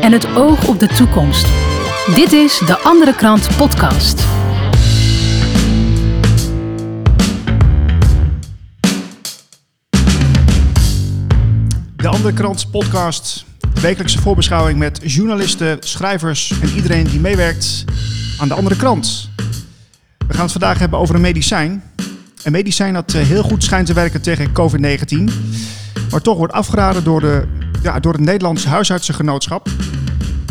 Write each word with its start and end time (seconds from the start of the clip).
en 0.00 0.12
het 0.12 0.26
oog 0.36 0.68
op 0.68 0.80
de 0.80 0.86
toekomst. 0.86 1.46
Dit 2.14 2.32
is 2.32 2.58
de 2.58 2.78
Andere 2.78 3.14
Krant 3.14 3.48
Podcast. 3.56 4.24
De 11.96 12.08
Andere 12.08 12.32
Krant 12.32 12.70
podcast. 12.70 13.44
De 13.74 13.80
wekelijkse 13.80 14.18
voorbeschouwing 14.18 14.78
met 14.78 15.00
journalisten, 15.02 15.76
schrijvers 15.80 16.52
en 16.62 16.68
iedereen 16.68 17.04
die 17.04 17.20
meewerkt 17.20 17.84
aan 18.38 18.48
de 18.48 18.54
andere 18.54 18.76
krant. 18.76 19.30
We 20.26 20.34
gaan 20.34 20.42
het 20.42 20.52
vandaag 20.52 20.78
hebben 20.78 20.98
over 20.98 21.14
een 21.14 21.20
medicijn. 21.20 21.82
Een 22.42 22.52
medicijn 22.52 22.94
dat 22.94 23.14
eh, 23.14 23.22
heel 23.22 23.42
goed 23.42 23.64
schijnt 23.64 23.86
te 23.86 23.94
werken 23.94 24.22
tegen 24.22 24.48
COVID-19. 24.48 25.32
Maar 26.10 26.20
toch 26.20 26.36
wordt 26.36 26.52
afgeraden 26.52 27.04
door, 27.04 27.20
de, 27.20 27.48
ja, 27.86 28.00
door 28.00 28.12
het 28.12 28.20
Nederlandse 28.20 28.68
huisartsengenootschap. 28.68 29.68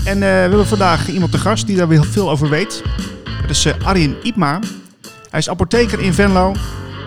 En 0.05 0.13
eh, 0.13 0.19
we 0.19 0.25
hebben 0.25 0.67
vandaag 0.67 1.07
iemand 1.09 1.31
te 1.31 1.37
gast 1.37 1.67
die 1.67 1.77
daar 1.77 1.87
weer 1.87 2.05
veel 2.05 2.29
over 2.29 2.49
weet. 2.49 2.83
Dat 3.41 3.49
is 3.49 3.65
uh, 3.65 3.73
Arjen 3.83 4.15
Ipma. 4.23 4.59
Hij 5.29 5.39
is 5.39 5.49
apotheker 5.49 5.99
in 5.99 6.13
Venlo. 6.13 6.53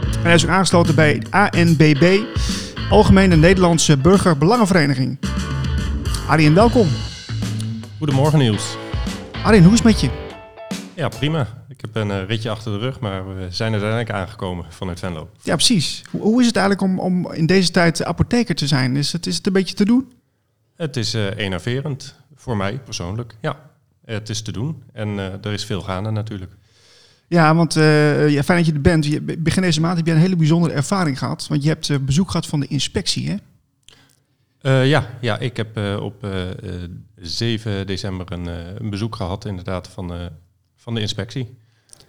En 0.03 0.23
hij 0.23 0.35
is 0.35 0.45
ook 0.45 0.51
aangesloten 0.51 0.95
bij 0.95 1.23
ANBB, 1.31 2.19
Algemene 2.91 3.37
Nederlandse 3.37 3.97
Burgerbelangenvereniging. 3.97 5.19
Arjen, 6.27 6.55
welkom. 6.55 6.89
Goedemorgen 7.99 8.39
Niels. 8.39 8.77
Arjen, 9.43 9.63
hoe 9.63 9.73
is 9.73 9.79
het 9.79 9.89
met 9.89 10.01
je? 10.01 10.11
Ja, 10.95 11.09
prima. 11.09 11.47
Ik 11.69 11.81
heb 11.81 11.97
een 11.97 12.09
uh, 12.09 12.27
ritje 12.27 12.51
achter 12.51 12.73
de 12.73 12.79
rug, 12.79 13.01
maar 13.01 13.37
we 13.37 13.47
zijn 13.51 13.73
er 13.73 13.83
uiteindelijk 13.83 14.11
aangekomen 14.11 14.65
vanuit 14.69 14.99
Venlo. 14.99 15.29
Ja, 15.43 15.55
precies. 15.55 16.03
Hoe, 16.11 16.23
hoe 16.23 16.41
is 16.41 16.47
het 16.47 16.57
eigenlijk 16.57 16.91
om, 16.91 17.01
om 17.01 17.33
in 17.33 17.47
deze 17.47 17.71
tijd 17.71 18.05
apotheker 18.05 18.55
te 18.55 18.67
zijn? 18.67 18.97
Is 18.97 19.13
het, 19.13 19.27
is 19.27 19.37
het 19.37 19.47
een 19.47 19.53
beetje 19.53 19.75
te 19.75 19.85
doen? 19.85 20.17
Het 20.79 20.97
is 20.97 21.15
uh, 21.15 21.37
enerverend, 21.37 22.15
voor 22.35 22.57
mij 22.57 22.79
persoonlijk. 22.79 23.37
Ja, 23.41 23.71
het 24.05 24.29
is 24.29 24.43
te 24.43 24.53
doen. 24.53 24.83
En 24.93 25.09
uh, 25.09 25.25
er 25.45 25.53
is 25.53 25.65
veel 25.65 25.81
gaande 25.81 26.11
natuurlijk. 26.11 26.53
Ja, 27.29 27.55
want 27.55 27.75
ja, 27.75 28.43
fijn 28.43 28.59
dat 28.59 28.67
je 28.67 28.73
er 28.73 28.81
bent. 28.81 29.07
Je, 29.07 29.21
begin 29.21 29.63
deze 29.63 29.81
maand 29.81 29.97
heb 29.97 30.07
je 30.07 30.13
een 30.13 30.19
hele 30.19 30.37
bijzondere 30.37 30.75
ervaring 30.75 31.19
gehad. 31.19 31.47
Want 31.47 31.63
je 31.63 31.69
hebt 31.69 32.05
bezoek 32.05 32.31
gehad 32.31 32.47
van 32.47 32.61
de 32.61 32.67
inspectie, 32.67 33.29
hè? 33.29 33.37
Uh, 34.63 34.89
ja, 34.89 35.07
ja, 35.21 35.39
ik 35.39 35.57
heb 35.57 35.79
uh, 35.79 36.01
op 36.01 36.25
uh, 36.25 36.33
7 37.17 37.87
december 37.87 38.33
een, 38.33 38.47
een, 38.83 38.91
bezoek 38.91 39.17
gehad 39.17 39.45
inderdaad 39.45 39.89
van, 39.89 40.31
van 40.77 40.95
de 40.95 41.01
inspectie. 41.01 41.57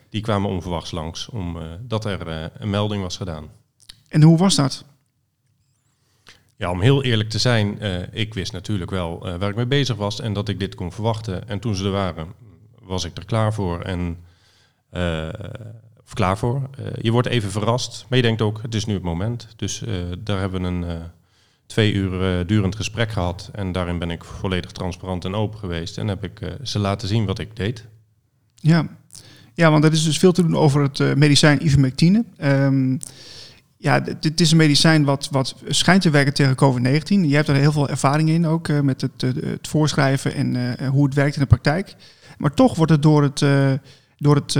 Die 0.09 0.21
kwamen 0.21 0.49
onverwachts 0.49 0.91
langs 0.91 1.30
omdat 1.30 2.05
er 2.05 2.52
een 2.59 2.69
melding 2.69 3.02
was 3.02 3.17
gedaan. 3.17 3.47
En 4.08 4.21
hoe 4.21 4.38
was 4.38 4.55
dat? 4.55 4.86
Ja, 6.59 6.71
om 6.71 6.81
heel 6.81 7.03
eerlijk 7.03 7.29
te 7.29 7.39
zijn, 7.39 7.79
ik 8.11 8.33
wist 8.33 8.52
natuurlijk 8.52 8.91
wel 8.91 9.19
waar 9.19 9.49
ik 9.49 9.55
mee 9.55 9.65
bezig 9.65 9.95
was 9.95 10.21
en 10.21 10.33
dat 10.33 10.49
ik 10.49 10.59
dit 10.59 10.75
kon 10.75 10.91
verwachten. 10.91 11.47
En 11.47 11.59
toen 11.59 11.75
ze 11.75 11.85
er 11.85 11.91
waren, 11.91 12.27
was 12.83 13.03
ik 13.03 13.17
er 13.17 13.25
klaar 13.25 13.53
voor. 13.53 13.81
En, 13.81 14.17
of 16.03 16.13
klaar 16.13 16.37
voor. 16.37 16.69
je 17.02 17.11
wordt 17.11 17.27
even 17.27 17.52
verrast, 17.52 18.05
maar 18.09 18.17
je 18.17 18.23
denkt 18.23 18.41
ook, 18.41 18.61
het 18.61 18.75
is 18.75 18.85
nu 18.85 18.93
het 18.93 19.03
moment. 19.03 19.47
Dus 19.55 19.83
daar 20.19 20.39
hebben 20.39 20.61
we 20.61 20.67
een 20.67 21.02
twee 21.65 21.93
uur 21.93 22.47
durend 22.47 22.75
gesprek 22.75 23.11
gehad. 23.11 23.49
En 23.53 23.71
daarin 23.71 23.99
ben 23.99 24.11
ik 24.11 24.23
volledig 24.23 24.71
transparant 24.71 25.25
en 25.25 25.35
open 25.35 25.59
geweest. 25.59 25.97
En 25.97 26.07
heb 26.07 26.23
ik 26.23 26.39
ze 26.63 26.80
laten 26.80 27.07
zien 27.07 27.25
wat 27.25 27.39
ik 27.39 27.55
deed. 27.55 27.85
Ja, 28.55 28.87
ja 29.53 29.71
want 29.71 29.83
er 29.83 29.91
is 29.91 30.03
dus 30.03 30.19
veel 30.19 30.31
te 30.31 30.41
doen 30.41 30.57
over 30.57 30.81
het 30.81 31.15
medicijn 31.15 31.65
ivermectine. 31.65 32.23
Um, 32.43 32.99
ja, 33.81 33.99
dit 34.19 34.41
is 34.41 34.52
een 34.52 34.58
medicijn 34.58 35.03
wat, 35.03 35.27
wat 35.31 35.55
schijnt 35.67 36.02
te 36.02 36.09
werken 36.09 36.33
tegen 36.33 36.55
COVID-19. 36.55 37.27
Je 37.27 37.35
hebt 37.35 37.47
er 37.47 37.55
heel 37.55 37.72
veel 37.72 37.89
ervaring 37.89 38.30
in 38.30 38.47
ook 38.47 38.67
met 38.67 39.02
het, 39.02 39.21
het 39.21 39.67
voorschrijven 39.67 40.33
en 40.33 40.88
hoe 40.88 41.05
het 41.05 41.13
werkt 41.13 41.36
in 41.36 41.41
de 41.41 41.47
praktijk. 41.47 41.95
Maar 42.38 42.53
toch 42.53 42.75
wordt 42.75 42.91
het 42.91 43.02
door 43.02 43.23
het, 43.23 43.39
door 44.17 44.36
het 44.36 44.53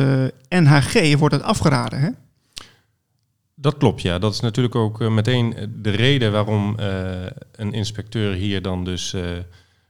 NHG 0.50 1.18
wordt 1.18 1.36
het 1.36 1.44
afgeraden, 1.44 2.00
hè? 2.00 2.10
Dat 3.56 3.78
klopt, 3.78 4.02
ja. 4.02 4.20
Dat 4.20 4.34
is 4.34 4.40
natuurlijk 4.40 4.76
ook 4.76 5.10
meteen 5.10 5.56
de 5.82 5.90
reden 5.90 6.32
waarom 6.32 6.76
een 7.52 7.74
inspecteur 7.74 8.34
hier 8.34 8.62
dan 8.62 8.84
dus 8.84 9.16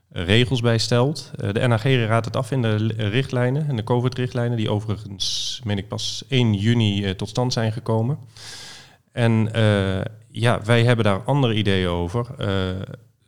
regels 0.08 0.60
bij 0.60 0.78
stelt. 0.78 1.30
de 1.36 1.68
NHG 1.68 1.84
raadt 1.84 2.26
het 2.26 2.36
af 2.36 2.50
in 2.50 2.62
de 2.62 2.76
richtlijnen, 2.96 3.68
en 3.68 3.76
de 3.76 3.84
COVID-richtlijnen, 3.84 4.56
die 4.56 4.70
overigens, 4.70 5.60
meen 5.64 5.78
ik, 5.78 5.88
pas 5.88 6.24
1 6.28 6.54
juni 6.54 7.14
tot 7.14 7.28
stand 7.28 7.52
zijn 7.52 7.72
gekomen. 7.72 8.18
En 9.12 9.50
ja, 10.28 10.60
wij 10.64 10.84
hebben 10.84 11.04
daar 11.04 11.22
andere 11.22 11.54
ideeën 11.54 11.88
over. 11.88 12.26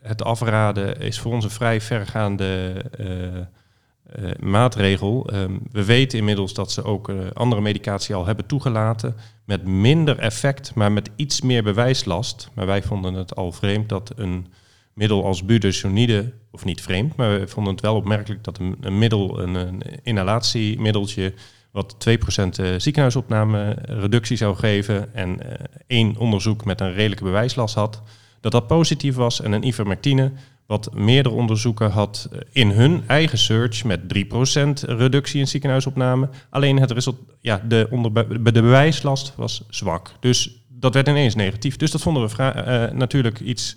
het 0.01 0.23
afraden 0.23 1.01
is 1.01 1.19
voor 1.19 1.33
ons 1.33 1.45
een 1.45 1.51
vrij 1.51 1.81
vergaande 1.81 2.75
uh, 3.01 4.31
maatregel. 4.41 5.31
Um, 5.35 5.61
we 5.71 5.85
weten 5.85 6.19
inmiddels 6.19 6.55
dat 6.55 6.73
ze 6.73 6.85
ook 6.85 7.13
andere 7.33 7.61
medicatie 7.61 8.15
al 8.15 8.27
hebben 8.27 8.47
toegelaten. 8.47 9.17
Met 9.45 9.65
minder 9.65 10.19
effect, 10.19 10.75
maar 10.75 10.93
met 10.93 11.11
iets 11.17 11.41
meer 11.41 11.63
bewijslast. 11.63 12.51
Maar 12.55 12.67
wij 12.67 12.83
vonden 12.83 13.15
het 13.15 13.37
al 13.37 13.53
vreemd 13.53 13.89
dat 13.89 14.13
een 14.17 14.47
middel 14.95 15.25
als 15.25 15.45
budesonide, 15.45 16.33
of 16.51 16.65
niet 16.65 16.81
vreemd, 16.81 17.17
maar 17.17 17.41
we 17.41 17.49
vonden 17.49 17.73
het 17.73 17.83
wel 17.83 17.97
opmerkelijk 17.97 18.45
dat 18.45 18.59
een, 18.59 18.77
een 18.81 18.99
middel, 18.99 19.41
een, 19.41 19.55
een, 19.55 19.83
inhalatiemiddeltje, 20.03 21.35
wat 21.73 21.97
2% 22.09 22.77
ziekenhuisopname 22.77 23.77
reductie 23.81 24.37
zou 24.37 24.57
geven 24.57 25.15
en 25.15 25.29
uh, 25.29 25.53
één 25.87 26.17
onderzoek 26.17 26.65
met 26.65 26.81
een 26.81 26.93
redelijke 26.93 27.25
bewijslast 27.25 27.75
had, 27.75 28.03
dat 28.41 28.53
dat 28.53 28.67
positief 28.67 29.15
was 29.15 29.41
en 29.41 29.53
een 29.53 29.67
ivermectine 29.67 30.33
wat 30.67 30.95
meerdere 30.95 31.35
onderzoeken 31.35 31.91
had 31.91 32.29
eh, 32.33 32.39
in 32.53 32.71
hun 32.71 33.03
eigen 33.07 33.39
search 33.39 33.85
met 33.85 34.01
3% 34.01 34.09
reductie 34.87 35.41
in 35.41 35.49
ziekenhuisopname. 35.49 36.29
Alleen 36.51 36.81
het 36.81 36.91
resultaat, 36.91 37.37
ja, 37.41 37.63
de, 37.69 37.87
onder, 37.91 38.13
de 38.43 38.53
bewijslast 38.53 39.33
was 39.37 39.65
zwak. 39.69 40.13
Dus 40.21 40.65
dat 40.69 40.95
werd 40.95 41.09
ineens 41.09 41.35
negatief. 41.35 41.77
Dus 41.77 41.91
dat 41.91 42.01
vonden 42.01 42.29
we 42.29 42.43
uh, 42.43 42.97
natuurlijk 42.99 43.41
iets 43.41 43.77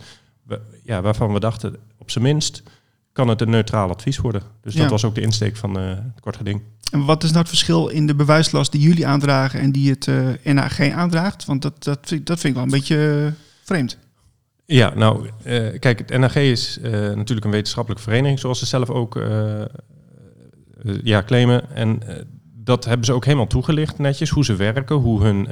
ja, 0.84 1.02
waarvan 1.02 1.34
we 1.34 1.40
dachten, 1.40 1.76
op 1.98 2.12
zijn 2.12 2.24
minst 2.24 2.64
kan 3.12 3.28
het 3.28 3.42
een 3.42 3.50
neutraal 3.50 3.90
advies 3.90 4.18
worden. 4.18 4.42
Dus 4.62 4.76
dat 4.76 4.90
was 4.90 5.06
ook 5.06 5.16
de 5.16 5.22
insteek 5.22 5.56
van 5.56 5.80
uh, 5.80 5.88
het 5.88 6.20
kort 6.20 6.38
geding. 6.38 6.62
En 6.92 7.06
wat 7.06 7.24
is 7.24 7.30
nou 7.30 7.42
het 7.42 7.50
verschil 7.50 7.88
in 7.88 8.08
de 8.08 8.16
bewijslast 8.16 8.72
die 8.72 8.82
jullie 8.82 9.08
aandragen 9.08 9.60
en 9.60 9.72
die 9.72 9.90
het 9.90 10.08
uh, 10.08 10.28
NAG 10.44 10.90
aandraagt? 10.92 11.46
Want 11.46 11.62
dat, 11.62 11.84
dat, 11.84 12.00
vind, 12.02 12.26
dat 12.26 12.40
vind 12.40 12.48
ik 12.48 12.54
wel 12.54 12.64
een 12.64 12.80
beetje 12.80 13.34
vreemd. 13.64 13.98
Ja, 14.66 14.94
nou, 14.96 15.30
uh, 15.46 15.80
kijk, 15.80 16.00
het 16.00 16.18
NAG 16.18 16.36
is 16.36 16.80
natuurlijk 16.92 17.46
een 17.46 17.52
wetenschappelijke 17.52 18.04
vereniging, 18.04 18.40
zoals 18.40 18.60
ze 18.60 18.66
zelf 18.66 18.90
ook 18.90 19.22
ja, 21.04 21.24
claimen. 21.24 21.76
En 21.76 22.02
dat 22.54 22.86
hebben 22.86 23.06
ze 23.06 23.14
ook 23.14 23.26
helemaal 23.26 23.48
toegelicht 23.48 23.98
netjes, 23.98 24.30
hoe 24.30 24.46
ze 24.46 24.56
werken, 24.56 24.96
hoe 24.96 25.24
hun 25.24 25.48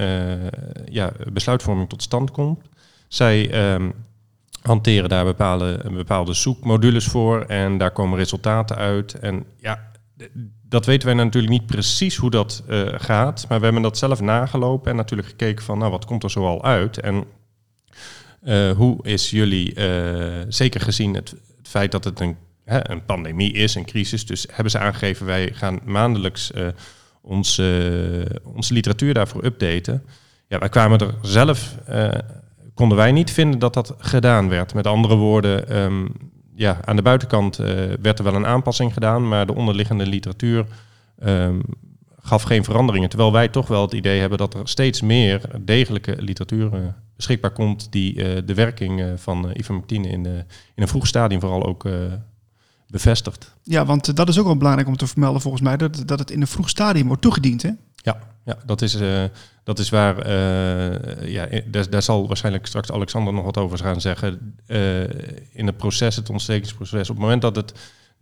ja, 0.92 1.12
besluitvorming 1.34 1.90
tot 1.90 2.02
stand 2.02 2.32
komt. 2.32 2.60
Zij 3.08 3.74
um, 3.74 3.94
hanteren 4.62 5.10
daar 5.10 5.26
bepaalde, 5.26 5.82
bepaalde 5.92 6.34
zoekmodules 6.34 7.06
voor 7.06 7.42
en 7.42 7.78
daar 7.78 7.92
komen 7.92 8.18
resultaten 8.18 8.76
uit. 8.76 9.14
En 9.14 9.46
ja, 9.60 9.92
dat 10.62 10.86
weten 10.86 11.08
wij 11.08 11.16
natuurlijk 11.16 11.54
niet 11.54 11.66
precies 11.66 12.16
hoe 12.16 12.30
dat 12.30 12.64
gaat, 12.98 13.46
maar 13.50 13.58
we 13.58 13.64
hebben 13.64 13.84
dat 13.84 13.98
zelf 13.98 14.22
nagelopen 14.22 14.92
en 14.92 14.98
natuurlijk 14.98 15.30
gekeken 15.30 15.64
van, 15.64 15.78
nou, 15.78 15.92
wat 15.92 16.06
komt 16.06 16.24
er 16.24 16.30
zoal 16.30 16.64
uit? 16.64 17.00
En 17.00 17.26
uh, 18.44 18.72
hoe 18.72 18.98
is 19.04 19.30
jullie, 19.30 19.76
uh, 19.76 20.42
zeker 20.48 20.82
gezien 20.82 21.14
het, 21.14 21.30
het, 21.30 21.68
feit 21.68 21.92
dat 21.92 22.04
het 22.04 22.20
een, 22.20 22.38
hè, 22.66 22.92
een 22.92 23.06
pandemie 23.06 23.54
is, 23.54 23.76
een 23.76 23.86
crisis, 23.86 24.26
dus 24.26 24.46
hebben 24.52 24.72
ze 24.72 24.80
aangegeven 24.80 25.26
wij 25.26 25.54
gaan 25.54 25.80
maandelijks 25.86 26.52
onze, 27.22 28.42
onze 28.44 28.74
literatuur 28.74 29.14
daarvoor 29.14 29.46
updaten. 29.46 30.04
Ja, 30.48 30.60
wij 30.60 30.70
kwamen 30.70 31.00
er 31.00 31.14
zelf, 31.22 31.76
konden 32.74 32.98
wij 32.98 33.12
niet 33.12 33.32
vinden 33.32 33.60
dat 33.60 33.74
dat 33.74 33.96
gedaan 33.98 34.50
werd. 34.50 34.74
Met 34.74 34.88
andere 34.88 35.16
woorden, 35.16 35.78
um, 35.82 36.12
ja, 36.56 36.80
aan 36.86 36.96
de 36.96 37.02
buitenkant 37.02 37.56
werd 38.02 38.18
er 38.18 38.24
wel 38.24 38.36
een 38.36 38.46
aanpassing 38.46 38.94
gedaan, 38.94 39.28
maar 39.28 39.46
de 39.46 39.56
onderliggende 39.56 40.06
literatuur 40.06 40.66
um, 41.24 41.62
gaf 42.20 42.44
geen 42.44 42.64
veranderingen. 42.64 43.10
Terwijl 43.10 43.32
wij 43.32 43.48
toch 43.48 43.68
wel 43.68 43.82
het 43.82 43.94
idee 43.94 44.20
hebben 44.20 44.38
dat 44.38 44.54
er 44.54 44.68
steeds 44.68 45.02
meer 45.02 45.42
degelijke 45.62 46.16
literatuur 46.22 46.96
beschikbaar 47.16 47.52
komt 47.52 47.92
die 47.92 48.16
uh, 48.16 48.42
de 48.46 48.54
werking 48.54 49.00
uh, 49.00 49.14
van 49.16 49.46
uh, 49.46 49.52
ivermectine 49.54 50.08
in, 50.08 50.26
in 50.26 50.46
een 50.76 50.88
vroeg 50.88 51.08
stadium 51.08 51.40
vooral 51.40 51.66
ook 51.66 51.88
bevestigt. 52.88 53.56
Ja, 53.64 53.86
want 53.86 54.16
dat 54.16 54.30
is 54.30 54.40
ook 54.40 54.46
wel 54.46 54.58
belangrijk 54.58 54.88
om 54.88 54.98
te 54.98 55.08
vermelden 55.08 55.42
volgens 55.42 55.64
mij, 55.64 55.78
dat, 55.78 56.04
dat 56.06 56.20
het 56.20 56.32
in 56.32 56.42
een 56.42 56.48
vroeg 56.48 56.70
stadium 56.70 57.08
wordt 57.08 57.22
toegediend, 57.22 57.62
hè? 57.62 57.70
Ja, 57.96 58.20
ja 58.46 58.58
dat, 58.66 58.82
is, 58.82 58.98
dat 59.64 59.80
is 59.80 59.90
waar, 59.90 60.30
ja, 61.30 61.48
daar, 61.66 61.90
daar, 61.90 62.02
zal 62.02 62.28
waarschijnlijk 62.28 62.66
straks 62.66 62.92
Alexander 62.92 63.34
nog 63.34 63.46
wat 63.46 63.58
over 63.58 63.78
gaan 63.78 64.02
zeggen. 64.02 64.56
in 65.52 65.66
het 65.66 65.78
proces, 65.78 66.16
het 66.16 66.30
ontstekingsproces, 66.30 67.10
op 67.10 67.16
het 67.16 67.24
moment 67.24 67.42
dat 67.42 67.56
het 67.56 67.74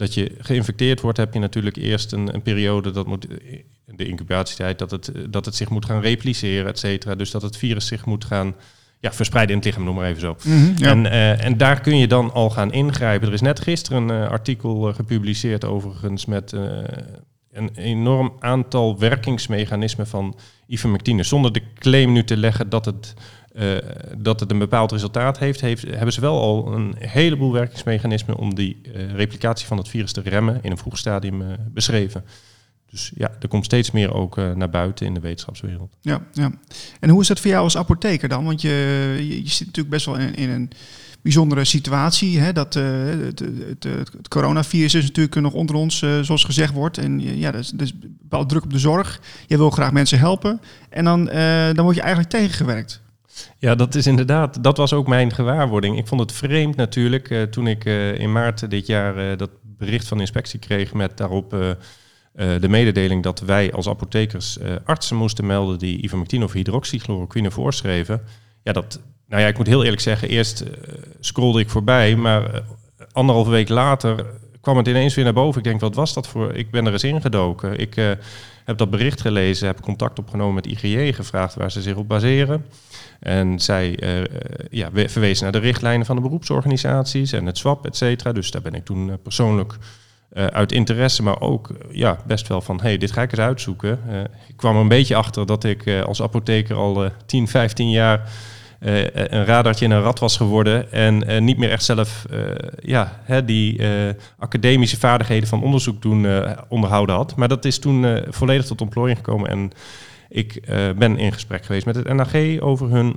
dat 0.02 0.14
je 0.14 0.36
geïnfecteerd 0.38 1.02
wordt, 1.02 1.18
heb 1.18 1.34
je 1.34 1.40
natuurlijk 1.40 1.76
eerst 1.76 2.12
een, 2.12 2.34
een 2.34 2.42
periode, 2.42 2.92
dat 2.92 3.08
moet, 3.08 3.28
de 3.86 4.06
incubatietijd, 4.06 4.80
dat 4.80 4.92
het, 4.92 5.12
dat 5.30 5.46
het 5.46 5.56
zich 5.56 5.70
moet 5.70 5.86
gaan 5.86 6.02
repliceren, 6.02 6.68
et 6.68 6.80
cetera. 6.80 7.16
Dus 7.16 7.32
dat 7.32 7.42
het 7.42 7.58
virus 7.58 7.88
zich 7.88 8.06
moet 8.06 8.26
gaan 8.26 8.56
ja, 9.00 9.14
verspreid 9.14 9.50
in 9.50 9.56
het 9.56 9.66
lichaam, 9.66 9.84
noem 9.84 9.96
maar 9.96 10.10
even 10.10 10.22
zo. 10.22 10.36
Mhm, 10.44 10.72
ja. 10.76 10.90
En, 10.90 11.06
eh, 11.06 11.46
en 11.46 11.58
daar 11.58 11.82
kun 11.82 11.98
je 11.98 12.08
dan 12.08 12.34
al 12.34 12.50
gaan 12.50 12.72
ingrijpen. 12.72 13.28
Er 13.28 13.34
is 13.34 13.42
net 13.42 13.60
gisteren 13.60 14.10
een 14.10 14.24
eh, 14.24 14.30
artikel 14.30 14.88
eh, 14.88 14.96
gepubliceerd 14.96 15.66
overigens 15.66 16.26
met 16.26 16.54
eh, 16.54 16.62
een 17.52 17.70
enorm 17.76 18.34
aantal 18.40 19.00
werkingsmechanismen 19.00 20.08
van 20.08 20.36
ivermectine. 20.68 21.24
Zonder 21.24 21.54
de 21.54 21.62
claim 21.76 22.12
nu 22.12 22.24
te 22.24 22.38
leggen 22.38 22.70
dat 22.70 22.86
het, 22.86 23.14
eh, 23.54 23.78
dat 24.18 24.40
het 24.40 24.52
een 24.52 24.60
bepaald 24.60 24.92
resultaat 24.92 25.40
heeft, 25.40 25.62
heeft, 25.62 25.82
hebben 25.82 26.14
ze 26.14 26.22
wel 26.22 26.42
al 26.42 26.74
een 26.74 26.96
heleboel 26.98 27.52
werkingsmechanismen 27.52 28.36
om 28.36 28.56
die 28.56 28.82
eh, 28.84 29.12
replicatie 29.12 29.68
van 29.68 29.78
het 29.78 29.88
virus 29.88 30.12
te 30.12 30.22
remmen 30.22 30.60
in 30.62 30.72
een 30.72 30.78
vroeg 30.78 30.98
stadium 30.98 31.42
eh, 31.42 31.48
beschreven. 31.68 32.26
Dus 32.90 33.12
ja, 33.16 33.32
er 33.40 33.48
komt 33.48 33.66
steeds 33.66 33.92
meer 33.92 34.14
ook 34.14 34.36
naar 34.36 34.70
buiten 34.70 35.06
in 35.06 35.14
de 35.14 35.20
wetenschapswereld. 35.20 35.98
Ja, 36.02 36.28
ja. 36.34 36.52
En 37.00 37.10
hoe 37.10 37.22
is 37.22 37.28
dat 37.28 37.40
voor 37.40 37.50
jou 37.50 37.64
als 37.64 37.78
apotheker 37.78 38.30
dan? 38.30 38.46
Want 38.46 38.62
je, 38.62 38.70
je, 39.18 39.44
je 39.44 39.50
zit 39.50 39.66
natuurlijk 39.66 39.90
best 39.90 40.06
wel 40.06 40.18
in, 40.18 40.36
in 40.36 40.50
een 40.50 40.72
bijzondere 41.22 41.66
situatie. 41.66 42.40
Hè? 42.40 42.54
Dat, 42.54 42.76
eh, 42.76 42.84
het, 43.06 43.40
het, 43.40 43.84
het, 43.84 44.28
coronavirus 44.28 44.94
is 44.94 45.04
natuurlijk 45.04 45.36
nog 45.36 45.54
onder 45.54 45.76
ons, 45.76 46.02
eh, 46.02 46.20
zoals 46.20 46.44
gezegd 46.44 46.74
wordt. 46.74 46.98
En 46.98 47.38
ja, 47.40 47.54
er 47.54 47.60
is, 47.60 47.74
is 47.78 47.94
bepaald 48.00 48.50
druk 48.50 48.64
op 48.64 48.72
de 48.72 48.80
zorg. 48.80 49.20
Je 49.48 49.58
wil 49.58 49.70
graag 49.70 49.92
mensen 49.92 50.20
helpen. 50.20 50.62
En 50.90 51.04
dan, 51.04 51.30
eh, 51.30 51.74
dan 51.74 51.84
word 51.84 51.96
je 51.96 52.02
eigenlijk 52.02 52.32
tegengewerkt. 52.32 53.02
Ja, 53.58 53.76
dat 53.76 53.96
is 53.96 54.08
inderdaad, 54.08 54.64
dat 54.64 54.78
was 54.78 54.94
ook 54.94 55.08
mijn 55.08 55.34
gewaarwording. 55.34 55.98
Ik 55.98 56.08
vond 56.08 56.22
het 56.22 56.32
vreemd 56.32 56.76
natuurlijk 56.76 57.30
eh, 57.30 57.42
toen 57.42 57.68
ik 57.68 57.86
eh, 57.86 58.20
in 58.20 58.32
maart 58.32 58.70
dit 58.70 58.86
jaar 58.86 59.18
eh, 59.32 59.38
dat 59.38 59.50
bericht 59.78 60.08
van 60.08 60.18
de 60.18 60.24
inspectie 60.24 60.60
kreeg 60.60 60.94
met 60.94 61.18
daarop 61.18 61.54
eh, 61.54 61.70
eh, 61.70 62.62
de 62.62 62.70
mededeling 62.70 63.24
dat 63.24 63.40
wij 63.40 63.74
als 63.74 63.88
apothekers 63.88 64.58
eh, 64.58 64.76
artsen 64.84 65.16
moesten 65.16 65.46
melden 65.46 65.80
die 65.80 66.04
ivermectine 66.04 66.44
of 66.44 66.52
hydroxychloroquine 66.52 67.52
voorschreven. 67.52 68.22
Ja, 68.64 68.72
dat, 68.74 69.00
nou 69.28 69.42
ja, 69.42 69.48
ik 69.48 69.58
moet 69.58 69.68
heel 69.68 69.84
eerlijk 69.84 70.02
zeggen, 70.02 70.30
eerst 70.30 70.62
eh, 70.62 70.70
scrollde 71.20 71.60
ik 71.60 71.70
voorbij, 71.70 72.16
maar 72.16 72.54
eh, 72.54 72.62
anderhalve 73.12 73.50
week 73.52 73.70
later 73.70 74.26
kwam 74.62 74.78
het 74.78 74.88
ineens 74.88 75.16
weer 75.16 75.24
naar 75.24 75.34
boven. 75.34 75.58
Ik 75.58 75.64
denk, 75.64 75.80
wat 75.82 75.96
was 75.96 76.14
dat 76.14 76.28
voor? 76.28 76.54
Ik 76.54 76.72
ben 76.72 76.86
er 76.86 76.92
eens 76.94 77.04
ingedoken. 77.04 77.80
Ik 77.80 77.96
eh, 77.98 78.12
heb 78.66 78.78
dat 78.78 78.90
bericht 78.90 79.22
gelezen, 79.22 79.68
heb 79.68 79.82
contact 79.82 80.20
opgenomen 80.20 80.54
met 80.56 80.66
IGJ, 80.66 81.12
gevraagd 81.14 81.56
waar 81.56 81.72
ze 81.72 81.82
zich 81.82 81.96
op 81.96 82.08
baseren. 82.08 82.66
En 83.20 83.60
zij 83.60 84.00
eh, 84.00 84.24
ja, 84.70 84.92
we- 84.92 85.10
verwezen 85.10 85.44
naar 85.44 85.52
de 85.52 85.68
richtlijnen 85.68 86.06
van 86.06 86.16
de 86.16 86.22
beroepsorganisaties 86.22 87.32
en 87.32 87.46
het 87.46 87.58
SWAP, 87.58 87.86
et 87.86 87.96
cetera. 87.98 88.32
Dus 88.32 88.52
daar 88.52 88.62
ben 88.62 88.74
ik 88.74 88.86
toen 88.86 89.18
persoonlijk 89.24 89.78
eh, 90.32 90.46
uit 90.46 90.72
interesse, 90.72 91.24
maar 91.24 91.42
ook 91.42 91.70
eh, 91.70 91.76
ja, 91.92 92.18
best 92.26 92.48
wel 92.48 92.62
van, 92.62 92.80
hey, 92.82 92.98
dit 92.98 93.12
ga 93.12 93.22
ik 93.22 93.32
eens 93.32 93.42
uitzoeken. 93.42 94.00
Eh, 94.10 94.20
ik 94.48 94.58
kwam 94.58 94.76
er 94.76 94.82
een 94.82 94.88
beetje 94.88 95.16
achter 95.16 95.46
dat 95.46 95.64
ik 95.64 96.04
als 96.06 96.22
apotheker 96.22 96.76
al 96.76 97.04
eh 97.04 97.12
10, 97.26 97.48
15 97.48 97.90
jaar 97.90 98.30
een 98.80 99.46
radartje 99.46 99.86
in 99.86 99.92
een 99.92 100.02
rat 100.02 100.20
was 100.20 100.38
geworden 100.38 100.92
en 100.92 101.44
niet 101.44 101.58
meer 101.58 101.72
echt 101.72 101.84
zelf 101.84 102.26
ja, 102.80 103.20
hè, 103.24 103.46
die 103.46 103.82
academische 104.38 104.98
vaardigheden 104.98 105.48
van 105.48 105.64
onderzoek 105.64 106.02
doen 106.02 106.28
onderhouden 106.68 107.16
had. 107.16 107.36
Maar 107.36 107.48
dat 107.48 107.66
is 107.66 107.80
toen 107.80 108.24
volledig 108.30 108.66
tot 108.66 108.82
ontplooiing 108.82 109.18
gekomen 109.18 109.50
en 109.50 109.72
ik 110.30 110.64
ben 110.98 111.18
in 111.18 111.32
gesprek 111.32 111.66
geweest 111.66 111.86
met 111.86 111.96
het 111.96 112.14
NAG 112.14 112.60
over 112.60 112.90
hun 112.90 113.16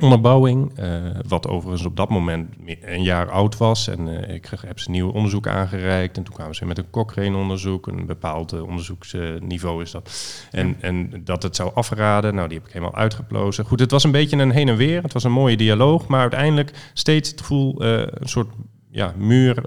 onderbouwing, 0.00 0.78
eh, 0.78 0.88
wat 1.28 1.48
overigens 1.48 1.86
op 1.86 1.96
dat 1.96 2.08
moment 2.08 2.54
een 2.80 3.02
jaar 3.02 3.30
oud 3.30 3.56
was. 3.56 3.88
En 3.88 4.28
eh, 4.28 4.34
ik 4.34 4.50
heb 4.66 4.78
ze 4.78 4.90
nieuw 4.90 5.10
onderzoek 5.10 5.46
aangereikt. 5.46 6.16
En 6.16 6.22
toen 6.22 6.34
kwamen 6.34 6.54
ze 6.54 6.66
met 6.66 6.78
een 6.78 6.90
Cochrane-onderzoek, 6.90 7.86
een 7.86 8.06
bepaald 8.06 8.52
eh, 8.52 8.62
onderzoeksniveau 8.62 9.82
is 9.82 9.90
dat. 9.90 10.10
En, 10.50 10.76
en 10.80 11.24
dat 11.24 11.42
het 11.42 11.56
zou 11.56 11.70
afraden, 11.74 12.34
nou 12.34 12.48
die 12.48 12.58
heb 12.58 12.66
ik 12.66 12.72
helemaal 12.72 12.94
uitgeplozen. 12.94 13.64
Goed, 13.64 13.80
het 13.80 13.90
was 13.90 14.04
een 14.04 14.10
beetje 14.10 14.36
een 14.36 14.50
heen 14.50 14.68
en 14.68 14.76
weer. 14.76 15.02
Het 15.02 15.12
was 15.12 15.24
een 15.24 15.32
mooie 15.32 15.56
dialoog, 15.56 16.06
maar 16.06 16.20
uiteindelijk 16.20 16.90
steeds 16.92 17.30
het 17.30 17.40
gevoel, 17.40 17.84
een 17.84 18.28
soort 18.28 18.50
ja, 18.90 19.14
muur 19.16 19.62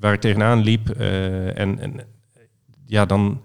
waar 0.00 0.12
ik 0.12 0.20
tegenaan 0.20 0.60
liep. 0.60 0.90
en, 0.90 1.78
en 1.78 2.00
ja, 2.86 3.06
dan 3.06 3.42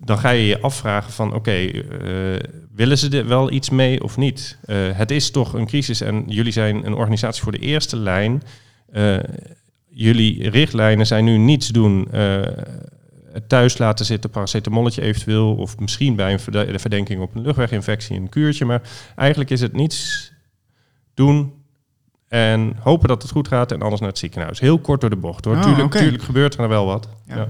dan 0.00 0.18
ga 0.18 0.30
je 0.30 0.46
je 0.46 0.60
afvragen 0.60 1.12
van 1.12 1.34
oké, 1.34 1.50
eh, 1.50 2.50
willen 2.74 2.98
ze 2.98 3.08
er 3.08 3.26
wel 3.26 3.52
iets 3.52 3.70
mee 3.70 4.02
of 4.02 4.16
niet? 4.16 4.58
Eh, 4.64 4.76
het 4.92 5.10
is 5.10 5.30
toch 5.30 5.52
een 5.52 5.66
crisis 5.66 6.00
en 6.00 6.24
jullie 6.26 6.52
zijn 6.52 6.86
een 6.86 6.94
organisatie 6.94 7.42
voor 7.42 7.52
de 7.52 7.58
eerste 7.58 7.96
lijn. 7.96 8.42
Eh, 8.92 9.16
jullie 9.88 10.50
richtlijnen 10.50 11.06
zijn 11.06 11.24
nu 11.24 11.36
niets 11.36 11.68
doen. 11.68 12.08
het 13.32 13.48
thuis 13.48 13.78
laten 13.78 14.04
zitten, 14.06 14.30
paracetamolletje 14.30 15.02
eventueel, 15.02 15.54
of 15.54 15.78
misschien 15.78 16.16
bij 16.16 16.32
een 16.32 16.40
verde- 16.40 16.72
de 16.72 16.78
verdenking 16.78 17.20
op 17.20 17.34
een 17.34 17.42
luchtweginfectie 17.42 18.16
een 18.16 18.28
kuurtje. 18.28 18.64
Maar 18.64 18.82
eigenlijk 19.16 19.50
is 19.50 19.60
het 19.60 19.72
niets 19.72 20.32
doen 21.14 21.52
en 22.28 22.76
hopen 22.80 23.08
dat 23.08 23.22
het 23.22 23.30
goed 23.30 23.48
gaat 23.48 23.72
en 23.72 23.82
anders 23.82 24.00
naar 24.00 24.10
het 24.10 24.18
ziekenhuis. 24.18 24.60
Heel 24.60 24.78
kort 24.78 25.00
door 25.00 25.10
de 25.10 25.16
bocht 25.16 25.44
hoor. 25.44 25.56
Ah, 25.56 25.62
tuurlijk, 25.62 25.90
tuurlijk 25.90 26.22
gebeurt 26.22 26.58
er 26.58 26.68
wel 26.68 26.86
wat. 26.86 27.08
Ja. 27.26 27.36
Ja. 27.36 27.48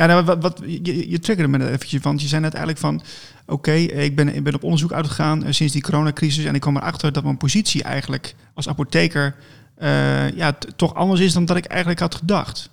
Ja, 0.00 0.06
nou, 0.06 0.24
wat, 0.24 0.42
wat, 0.42 0.62
je, 0.66 1.10
je 1.10 1.18
triggerde 1.18 1.58
me 1.58 1.64
er 1.64 1.72
eventjes, 1.72 2.02
want 2.02 2.22
je 2.22 2.28
zei 2.28 2.40
net 2.40 2.54
eigenlijk 2.54 2.80
van... 2.84 3.02
oké, 3.46 3.72
ik, 3.72 4.16
ben, 4.16 4.34
ik 4.34 4.44
ben 4.44 4.54
op 4.54 4.62
onderzoek 4.64 4.92
uitgegaan 4.92 5.44
eh, 5.44 5.52
sinds 5.52 5.72
die 5.72 5.82
coronacrisis... 5.82 6.44
en 6.44 6.54
ik 6.54 6.60
kwam 6.60 6.76
erachter 6.76 7.12
dat 7.12 7.24
mijn 7.24 7.36
positie 7.36 7.82
eigenlijk 7.82 8.34
als 8.54 8.68
apotheker... 8.68 9.34
eh, 9.76 10.30
ja, 10.30 10.56
toch 10.76 10.94
anders 10.94 11.20
is 11.20 11.32
dan 11.32 11.44
dat 11.44 11.56
ik 11.56 11.64
eigenlijk 11.64 12.00
had 12.00 12.14
gedacht. 12.14 12.70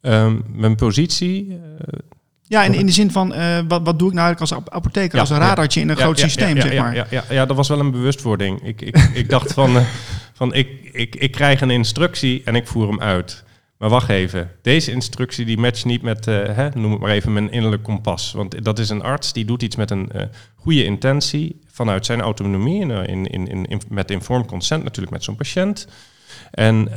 Ehm, 0.00 0.36
mijn 0.52 0.74
positie. 0.76 1.58
eh, 1.80 1.98
Ja, 2.42 2.62
in, 2.64 2.74
in 2.74 2.86
de 2.86 2.92
zin 2.92 3.10
van, 3.10 3.28
wat, 3.68 3.82
wat 3.84 3.98
doe 3.98 4.08
ik 4.08 4.14
nou 4.14 4.26
eigenlijk 4.26 4.40
als 4.40 4.52
ap- 4.52 4.70
apotheker? 4.74 5.14
Ja, 5.14 5.20
als 5.20 5.30
een 5.30 5.38
radartje 5.38 5.80
in 5.80 5.88
een 5.88 5.96
ja, 5.96 6.02
groot 6.02 6.18
ja, 6.18 6.24
systeem, 6.24 6.56
ja, 6.56 6.62
zeg 6.62 6.78
maar. 6.78 6.94
Ja, 6.94 7.06
ja, 7.10 7.24
ja, 7.30 7.46
dat 7.46 7.56
was 7.56 7.68
wel 7.68 7.80
een 7.80 7.90
bewustwording. 7.90 8.62
Ik, 8.62 8.80
ik, 8.82 8.96
ik 9.14 9.28
dacht 9.28 9.52
van, 9.52 9.84
van 10.32 10.54
ik, 10.54 10.68
ik, 10.92 11.16
ik 11.16 11.32
krijg 11.32 11.60
een 11.60 11.70
instructie 11.70 12.42
en 12.44 12.54
ik 12.54 12.66
voer 12.66 12.88
hem 12.88 13.00
uit. 13.00 13.43
Maar 13.84 13.92
wacht 13.92 14.08
even, 14.08 14.50
deze 14.62 14.90
instructie 14.90 15.44
die 15.44 15.58
matcht 15.58 15.84
niet 15.84 16.02
met, 16.02 16.26
eh, 16.26 16.56
hè, 16.56 16.68
noem 16.74 16.90
het 16.90 17.00
maar 17.00 17.10
even, 17.10 17.32
mijn 17.32 17.50
innerlijk 17.50 17.82
kompas. 17.82 18.32
Want 18.32 18.64
dat 18.64 18.78
is 18.78 18.88
een 18.88 19.02
arts 19.02 19.32
die 19.32 19.44
doet 19.44 19.62
iets 19.62 19.76
met 19.76 19.90
een 19.90 20.10
eh, 20.10 20.26
goede 20.54 20.84
intentie 20.84 21.60
vanuit 21.66 22.06
zijn 22.06 22.20
autonomie, 22.20 22.92
eh, 22.92 23.08
in, 23.08 23.26
in, 23.26 23.66
in, 23.66 23.80
met 23.88 24.10
informed 24.10 24.46
consent 24.46 24.84
natuurlijk 24.84 25.12
met 25.12 25.24
zo'n 25.24 25.36
patiënt. 25.36 25.88
En 26.50 26.88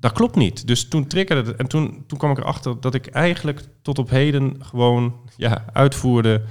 dat 0.00 0.12
klopt 0.12 0.36
niet. 0.36 0.66
Dus 0.66 0.88
toen 0.88 1.06
triggerde 1.06 1.50
het. 1.50 1.60
En 1.60 1.66
toen, 1.66 2.04
toen 2.06 2.18
kwam 2.18 2.30
ik 2.30 2.38
erachter 2.38 2.80
dat 2.80 2.94
ik 2.94 3.06
eigenlijk 3.06 3.60
tot 3.82 3.98
op 3.98 4.10
heden 4.10 4.56
gewoon 4.60 5.14
ja, 5.36 5.64
uitvoerde 5.72 6.42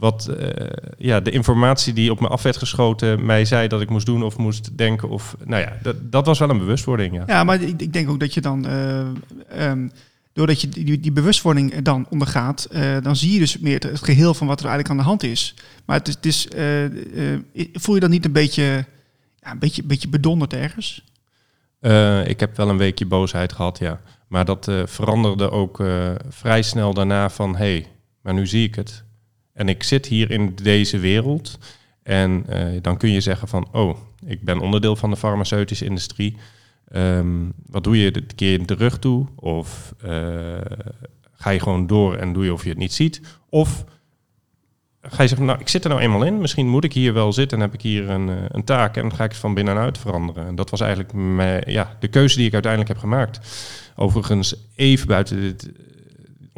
wat 0.00 0.26
eh, 0.26 0.66
ja, 0.98 1.20
de 1.20 1.30
informatie 1.30 1.92
die 1.92 2.10
op 2.10 2.20
me 2.20 2.28
af 2.28 2.42
werd 2.42 2.56
geschoten 2.56 3.26
mij 3.26 3.44
zei 3.44 3.68
dat 3.68 3.80
ik 3.80 3.90
moest 3.90 4.06
doen 4.06 4.22
of 4.22 4.36
moest 4.36 4.78
denken. 4.78 5.08
Of, 5.08 5.36
nou 5.44 5.62
ja, 5.62 5.76
dat, 5.82 5.96
dat 6.12 6.26
was 6.26 6.38
wel 6.38 6.50
een 6.50 6.58
bewustwording. 6.58 7.14
Ja. 7.14 7.24
Ja, 7.26 7.44
maar 7.44 7.62
ik, 7.62 7.80
ik 7.80 7.92
denk 7.92 8.08
ook 8.08 8.20
dat 8.20 8.34
je 8.34 8.40
dan, 8.40 8.66
eh, 8.66 9.00
ehm, 9.48 9.88
doordat 10.32 10.60
je 10.60 10.68
die, 10.68 11.00
die 11.00 11.12
bewustwording 11.12 11.82
dan 11.82 12.06
ondergaat, 12.10 12.64
eh, 12.64 12.96
dan 13.02 13.16
zie 13.16 13.32
je 13.32 13.38
dus 13.38 13.58
meer 13.58 13.74
het, 13.74 13.82
het 13.82 14.02
geheel 14.02 14.34
van 14.34 14.46
wat 14.46 14.60
er 14.60 14.66
eigenlijk 14.66 14.94
aan 14.94 15.04
de 15.04 15.08
hand 15.08 15.22
is. 15.22 15.54
Maar 15.84 15.96
het 15.98 16.08
is, 16.08 16.14
het 16.14 16.26
is, 16.26 16.48
voel 17.72 17.94
je 17.94 18.00
dan 18.00 18.10
niet 18.10 18.24
een 18.24 18.32
beetje, 18.32 18.84
ja, 19.40 19.50
een 19.50 19.58
beetje, 19.58 19.82
beetje 19.82 20.08
bedonderd 20.08 20.52
ergens? 20.52 21.04
Ik 22.24 22.40
heb 22.40 22.56
wel 22.56 22.68
een 22.68 22.76
weekje 22.76 23.06
boosheid 23.06 23.52
gehad, 23.52 23.78
ja. 23.78 24.00
Maar 24.28 24.44
dat 24.44 24.70
veranderde 24.84 25.50
ook 25.50 25.84
vrij 26.28 26.62
snel 26.62 26.94
daarna 26.94 27.30
van... 27.30 27.56
hé, 27.56 27.72
hey, 27.72 27.86
maar 28.22 28.34
nu 28.34 28.46
zie 28.46 28.66
ik 28.66 28.74
het. 28.74 29.04
En 29.60 29.68
ik 29.68 29.82
zit 29.82 30.06
hier 30.06 30.30
in 30.30 30.54
deze 30.62 30.98
wereld. 30.98 31.58
En 32.02 32.44
eh, 32.48 32.66
dan 32.82 32.96
kun 32.96 33.10
je 33.10 33.20
zeggen 33.20 33.48
van... 33.48 33.68
oh, 33.72 33.96
ik 34.26 34.44
ben 34.44 34.60
onderdeel 34.60 34.96
van 34.96 35.10
de 35.10 35.16
farmaceutische 35.16 35.84
industrie. 35.84 36.36
Ehm, 36.88 37.26
wat 37.66 37.84
doe 37.84 37.98
je? 37.98 38.24
Keer 38.34 38.50
je 38.50 38.64
de 38.64 38.74
rug 38.74 38.98
toe? 38.98 39.26
Of 39.36 39.94
eh, 40.02 40.12
ga 41.32 41.50
je 41.50 41.60
gewoon 41.60 41.86
door 41.86 42.16
en 42.16 42.32
doe 42.32 42.44
je 42.44 42.52
of 42.52 42.62
je 42.62 42.68
het 42.68 42.78
niet 42.78 42.92
ziet? 42.92 43.20
Of 43.48 43.84
ga 45.02 45.22
je 45.22 45.28
zeggen, 45.28 45.46
nou, 45.46 45.60
ik 45.60 45.68
zit 45.68 45.84
er 45.84 45.90
nou 45.90 46.02
eenmaal 46.02 46.24
in. 46.24 46.40
Misschien 46.40 46.68
moet 46.68 46.84
ik 46.84 46.92
hier 46.92 47.12
wel 47.12 47.32
zitten 47.32 47.58
en 47.58 47.64
heb 47.64 47.74
ik 47.74 47.82
hier 47.82 48.10
een, 48.10 48.28
eh, 48.28 48.36
een 48.48 48.64
taak. 48.64 48.96
En 48.96 49.14
ga 49.14 49.24
ik 49.24 49.30
het 49.30 49.40
van 49.40 49.54
binnenuit 49.54 49.98
veranderen. 49.98 50.46
En 50.46 50.54
dat 50.54 50.70
was 50.70 50.80
eigenlijk 50.80 51.12
mijn, 51.12 51.62
ja, 51.66 51.96
de 51.98 52.08
keuze 52.08 52.36
die 52.36 52.46
ik 52.46 52.52
uiteindelijk 52.52 52.92
heb 52.92 53.00
gemaakt. 53.00 53.40
Overigens, 53.96 54.54
even 54.74 55.06
buiten 55.06 55.40
dit 55.40 55.70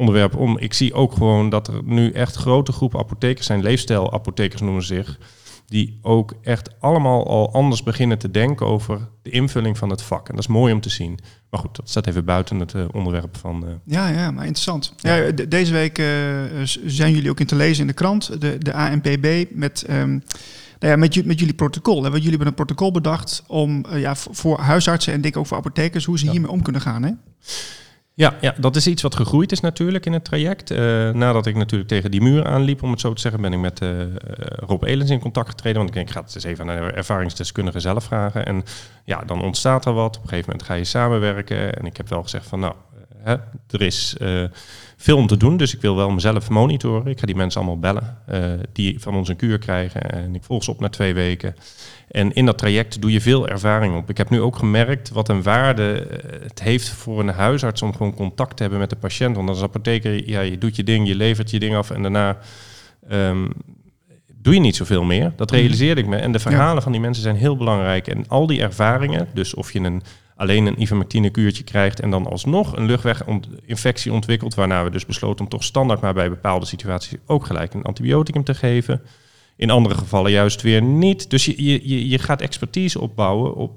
onderwerp 0.07 0.35
om. 0.35 0.57
Ik 0.57 0.73
zie 0.73 0.93
ook 0.93 1.13
gewoon 1.13 1.49
dat 1.49 1.67
er 1.67 1.83
nu 1.83 2.11
echt 2.11 2.35
grote 2.35 2.71
groepen 2.71 2.99
apothekers 2.99 3.45
zijn. 3.45 3.61
Leefstijlapothekers 3.61 4.61
noemen 4.61 4.83
ze 4.83 4.95
zich. 4.95 5.17
Die 5.67 5.99
ook 6.01 6.33
echt 6.41 6.69
allemaal 6.79 7.27
al 7.27 7.53
anders 7.53 7.83
beginnen 7.83 8.17
te 8.17 8.31
denken 8.31 8.65
over 8.65 9.07
de 9.21 9.29
invulling 9.29 9.77
van 9.77 9.89
het 9.89 10.01
vak. 10.01 10.27
En 10.29 10.35
dat 10.35 10.43
is 10.43 10.49
mooi 10.49 10.73
om 10.73 10.81
te 10.81 10.89
zien. 10.89 11.19
Maar 11.49 11.59
goed, 11.59 11.75
dat 11.75 11.89
staat 11.89 12.07
even 12.07 12.25
buiten 12.25 12.59
het 12.59 12.73
eh, 12.73 12.85
onderwerp 12.91 13.37
van... 13.37 13.65
eh, 13.67 13.73
Ja, 13.85 14.07
ja, 14.07 14.31
maar 14.31 14.43
interessant. 14.45 14.93
Ja, 14.97 15.31
de- 15.31 15.47
deze 15.47 15.71
week 15.73 15.97
eh, 15.97 16.05
zijn 16.85 17.13
jullie 17.13 17.29
ook 17.29 17.39
in 17.39 17.45
te 17.45 17.55
lezen 17.55 17.81
in 17.81 17.87
de 17.87 17.93
krant, 17.93 18.41
de, 18.41 18.57
de 18.57 18.73
ANPB, 18.73 19.45
met, 19.51 19.83
nou 19.87 20.21
ja, 20.79 20.95
met, 20.95 21.25
met 21.25 21.39
jullie 21.39 21.53
protocol. 21.53 21.95
Hè? 21.95 22.01
Want 22.09 22.13
jullie 22.23 22.29
hebben 22.29 22.47
een 22.47 22.53
protocol 22.53 22.91
bedacht 22.91 23.43
om 23.47 23.85
ja, 23.93 24.15
voor, 24.15 24.35
voor 24.35 24.59
huisartsen 24.59 25.13
en 25.13 25.21
denk 25.21 25.37
ook 25.37 25.47
voor 25.47 25.57
apothekers, 25.57 26.05
hoe 26.05 26.19
ze 26.19 26.25
Ja. 26.25 26.31
hiermee 26.31 26.51
om 26.51 26.61
kunnen 26.61 26.81
gaan. 26.81 27.03
Hè? 27.03 27.11
Ja, 28.15 28.35
ja, 28.41 28.55
dat 28.57 28.75
is 28.75 28.87
iets 28.87 29.01
wat 29.01 29.15
gegroeid 29.15 29.51
is 29.51 29.59
natuurlijk 29.59 30.05
in 30.05 30.13
het 30.13 30.23
traject. 30.23 30.71
Uh, 30.71 30.77
nadat 31.09 31.45
ik 31.45 31.55
natuurlijk 31.55 31.89
tegen 31.89 32.11
die 32.11 32.21
muur 32.21 32.45
aanliep, 32.45 32.83
om 32.83 32.91
het 32.91 32.99
zo 32.99 33.13
te 33.13 33.21
zeggen, 33.21 33.41
ben 33.41 33.53
ik 33.53 33.59
met 33.59 33.81
uh, 33.81 33.89
Rob 34.55 34.83
Elens 34.83 35.09
in 35.09 35.19
contact 35.19 35.49
getreden. 35.49 35.77
Want 35.77 35.89
ik 35.89 35.95
denk, 35.95 36.07
ik 36.07 36.13
ga 36.13 36.21
het 36.21 36.35
eens 36.35 36.43
even 36.43 36.69
aan 36.69 36.75
de 36.75 36.91
ervaringsdeskundige 36.91 37.79
zelf 37.79 38.03
vragen. 38.03 38.45
En 38.45 38.63
ja, 39.05 39.23
dan 39.25 39.41
ontstaat 39.41 39.85
er 39.85 39.93
wat. 39.93 40.17
Op 40.17 40.23
een 40.23 40.29
gegeven 40.29 40.49
moment 40.51 40.67
ga 40.67 40.73
je 40.73 40.83
samenwerken. 40.83 41.73
En 41.73 41.85
ik 41.85 41.97
heb 41.97 42.09
wel 42.09 42.23
gezegd 42.23 42.47
van, 42.47 42.59
nou, 42.59 42.73
hè, 43.17 43.35
er 43.69 43.81
is 43.81 44.15
veel 44.97 45.17
om 45.17 45.27
te 45.27 45.37
doen. 45.37 45.57
Dus 45.57 45.75
ik 45.75 45.81
wil 45.81 45.95
wel 45.95 46.09
mezelf 46.09 46.49
monitoren. 46.49 47.11
Ik 47.11 47.19
ga 47.19 47.25
die 47.25 47.35
mensen 47.35 47.61
allemaal 47.61 47.79
bellen 47.79 48.17
die 48.73 48.99
van 48.99 49.15
ons 49.15 49.29
een 49.29 49.35
kuur 49.35 49.57
krijgen. 49.59 50.11
En 50.11 50.35
ik 50.35 50.43
volg 50.43 50.63
ze 50.63 50.71
op 50.71 50.79
na 50.79 50.89
twee 50.89 51.13
weken. 51.13 51.55
En 52.13 52.33
in 52.33 52.45
dat 52.45 52.57
traject 52.57 53.01
doe 53.01 53.11
je 53.11 53.21
veel 53.21 53.47
ervaring 53.47 53.95
op. 53.95 54.09
Ik 54.09 54.17
heb 54.17 54.29
nu 54.29 54.41
ook 54.41 54.55
gemerkt 54.55 55.09
wat 55.09 55.29
een 55.29 55.43
waarde 55.43 55.93
eh, 55.93 56.41
het 56.41 56.61
heeft 56.61 56.89
voor 56.89 57.19
een 57.19 57.29
huisarts 57.29 57.81
om 57.81 57.91
gewoon 57.91 58.13
contact 58.13 58.55
te 58.55 58.61
hebben 58.61 58.79
met 58.79 58.89
de 58.89 58.95
patiënt. 58.95 59.35
Want 59.35 59.49
als 59.49 59.61
apotheker, 59.61 60.29
ja, 60.29 60.41
je 60.41 60.57
doet 60.57 60.75
je 60.75 60.83
ding, 60.83 61.07
je 61.07 61.15
levert 61.15 61.51
je 61.51 61.59
ding 61.59 61.75
af 61.75 61.91
en 61.91 62.01
daarna 62.01 62.37
um, 63.11 63.51
doe 64.33 64.53
je 64.53 64.59
niet 64.59 64.75
zoveel 64.75 65.03
meer. 65.03 65.33
Dat 65.35 65.49
mhm. 65.49 65.59
realiseerde 65.59 66.01
ik 66.01 66.07
me. 66.07 66.15
En 66.15 66.31
de 66.31 66.39
verhalen 66.39 66.83
van 66.83 66.91
die 66.91 67.01
mensen 67.01 67.23
zijn 67.23 67.35
heel 67.35 67.57
belangrijk. 67.57 68.07
En 68.07 68.27
al 68.27 68.47
die 68.47 68.61
ervaringen, 68.61 69.27
dus 69.33 69.53
of 69.53 69.71
je 69.71 69.79
een, 69.79 70.03
alleen 70.35 70.65
een 70.65 70.81
ivermectine 70.81 71.29
kuurtje 71.29 71.63
krijgt 71.63 71.99
en 71.99 72.09
dan 72.09 72.27
alsnog 72.27 72.75
een 72.75 72.85
luchtweginfectie 72.85 74.13
ontwikkelt, 74.13 74.55
waarna 74.55 74.83
we 74.83 74.89
dus 74.89 75.05
besloten 75.05 75.43
om 75.43 75.49
toch 75.49 75.63
standaard 75.63 76.01
maar 76.01 76.13
bij 76.13 76.29
bepaalde 76.29 76.65
situaties 76.65 77.17
ook 77.25 77.45
gelijk 77.45 77.73
een 77.73 77.83
antibioticum 77.83 78.43
te 78.43 78.53
geven. 78.53 79.01
In 79.55 79.69
andere 79.69 79.95
gevallen 79.95 80.31
juist 80.31 80.61
weer 80.61 80.81
niet. 80.81 81.29
Dus 81.29 81.45
je, 81.45 81.87
je, 81.89 82.09
je 82.09 82.19
gaat 82.19 82.41
expertise 82.41 82.99
opbouwen 82.99 83.55
op 83.55 83.71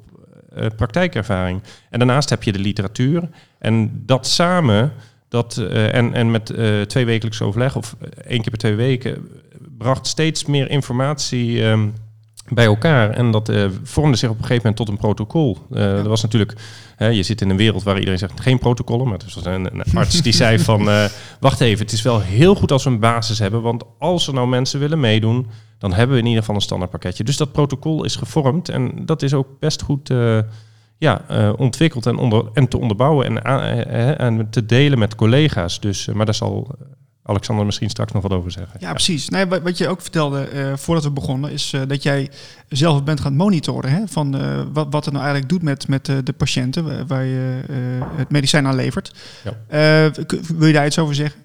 uh, 0.57 0.67
praktijkervaring. 0.77 1.63
En 1.91 1.99
daarnaast 1.99 2.31
heb 2.31 2.43
je 2.43 2.53
de 2.53 2.59
literatuur. 2.59 3.29
En 3.59 4.03
dat 4.07 4.27
samen, 4.27 4.93
dat, 5.29 5.57
uh, 5.61 5.95
en, 5.95 6.15
en 6.15 6.31
met 6.31 6.51
uh, 6.51 6.81
twee 6.81 7.05
wekelijks 7.05 7.43
overleg, 7.43 7.77
of 7.77 7.97
één 8.27 8.41
keer 8.41 8.51
per 8.51 8.59
twee 8.59 8.75
weken, 8.75 9.29
bracht 9.79 10.07
steeds 10.07 10.45
meer 10.45 10.71
informatie 10.71 11.63
um, 11.63 11.95
bij 12.49 12.65
elkaar. 12.65 13.11
En 13.11 13.31
dat 13.31 13.53
vormde 13.83 14.17
zich 14.17 14.29
op 14.29 14.39
een 14.39 14.45
gegeven 14.45 14.63
moment 14.63 14.77
tot 14.77 14.89
een 14.89 14.97
protocol. 14.97 15.59
Ja. 15.71 15.79
Er 15.79 16.09
was 16.09 16.23
natuurlijk, 16.23 16.55
je 16.99 17.23
zit 17.23 17.41
in 17.41 17.51
een 17.51 17.57
wereld 17.57 17.83
waar 17.83 17.99
iedereen 17.99 18.19
zegt 18.19 18.41
geen 18.41 18.59
protocollen. 18.59 19.09
Maar 19.09 19.19
het 19.19 19.35
was 19.35 19.45
een, 19.45 19.79
een 19.79 19.85
arts 19.95 20.23
die 20.23 20.33
zei 20.33 20.59
van, 20.59 20.89
wacht 21.41 21.61
even, 21.61 21.85
het 21.85 21.95
is 21.95 22.03
wel 22.03 22.21
heel 22.21 22.55
goed 22.55 22.73
als 22.73 22.85
we 22.85 22.91
een 22.91 23.01
basis 23.01 23.39
hebben. 23.39 23.63
Want 23.63 23.85
als 23.99 24.27
er 24.27 24.35
nou 24.35 24.49
mensen 24.49 24.81
willen 24.81 25.01
meedoen 25.01 25.47
dan 25.79 25.93
hebben 25.93 26.15
we 26.15 26.21
in 26.21 26.27
ieder 26.27 26.41
geval 26.41 26.57
een 26.57 26.63
standaard 26.63 26.91
pakketje. 26.91 27.25
Dus 27.25 27.37
dat 27.37 27.53
protocol 27.53 28.05
is 28.05 28.17
gevormd 28.17 28.69
en 28.69 28.93
dat 29.05 29.23
is 29.23 29.35
ook 29.35 29.47
best 29.59 29.83
goed 29.83 30.11
uh, 30.11 30.39
ja, 30.99 31.25
uh, 31.31 31.53
ontwikkeld 31.57 32.07
en, 32.07 32.17
onder, 32.17 32.45
en 32.53 32.69
te 32.69 32.79
onderbouwen 32.79 33.27
en, 33.27 33.47
uh, 33.47 34.21
en 34.21 34.51
te 34.51 34.67
delen 34.67 34.99
met 34.99 35.15
collega's. 35.15 35.81
Dus, 35.81 36.07
maar 36.07 36.25
daar 36.25 36.35
zal 36.35 36.75
Alexander 37.27 37.65
misschien 37.65 37.91
straks 37.91 38.13
nog 38.13 38.23
wat 38.23 38.33
over 38.33 38.51
zeggen. 38.51 38.81
Ja, 38.81 38.91
precies. 38.91 39.29
Nee, 39.29 39.47
wat 39.47 39.79
je 39.79 39.89
ook 39.89 40.01
vertelde 40.01 40.49
voordat 40.77 41.05
we 41.05 41.11
begonnen, 41.11 41.51
is 41.51 41.75
dat 41.87 42.03
jij 42.03 42.31
zelf 42.69 43.05
bent 43.05 43.21
gaan 43.21 43.37
monitoren 43.37 43.91
hè, 43.91 44.07
van 44.07 44.31
wat, 44.73 44.87
wat 44.91 45.05
het 45.05 45.15
nou 45.15 45.25
eigenlijk 45.25 45.49
doet 45.49 45.63
met, 45.63 45.89
met 45.89 46.05
de 46.05 46.33
patiënten 46.37 47.07
waar 47.07 47.25
je 47.25 47.63
het 48.17 48.31
medicijn 48.31 48.67
aan 48.67 48.75
levert. 48.75 49.15
Ja. 49.45 50.11
wil 50.57 50.67
je 50.67 50.73
daar 50.73 50.87
iets 50.87 50.99
over 50.99 51.15
zeggen? 51.15 51.41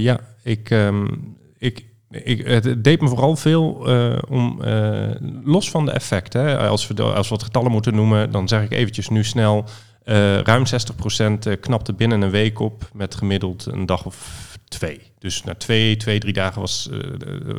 ja, 0.00 0.20
ik, 0.42 0.70
um, 0.70 1.36
ik, 1.58 1.84
ik, 2.10 2.46
het 2.46 2.84
deed 2.84 3.00
me 3.00 3.08
vooral 3.08 3.36
veel 3.36 3.88
uh, 3.88 4.18
om, 4.28 4.60
uh, 4.64 5.10
los 5.44 5.70
van 5.70 5.84
de 5.84 5.90
effecten. 5.90 6.58
Als, 6.58 6.86
we, 6.86 7.02
als 7.02 7.28
we 7.28 7.34
wat 7.34 7.44
getallen 7.44 7.70
moeten 7.70 7.94
noemen, 7.94 8.30
dan 8.30 8.48
zeg 8.48 8.62
ik 8.62 8.72
eventjes 8.72 9.08
nu 9.08 9.24
snel. 9.24 9.64
Uh, 10.04 10.40
ruim 10.40 10.64
60% 10.66 11.60
knapte 11.60 11.92
binnen 11.92 12.20
een 12.20 12.30
week 12.30 12.58
op 12.58 12.90
met 12.92 13.14
gemiddeld 13.14 13.66
een 13.66 13.86
dag 13.86 14.04
of 14.04 14.58
twee. 14.68 15.00
Dus 15.18 15.44
na 15.44 15.54
twee, 15.54 15.96
twee 15.96 16.18
drie 16.18 16.32
dagen 16.32 16.60
was, 16.60 16.88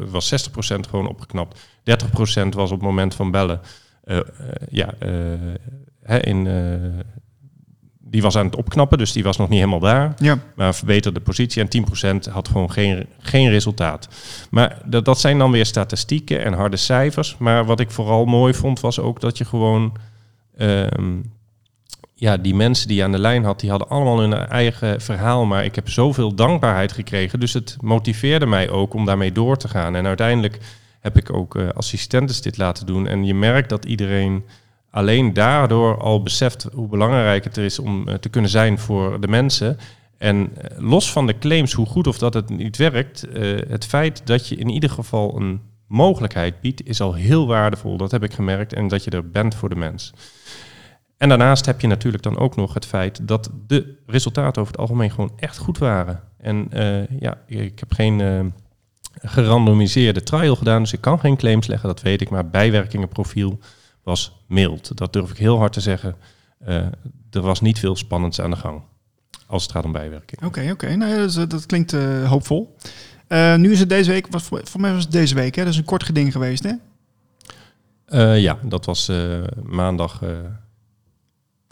was 0.09 0.49
60% 0.49 0.55
gewoon 0.89 1.07
opgeknapt. 1.07 1.59
30% 1.59 2.47
was 2.49 2.71
op 2.71 2.77
het 2.77 2.87
moment 2.87 3.15
van 3.15 3.31
bellen. 3.31 3.61
ja, 4.69 4.93
hè, 6.01 6.19
in 6.19 6.47
die 8.07 8.21
was 8.21 8.37
aan 8.37 8.45
het 8.45 8.55
opknappen, 8.55 8.97
dus 8.97 9.11
die 9.11 9.23
was 9.23 9.37
nog 9.37 9.49
niet 9.49 9.59
helemaal 9.59 9.79
daar. 9.79 10.13
Ja. 10.17 10.39
Maar 10.55 10.75
verbeterde 10.75 11.19
positie 11.19 11.67
en 11.67 11.85
10% 12.27 12.31
had 12.31 12.47
gewoon 12.47 12.71
geen, 12.71 13.05
geen 13.19 13.49
resultaat. 13.49 14.07
Maar 14.49 14.81
dat, 14.85 15.05
dat 15.05 15.19
zijn 15.19 15.37
dan 15.37 15.51
weer 15.51 15.65
statistieken 15.65 16.43
en 16.43 16.53
harde 16.53 16.77
cijfers. 16.77 17.35
Maar 17.37 17.65
wat 17.65 17.79
ik 17.79 17.91
vooral 17.91 18.25
mooi 18.25 18.53
vond, 18.53 18.79
was 18.79 18.99
ook 18.99 19.19
dat 19.19 19.37
je 19.37 19.45
gewoon... 19.45 19.97
Um, 20.57 21.33
ja, 22.17 22.37
die 22.37 22.55
mensen 22.55 22.87
die 22.87 22.97
je 22.97 23.03
aan 23.03 23.11
de 23.11 23.19
lijn 23.19 23.43
had, 23.43 23.59
die 23.59 23.69
hadden 23.69 23.89
allemaal 23.89 24.19
hun 24.19 24.33
eigen 24.33 25.01
verhaal. 25.01 25.45
Maar 25.45 25.65
ik 25.65 25.75
heb 25.75 25.89
zoveel 25.89 26.35
dankbaarheid 26.35 26.91
gekregen. 26.91 27.39
Dus 27.39 27.53
het 27.53 27.77
motiveerde 27.81 28.45
mij 28.45 28.69
ook 28.69 28.93
om 28.93 29.05
daarmee 29.05 29.31
door 29.31 29.57
te 29.57 29.67
gaan. 29.67 29.95
En 29.95 30.05
uiteindelijk 30.05 30.59
heb 30.99 31.17
ik 31.17 31.33
ook 31.33 31.55
uh, 31.55 31.69
assistentes 31.69 32.41
dit 32.41 32.57
laten 32.57 32.85
doen. 32.85 33.07
En 33.07 33.25
je 33.25 33.33
merkt 33.33 33.69
dat 33.69 33.85
iedereen 33.85 34.43
alleen 34.89 35.33
daardoor 35.33 35.97
al 35.97 36.23
beseft 36.23 36.67
hoe 36.73 36.87
belangrijk 36.87 37.43
het 37.43 37.57
is 37.57 37.79
om 37.79 38.07
eh, 38.07 38.15
te 38.15 38.29
kunnen 38.29 38.49
zijn 38.49 38.79
voor 38.79 39.21
de 39.21 39.27
mensen. 39.27 39.77
En 40.17 40.49
eh, 40.57 40.77
los 40.79 41.11
van 41.11 41.27
de 41.27 41.37
claims, 41.37 41.73
hoe 41.73 41.85
goed 41.85 42.07
of 42.07 42.17
dat 42.17 42.33
het 42.33 42.49
niet 42.49 42.77
werkt, 42.77 43.25
het 43.67 43.85
feit 43.85 44.21
dat 44.25 44.47
je 44.47 44.55
in 44.55 44.69
ieder 44.69 44.89
geval 44.89 45.37
een 45.37 45.61
mogelijkheid 45.87 46.61
biedt, 46.61 46.87
is 46.87 47.01
al 47.01 47.13
heel 47.13 47.47
waardevol. 47.47 47.97
Dat 47.97 48.11
heb 48.11 48.23
ik 48.23 48.33
gemerkt. 48.33 48.73
En 48.73 48.87
dat 48.87 49.03
je 49.03 49.11
er 49.11 49.29
bent 49.29 49.55
voor 49.55 49.69
de 49.69 49.75
mens. 49.75 50.13
En 51.17 51.29
daarnaast 51.29 51.65
heb 51.65 51.81
je 51.81 51.87
natuurlijk 51.87 52.23
dan 52.23 52.37
ook 52.37 52.55
nog 52.55 52.73
het 52.73 52.85
feit 52.85 53.27
dat 53.27 53.49
de 53.67 53.97
resultaten 54.05 54.61
over 54.61 54.73
het 54.73 54.81
algemeen 54.81 55.11
gewoon 55.11 55.33
echt 55.35 55.57
goed 55.57 55.77
waren. 55.77 56.21
En 56.37 56.67
uh, 56.73 57.19
ja, 57.19 57.37
ik 57.47 57.79
heb 57.79 57.93
geen 57.93 58.19
uh, 58.19 58.39
gerandomiseerde 59.21 60.23
trial 60.23 60.55
gedaan, 60.55 60.81
dus 60.81 60.93
ik 60.93 61.01
kan 61.01 61.19
geen 61.19 61.37
claims 61.37 61.67
leggen, 61.67 61.87
dat 61.87 62.01
weet 62.01 62.21
ik. 62.21 62.29
Maar 62.29 62.49
bijwerkingenprofiel 62.49 63.59
was 64.03 64.43
mild. 64.47 64.97
Dat 64.97 65.13
durf 65.13 65.29
ik 65.29 65.37
heel 65.37 65.57
hard 65.57 65.73
te 65.73 65.81
zeggen. 65.81 66.15
Uh, 66.67 66.75
er 67.31 67.41
was 67.41 67.61
niet 67.61 67.79
veel 67.79 67.95
spannends 67.95 68.41
aan 68.41 68.49
de 68.49 68.55
gang 68.55 68.81
als 69.47 69.63
het 69.63 69.71
gaat 69.71 69.85
om 69.85 69.91
bijwerking. 69.91 70.43
Oké, 70.43 70.69
oké. 70.71 70.95
Nou, 70.95 71.31
dat, 71.31 71.49
dat, 71.49 71.65
klinkt 71.65 71.91
hoopvol. 72.25 72.75
Nu 73.57 73.71
is 73.71 73.79
het 73.79 73.89
deze 73.89 74.11
week, 74.11 74.27
voor, 74.29 74.61
voor, 74.63 74.81
mij 74.81 74.93
was 74.93 75.03
het 75.03 75.11
deze 75.11 75.35
week, 75.35 75.55
hè? 75.55 75.63
Dat 75.63 75.71
is 75.71 75.79
een 75.79 75.85
kort 75.85 76.03
geding 76.03 76.31
geweest, 76.31 76.63
hè? 76.63 78.33
ja, 78.33 78.57
dat 78.63 78.85
was 78.85 79.11
maandag. 79.63 80.21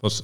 Was, 0.04 0.22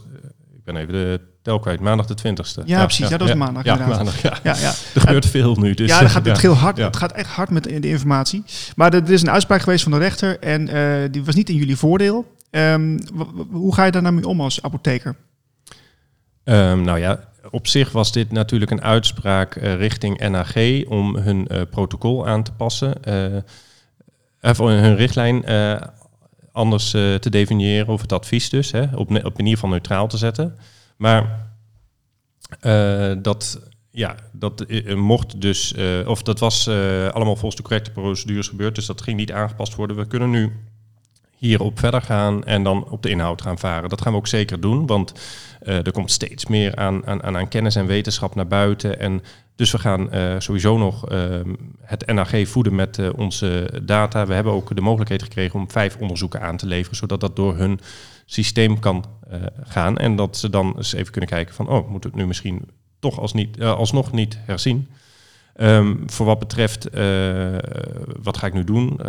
ik 0.57 0.65
ben 0.65 0.77
even 0.77 0.93
de 0.93 1.21
tel 1.43 1.59
kwijt, 1.59 1.81
maandag 1.81 2.07
de 2.07 2.15
20ste. 2.15 2.65
Ja, 2.65 2.85
precies. 2.85 3.09
Ja, 3.09 3.17
dat 3.17 3.29
was 3.29 3.37
maandag. 3.37 3.65
Ja, 3.65 3.87
maandag, 3.87 4.23
ja. 4.23 4.39
Ja, 4.43 4.57
ja. 4.57 4.73
Er 4.95 5.01
gebeurt 5.01 5.27
veel 5.27 5.55
nu. 5.55 5.75
Dus, 5.75 5.89
ja, 5.89 6.01
dat 6.01 6.11
gaat, 6.11 6.27
het, 6.27 6.41
heel 6.41 6.55
hard, 6.55 6.79
het 6.79 6.97
gaat 6.97 7.13
echt 7.13 7.29
hard 7.29 7.51
met 7.51 7.65
de, 7.65 7.81
informatie. 7.81 8.45
Maar 8.77 8.95
er, 8.95 9.11
is 9.11 9.23
een 9.23 9.31
uitspraak 9.31 9.61
geweest 9.61 9.83
van 9.83 9.93
de 9.93 9.99
rechter 9.99 10.39
en 10.39 10.69
uh, 10.69 11.11
die 11.11 11.25
was 11.25 11.35
niet 11.35 11.49
in 11.49 11.55
jullie 11.55 11.77
voordeel. 11.77 12.35
Um, 12.51 12.99
hoe 13.51 13.75
ga 13.75 13.85
je 13.85 13.91
daar 13.91 14.03
nou 14.03 14.15
mee 14.15 14.27
om 14.27 14.41
als 14.41 14.63
apotheker? 14.63 15.17
Um, 16.45 16.83
nou 16.83 16.99
ja, 16.99 17.21
op 17.51 17.67
zich 17.67 17.93
was 17.93 18.13
dit 18.13 18.33
natuurlijk 18.33 18.71
een 18.71 18.83
uitspraak 18.83 19.57
uh, 19.57 19.75
richting 19.75 20.29
NAG 20.29 20.85
om 20.87 21.17
hun 21.17 21.49
uh, 21.51 21.61
protocol 21.71 22.27
aan 22.27 22.43
te 22.43 22.53
passen. 22.53 22.95
of 24.41 24.59
hun 24.59 24.97
richtlijn 24.97 25.45
anders 26.53 26.91
te 26.91 27.31
definiëren, 27.31 27.89
of 27.89 28.01
het 28.01 28.13
advies 28.13 28.49
dus, 28.49 28.71
hè, 28.71 28.83
op, 28.83 29.11
op 29.25 29.39
ieder 29.39 29.53
geval 29.53 29.69
neutraal 29.69 30.09
te 30.09 30.17
zetten. 30.17 30.57
Maar 30.97 31.49
uh, 32.63 33.13
dat, 33.23 33.61
ja, 33.91 34.15
dat 34.33 34.65
uh, 34.67 34.95
mocht 34.95 35.41
dus, 35.41 35.75
of 36.07 36.23
dat 36.23 36.39
was 36.39 36.69
allemaal 37.13 37.37
volgens 37.37 37.57
de 37.57 37.63
correcte 37.63 37.91
procedures 37.91 38.49
gebeurd, 38.49 38.75
dus 38.75 38.87
dat 38.87 39.03
ging 39.03 39.17
niet 39.17 39.33
aangepast 39.33 39.75
worden. 39.75 39.97
We 39.97 40.07
kunnen 40.07 40.31
nu 40.31 40.53
hierop 41.41 41.79
verder 41.79 42.03
gaan 42.03 42.45
en 42.45 42.63
dan 42.63 42.85
op 42.91 43.03
de 43.03 43.11
inhoud 43.11 43.43
gaan 43.43 43.59
varen. 43.59 43.89
Dat 43.89 44.01
gaan 44.01 44.13
we 44.13 44.19
ook 44.19 44.27
zeker 44.27 44.61
doen, 44.61 44.87
want 44.87 45.13
er 45.61 45.93
komt 45.93 46.11
steeds 46.11 46.47
meer 46.47 46.77
aan, 46.77 47.07
aan, 47.07 47.37
aan 47.37 47.49
kennis 47.49 47.77
en 47.77 47.87
wetenschap 47.87 48.35
naar 48.35 48.47
buiten. 48.47 49.01
En 49.01 49.23
dus 49.55 49.71
we 49.71 49.79
gaan 49.79 50.09
sowieso 50.43 50.79
nog 50.79 51.05
het 51.83 52.07
NAG 52.07 52.49
voeden 52.49 52.75
met 52.75 53.13
onze 53.13 53.81
data. 53.83 54.27
We 54.27 54.35
hebben 54.35 54.53
ook 54.53 54.77
de 54.77 54.81
mogelijkheid 54.81 55.23
gekregen 55.23 55.59
om 55.59 55.71
vijf 55.71 55.97
onderzoeken 55.97 56.41
aan 56.41 56.57
te 56.57 56.67
leveren, 56.67 56.97
zodat 56.97 57.21
dat 57.21 57.37
door 57.37 57.57
hun 57.57 57.81
systeem 58.27 58.79
kan 58.79 59.05
gaan. 59.63 59.99
En 59.99 60.17
dat 60.17 60.37
ze 60.37 60.51
dan 60.51 60.77
eens 60.77 60.93
even 60.93 61.13
kunnen 61.13 61.31
kijken 61.31 61.55
van, 61.55 61.69
oh, 61.69 61.91
moet 61.91 62.05
het 62.05 62.15
nu 62.15 62.27
misschien 62.27 62.69
toch 62.99 63.19
als 63.19 63.33
niet, 63.33 63.63
alsnog 63.63 64.13
niet 64.13 64.39
herzien. 64.47 64.89
Um, 65.57 66.03
voor 66.07 66.27
wat 66.27 66.39
betreft, 66.39 66.95
uh, 66.95 67.57
wat 68.23 68.37
ga 68.37 68.47
ik 68.47 68.53
nu 68.53 68.65
doen? 68.65 69.01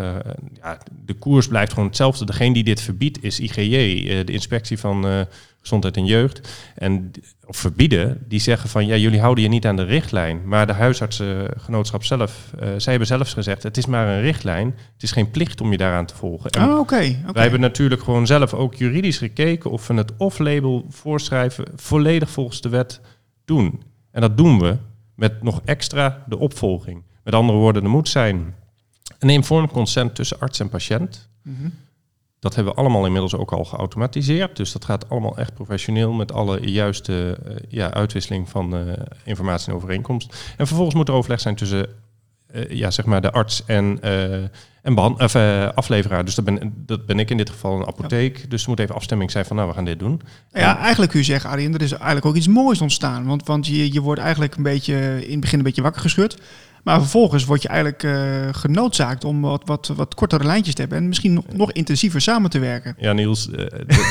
ja, 0.61 0.77
de 1.05 1.13
koers 1.13 1.47
blijft 1.47 1.73
gewoon 1.73 1.87
hetzelfde. 1.87 2.25
Degene 2.25 2.53
die 2.53 2.63
dit 2.63 2.81
verbiedt 2.81 3.23
is 3.23 3.39
IGJ, 3.39 4.23
de 4.25 4.31
inspectie 4.31 4.77
van 4.79 5.27
gezondheid 5.61 5.97
en 5.97 6.05
jeugd. 6.05 6.49
En 6.75 7.11
of 7.45 7.57
verbieden, 7.57 8.23
die 8.27 8.39
zeggen 8.39 8.69
van 8.69 8.85
ja, 8.85 8.95
jullie 8.95 9.19
houden 9.19 9.43
je 9.43 9.49
niet 9.49 9.65
aan 9.65 9.75
de 9.75 9.83
richtlijn. 9.83 10.41
Maar 10.45 10.67
de 10.67 10.73
huisartsengenootschap 10.73 12.03
zelf, 12.03 12.53
zij 12.77 12.91
hebben 12.91 13.07
zelfs 13.07 13.33
gezegd, 13.33 13.63
het 13.63 13.77
is 13.77 13.85
maar 13.85 14.07
een 14.07 14.21
richtlijn. 14.21 14.75
Het 14.93 15.03
is 15.03 15.11
geen 15.11 15.31
plicht 15.31 15.61
om 15.61 15.71
je 15.71 15.77
daaraan 15.77 16.05
te 16.05 16.15
volgen. 16.15 16.49
En 16.49 16.69
oh, 16.69 16.79
oké. 16.79 17.21
Wij 17.33 17.41
hebben 17.41 17.59
natuurlijk 17.59 18.03
gewoon 18.03 18.27
zelf 18.27 18.53
ook 18.53 18.75
juridisch 18.75 19.17
gekeken 19.17 19.71
of 19.71 19.87
we 19.87 19.93
het 19.93 20.11
off-label 20.17 20.85
voorschrijven 20.89 21.65
volledig 21.75 22.29
volgens 22.29 22.61
de 22.61 22.69
wet 22.69 23.01
doen. 23.45 23.81
En 24.11 24.21
dat 24.21 24.37
doen 24.37 24.59
we 24.59 24.77
met 25.15 25.43
nog 25.43 25.61
extra 25.65 26.23
de 26.27 26.37
opvolging. 26.37 27.03
Met 27.23 27.33
andere 27.33 27.59
woorden, 27.59 27.83
er 27.83 27.89
moet 27.89 28.09
zijn 28.09 28.55
een 29.19 29.29
informed 29.29 29.71
consent 29.71 30.15
tussen 30.15 30.39
arts 30.39 30.59
en 30.59 30.69
patiënt. 30.69 31.29
Mhm. 31.43 31.69
Dat 32.39 32.55
hebben 32.55 32.73
we 32.73 32.79
allemaal 32.79 33.05
inmiddels 33.05 33.35
ook 33.35 33.51
al 33.51 33.65
geautomatiseerd. 33.65 34.55
Dus 34.55 34.71
dat 34.71 34.85
gaat 34.85 35.09
allemaal 35.09 35.37
echt 35.37 35.53
professioneel 35.53 36.11
met 36.11 36.31
alle 36.31 36.71
juiste 36.71 37.37
uh, 37.47 37.55
ja, 37.69 37.93
uitwisseling 37.93 38.49
van 38.49 38.75
uh, 38.75 38.93
informatie 39.23 39.69
en 39.69 39.75
overeenkomst. 39.75 40.53
En 40.57 40.67
vervolgens 40.67 40.95
moet 40.95 41.07
er 41.07 41.13
overleg 41.13 41.39
zijn 41.39 41.55
tussen 41.55 41.89
uh, 42.51 42.69
ja, 42.69 42.91
zeg 42.91 43.05
maar 43.05 43.21
de 43.21 43.31
arts 43.31 43.65
en, 43.65 43.99
en 44.81 44.97
of, 44.97 45.35
afleveraar. 45.75 46.25
Dus 46.25 46.35
dat 46.35 46.45
ben, 46.45 46.73
dat 46.85 47.05
ben 47.05 47.19
ik 47.19 47.29
in 47.29 47.37
dit 47.37 47.49
geval 47.49 47.79
een 47.79 47.87
apotheek. 47.87 48.49
Dus 48.49 48.63
er 48.63 48.69
moet 48.69 48.79
even 48.79 48.95
afstemming 48.95 49.31
zijn 49.31 49.45
van 49.45 49.55
nou, 49.55 49.67
we 49.67 49.75
gaan 49.75 49.85
dit 49.85 49.99
doen. 49.99 50.21
Ja, 50.51 50.77
eigenlijk 50.77 51.11
kun 51.11 51.19
je 51.19 51.25
zeggen, 51.25 51.49
Arjen, 51.49 51.73
er 51.73 51.81
is 51.81 51.91
eigenlijk 51.91 52.25
ook 52.25 52.35
iets 52.35 52.47
moois 52.47 52.81
ontstaan. 52.81 53.25
Want, 53.25 53.47
want 53.47 53.67
je, 53.67 53.93
je 53.93 54.01
wordt 54.01 54.21
eigenlijk 54.21 54.55
een 54.55 54.63
beetje 54.63 55.25
in 55.25 55.31
het 55.31 55.39
begin 55.39 55.57
een 55.57 55.63
beetje 55.63 55.81
wakker 55.81 56.01
geschud. 56.01 56.37
Maar 56.83 56.99
vervolgens 56.99 57.45
word 57.45 57.61
je 57.61 57.67
eigenlijk 57.67 58.03
uh, 58.03 58.13
genoodzaakt 58.51 59.23
om 59.23 59.41
wat, 59.41 59.61
wat, 59.65 59.91
wat 59.95 60.15
kortere 60.15 60.43
lijntjes 60.43 60.75
te 60.75 60.81
hebben 60.81 60.99
en 60.99 61.07
misschien 61.07 61.33
nog, 61.33 61.43
nog 61.53 61.71
intensiever 61.71 62.21
samen 62.21 62.49
te 62.49 62.59
werken. 62.59 62.95
Ja, 62.99 63.13
Niels, 63.13 63.49
uh, 63.49 63.57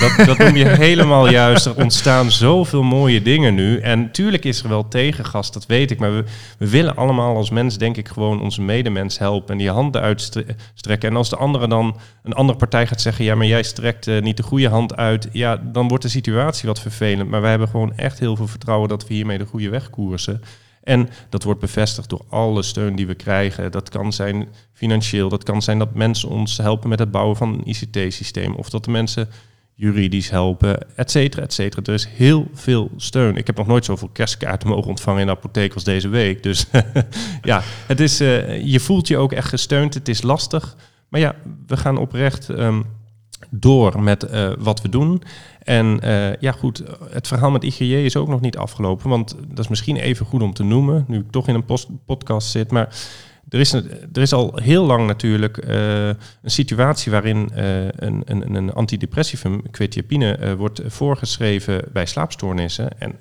dat, 0.00 0.27
dat 0.27 0.39
noem 0.39 0.57
je 0.57 0.69
helemaal 0.69 1.29
juist. 1.29 1.67
Er 1.67 1.77
ontstaan 1.77 2.31
zoveel 2.31 2.83
mooie 2.83 3.23
dingen 3.23 3.55
nu. 3.55 3.79
En 3.79 4.12
tuurlijk 4.12 4.45
is 4.45 4.62
er 4.62 4.69
wel 4.69 4.89
tegengas, 4.89 5.53
dat 5.53 5.67
weet 5.67 5.91
ik. 5.91 5.99
Maar 5.99 6.17
we, 6.17 6.25
we 6.59 6.71
willen 6.71 6.97
allemaal 6.97 7.37
als 7.37 7.50
mens, 7.50 7.79
denk 7.79 7.97
ik, 7.97 8.09
gewoon 8.09 8.43
onze 8.43 8.62
medemens 8.62 9.19
helpen 9.19 9.53
en 9.53 9.59
die 9.59 9.71
handen 9.71 10.00
uitstrekken. 10.00 11.09
En 11.09 11.17
als 11.17 11.31
de 11.31 11.37
andere 11.37 11.69
dan, 11.69 11.97
een 12.23 12.33
andere 12.33 12.59
partij 12.59 12.87
gaat 12.87 13.00
zeggen, 13.00 13.25
ja, 13.25 13.35
maar 13.35 13.47
jij 13.47 13.62
strekt 13.62 14.07
uh, 14.07 14.23
niet 14.23 14.37
de 14.37 14.43
goede 14.43 14.69
hand 14.69 14.97
uit, 14.97 15.29
ja, 15.33 15.57
dan 15.57 15.89
wordt 15.89 16.03
de 16.03 16.11
situatie 16.11 16.69
wat 16.69 16.81
vervelend. 16.81 17.31
Maar 17.31 17.41
wij 17.41 17.50
hebben 17.50 17.69
gewoon 17.69 17.97
echt 17.97 18.19
heel 18.19 18.37
veel 18.37 18.49
vertrouwen 18.49 18.89
dat 18.89 19.07
we 19.07 19.15
hiermee 19.15 19.39
de 19.39 19.47
goede 19.47 19.69
weg 19.71 19.91
koersen. 19.91 20.43
En 20.90 21.09
dat 21.28 21.42
wordt 21.42 21.61
bevestigd 21.61 22.09
door 22.09 22.25
alle 22.28 22.62
steun 22.62 22.97
die 22.97 23.06
we 23.06 23.14
krijgen. 23.14 23.70
Dat 23.70 23.88
kan 23.88 24.12
zijn 24.12 24.49
financieel, 24.73 25.28
dat 25.28 25.42
kan 25.42 25.62
zijn 25.62 25.78
dat 25.78 25.94
mensen 25.94 26.28
ons 26.28 26.56
helpen 26.56 26.88
met 26.88 26.99
het 26.99 27.11
bouwen 27.11 27.37
van 27.37 27.52
een 27.52 27.66
ICT-systeem. 27.68 28.54
Of 28.54 28.70
dat 28.70 28.85
de 28.85 28.90
mensen 28.90 29.28
juridisch 29.75 30.30
helpen, 30.30 30.97
et 30.97 31.11
cetera, 31.11 31.42
et 31.42 31.52
cetera. 31.52 31.82
Er 31.85 31.94
is 31.94 32.09
heel 32.09 32.50
veel 32.54 32.90
steun. 32.97 33.37
Ik 33.37 33.47
heb 33.47 33.56
nog 33.56 33.66
nooit 33.66 33.85
zoveel 33.85 34.09
kerstkaarten 34.09 34.68
mogen 34.68 34.88
ontvangen 34.88 35.20
in 35.20 35.26
de 35.26 35.32
apotheek 35.32 35.75
als 35.75 35.85
deze 35.85 36.09
week. 36.09 36.42
Dus 36.42 36.66
ja, 37.42 37.62
het 37.87 38.00
is, 38.00 38.20
uh, 38.20 38.64
je 38.64 38.80
voelt 38.80 39.09
je 39.09 39.16
ook 39.16 39.32
echt 39.32 39.49
gesteund. 39.49 39.94
Het 39.94 40.09
is 40.09 40.23
lastig. 40.23 40.76
Maar 41.09 41.20
ja, 41.20 41.35
we 41.66 41.76
gaan 41.76 41.99
oprecht 41.99 42.49
um, 42.49 42.85
door 43.50 44.02
met 44.02 44.33
uh, 44.33 44.52
wat 44.59 44.83
we 44.83 44.88
doen. 44.88 45.23
En 45.62 46.00
uh, 46.04 46.37
ja, 46.37 46.52
goed, 46.52 46.83
het 47.11 47.26
verhaal 47.26 47.50
met 47.50 47.64
IGJ 47.64 47.95
is 47.95 48.16
ook 48.16 48.28
nog 48.28 48.40
niet 48.40 48.57
afgelopen. 48.57 49.09
Want 49.09 49.37
dat 49.49 49.59
is 49.59 49.69
misschien 49.69 49.97
even 49.97 50.26
goed 50.26 50.42
om 50.42 50.52
te 50.52 50.62
noemen, 50.62 51.04
nu 51.09 51.19
ik 51.19 51.30
toch 51.30 51.49
in 51.49 51.54
een 51.54 51.78
podcast 52.07 52.50
zit. 52.50 52.71
Maar 52.71 52.97
er 53.49 53.61
is, 53.61 53.73
er 53.73 53.88
is 54.12 54.33
al 54.33 54.59
heel 54.62 54.85
lang 54.85 55.07
natuurlijk 55.07 55.64
uh, 55.64 56.07
een 56.07 56.16
situatie 56.45 57.12
waarin 57.12 57.50
een, 57.54 58.23
een, 58.25 58.54
een 58.54 58.73
antidepressivum, 58.73 59.71
quetiapine, 59.71 60.57
wordt 60.57 60.80
voorgeschreven 60.87 61.85
bij 61.92 62.07
slaapstoornissen. 62.07 63.00
En 63.00 63.14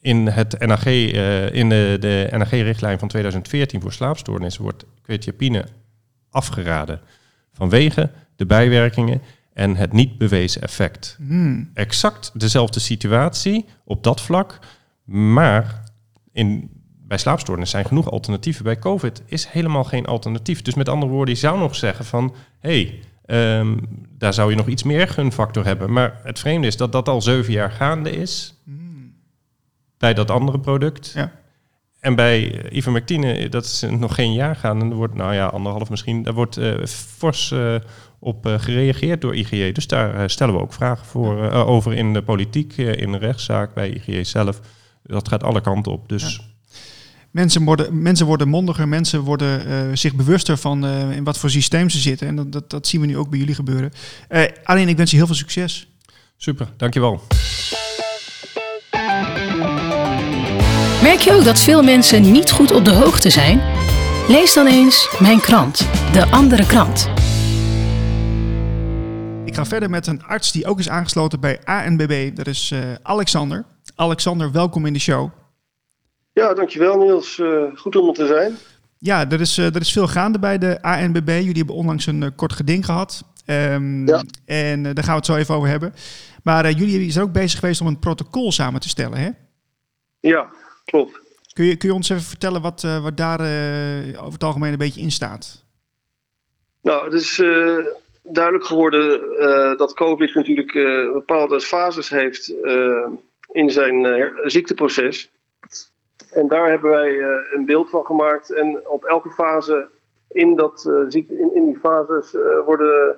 in 0.00 0.26
het 0.26 0.66
NAG, 0.66 0.86
in 0.86 1.68
de, 1.68 1.96
de 2.00 2.28
NAG-richtlijn 2.30 2.98
van 2.98 3.08
2014 3.08 3.80
voor 3.80 3.92
slaapstoornissen 3.92 4.62
wordt 4.62 4.84
quetiapine 5.02 5.64
afgeraden. 6.30 7.00
Vanwege 7.52 8.10
de 8.36 8.46
bijwerkingen 8.46 9.20
en 9.54 9.76
het 9.76 9.92
niet 9.92 10.18
bewezen 10.18 10.62
effect. 10.62 11.16
Hmm. 11.26 11.70
Exact 11.74 12.30
dezelfde 12.34 12.80
situatie 12.80 13.64
op 13.84 14.02
dat 14.02 14.20
vlak, 14.20 14.58
maar 15.04 15.84
in, 16.32 16.70
bij 17.06 17.18
slaapstoornissen 17.18 17.78
zijn 17.78 17.88
genoeg 17.88 18.10
alternatieven. 18.10 18.64
Bij 18.64 18.78
COVID 18.78 19.22
is 19.26 19.46
helemaal 19.46 19.84
geen 19.84 20.06
alternatief. 20.06 20.62
Dus 20.62 20.74
met 20.74 20.88
andere 20.88 21.12
woorden, 21.12 21.34
je 21.34 21.40
zou 21.40 21.58
nog 21.58 21.76
zeggen 21.76 22.04
van... 22.04 22.34
hé, 22.60 23.00
hey, 23.26 23.58
um, 23.58 23.80
daar 24.18 24.34
zou 24.34 24.50
je 24.50 24.56
nog 24.56 24.66
iets 24.66 24.82
meer 24.82 25.08
gunfactor 25.08 25.64
hebben. 25.64 25.92
Maar 25.92 26.20
het 26.22 26.38
vreemde 26.38 26.66
is 26.66 26.76
dat 26.76 26.92
dat 26.92 27.08
al 27.08 27.22
zeven 27.22 27.52
jaar 27.52 27.70
gaande 27.70 28.10
is... 28.10 28.54
Hmm. 28.64 29.14
bij 29.98 30.14
dat 30.14 30.30
andere 30.30 30.60
product. 30.60 31.12
Ja. 31.14 31.32
En 32.00 32.14
bij 32.14 32.70
ivermectine, 32.70 33.48
dat 33.48 33.64
is 33.64 33.84
nog 33.90 34.14
geen 34.14 34.32
jaar 34.32 34.56
gaan. 34.56 34.80
En 34.80 34.90
er 34.90 34.96
wordt, 34.96 35.14
nou 35.14 35.34
ja, 35.34 35.46
anderhalf 35.46 35.90
misschien, 35.90 36.22
daar 36.22 36.34
wordt 36.34 36.58
uh, 36.58 36.84
fors 36.86 37.50
uh, 37.50 37.74
op 38.24 38.46
uh, 38.46 38.54
gereageerd 38.58 39.20
door 39.20 39.34
IGJ. 39.36 39.72
Dus 39.72 39.86
daar 39.86 40.30
stellen 40.30 40.54
we 40.54 40.60
ook 40.60 40.72
vragen 40.72 41.06
voor, 41.06 41.50
over 41.50 41.92
in 41.92 42.12
de 42.12 42.22
politiek, 42.22 42.76
in 42.76 43.12
de 43.12 43.18
rechtszaak, 43.18 43.74
bij 43.74 43.90
IGJ 43.90 44.24
zelf. 44.24 44.60
Dat 45.02 45.28
gaat 45.28 45.42
alle 45.42 45.60
kanten 45.60 45.92
op. 45.92 46.08
Dus... 46.08 46.36
Ja. 46.36 46.52
Mensen 47.30 47.64
worden, 47.64 48.02
mensen 48.02 48.26
worden 48.26 48.48
mondiger, 48.48 48.88
mensen 48.88 49.20
worden 49.20 49.98
zich 49.98 50.14
bewuster 50.14 50.56
van 50.56 50.86
in 50.86 51.24
wat 51.24 51.38
voor 51.38 51.50
systeem 51.50 51.90
ze 51.90 51.98
zitten. 51.98 52.26
En 52.26 52.36
dat, 52.36 52.52
dat, 52.52 52.70
dat, 52.70 52.86
zien 52.86 53.00
we 53.00 53.06
nu 53.06 53.16
ook 53.16 53.30
bij 53.30 53.38
jullie 53.38 53.54
gebeuren. 53.54 53.92
alleen, 54.64 54.88
ik 54.88 54.96
wens 54.96 55.10
je 55.10 55.16
heel 55.16 55.26
veel 55.26 55.34
succes. 55.34 55.88
Super, 56.36 56.68
dankjewel. 56.76 57.20
Merk 61.02 61.20
je 61.20 61.32
ook 61.32 61.44
dat 61.44 61.58
veel 61.58 61.82
mensen 61.82 62.32
niet 62.32 62.50
goed 62.50 62.72
op 62.72 62.84
de 62.84 62.92
hoogte 62.92 63.30
zijn? 63.30 63.60
Lees 64.28 64.54
dan 64.54 64.66
eens 64.66 65.08
mijn 65.18 65.40
krant, 65.40 65.88
De 66.12 66.26
Andere 66.30 66.66
Krant. 66.66 67.13
Ik 69.54 69.60
ga 69.60 69.66
verder 69.66 69.90
met 69.90 70.06
een 70.06 70.22
arts 70.22 70.52
die 70.52 70.66
ook 70.66 70.78
is 70.78 70.88
aangesloten 70.88 71.40
bij 71.40 71.60
ANBB. 71.64 72.36
Dat 72.36 72.46
is 72.46 72.70
uh, 72.70 72.80
Alexander. 73.02 73.64
Alexander, 73.94 74.52
welkom 74.52 74.86
in 74.86 74.92
de 74.92 74.98
show. 74.98 75.30
Ja, 76.32 76.54
dankjewel 76.54 76.98
Niels. 76.98 77.38
Uh, 77.38 77.76
goed 77.76 77.96
om 77.96 78.08
er 78.08 78.14
te 78.14 78.26
zijn. 78.26 78.56
Ja, 78.98 79.30
er 79.30 79.40
is, 79.40 79.58
uh, 79.58 79.74
er 79.74 79.80
is 79.80 79.92
veel 79.92 80.06
gaande 80.06 80.38
bij 80.38 80.58
de 80.58 80.82
ANBB. 80.82 81.28
Jullie 81.28 81.56
hebben 81.56 81.74
onlangs 81.74 82.06
een 82.06 82.34
kort 82.34 82.52
geding 82.52 82.84
gehad. 82.84 83.24
Um, 83.46 84.06
ja. 84.06 84.22
En 84.44 84.82
daar 84.82 85.04
gaan 85.04 85.12
we 85.12 85.18
het 85.18 85.26
zo 85.26 85.36
even 85.36 85.54
over 85.54 85.68
hebben. 85.68 85.94
Maar 86.42 86.70
jullie 86.70 87.10
zijn 87.10 87.24
ook 87.24 87.32
bezig 87.32 87.58
geweest 87.58 87.80
om 87.80 87.86
een 87.86 87.98
protocol 87.98 88.52
samen 88.52 88.80
te 88.80 88.88
stellen, 88.88 89.18
hè? 89.18 89.30
Ja, 90.20 90.48
klopt. 90.84 91.20
Kun 91.52 91.64
je, 91.64 91.76
kun 91.76 91.88
je 91.88 91.94
ons 91.94 92.08
even 92.08 92.24
vertellen 92.24 92.62
wat, 92.62 92.82
wat 92.82 93.16
daar 93.16 93.40
over 94.16 94.32
het 94.32 94.44
algemeen 94.44 94.72
een 94.72 94.78
beetje 94.78 95.00
in 95.00 95.12
staat? 95.12 95.64
Nou, 96.82 97.04
het 97.04 97.12
is 97.12 97.38
uh, 97.38 97.84
duidelijk 98.32 98.64
geworden 98.64 99.20
dat 99.76 99.94
COVID 99.94 100.34
natuurlijk 100.34 100.72
bepaalde 101.12 101.60
fases 101.60 102.08
heeft 102.08 102.54
in 103.52 103.70
zijn 103.70 104.30
ziekteproces. 104.44 105.30
En 106.30 106.48
daar 106.48 106.70
hebben 106.70 106.90
wij 106.90 107.18
een 107.52 107.64
beeld 107.66 107.90
van 107.90 108.04
gemaakt. 108.04 108.52
En 108.52 108.88
op 108.88 109.04
elke 109.04 109.30
fase 109.30 109.88
in, 110.28 110.56
dat, 110.56 110.90
ziekte, 111.08 111.38
in, 111.38 111.54
in 111.54 111.64
die 111.64 111.78
fases 111.78 112.32
worden 112.64 113.16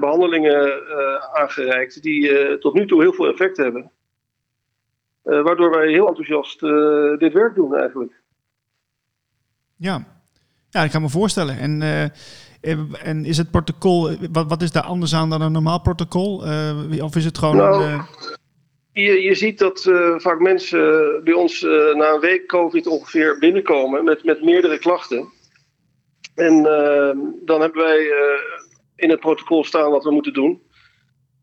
behandelingen 0.00 0.82
aangereikt 1.32 2.02
die 2.02 2.58
tot 2.58 2.74
nu 2.74 2.86
toe 2.86 3.02
heel 3.02 3.12
veel 3.12 3.26
effect 3.26 3.56
hebben. 3.56 3.90
Uh, 5.24 5.42
waardoor 5.42 5.70
wij 5.70 5.88
heel 5.88 6.08
enthousiast 6.08 6.62
uh, 6.62 7.18
dit 7.18 7.32
werk 7.32 7.54
doen 7.54 7.76
eigenlijk. 7.76 8.20
Ja, 9.76 10.04
ja 10.70 10.82
ik 10.82 10.90
kan 10.90 11.02
me 11.02 11.08
voorstellen. 11.08 11.58
En, 11.58 11.80
uh, 11.80 12.04
en 13.02 13.24
is 13.24 13.36
het 13.36 13.50
protocol, 13.50 14.16
wat, 14.32 14.48
wat 14.48 14.62
is 14.62 14.72
daar 14.72 14.82
anders 14.82 15.14
aan 15.14 15.30
dan 15.30 15.40
een 15.40 15.52
normaal 15.52 15.80
protocol? 15.80 16.44
of 17.00 17.16
is 17.16 17.24
het 17.24 17.38
gewoon... 17.38 17.56
Nou, 17.56 17.84
een, 17.84 18.02
je, 18.92 19.22
je 19.22 19.34
ziet 19.34 19.58
dat 19.58 19.80
vaak 20.16 20.40
mensen 20.40 20.80
bij 21.24 21.32
ons 21.32 21.60
na 21.94 22.12
een 22.12 22.20
week 22.20 22.46
COVID 22.46 22.86
ongeveer 22.86 23.38
binnenkomen 23.38 24.04
met, 24.04 24.24
met 24.24 24.44
meerdere 24.44 24.78
klachten. 24.78 25.28
En 26.34 26.62
dan 27.44 27.60
hebben 27.60 27.82
wij 27.82 28.12
in 28.96 29.10
het 29.10 29.20
protocol 29.20 29.64
staan 29.64 29.90
wat 29.90 30.04
we 30.04 30.10
moeten 30.10 30.32
doen. 30.32 30.62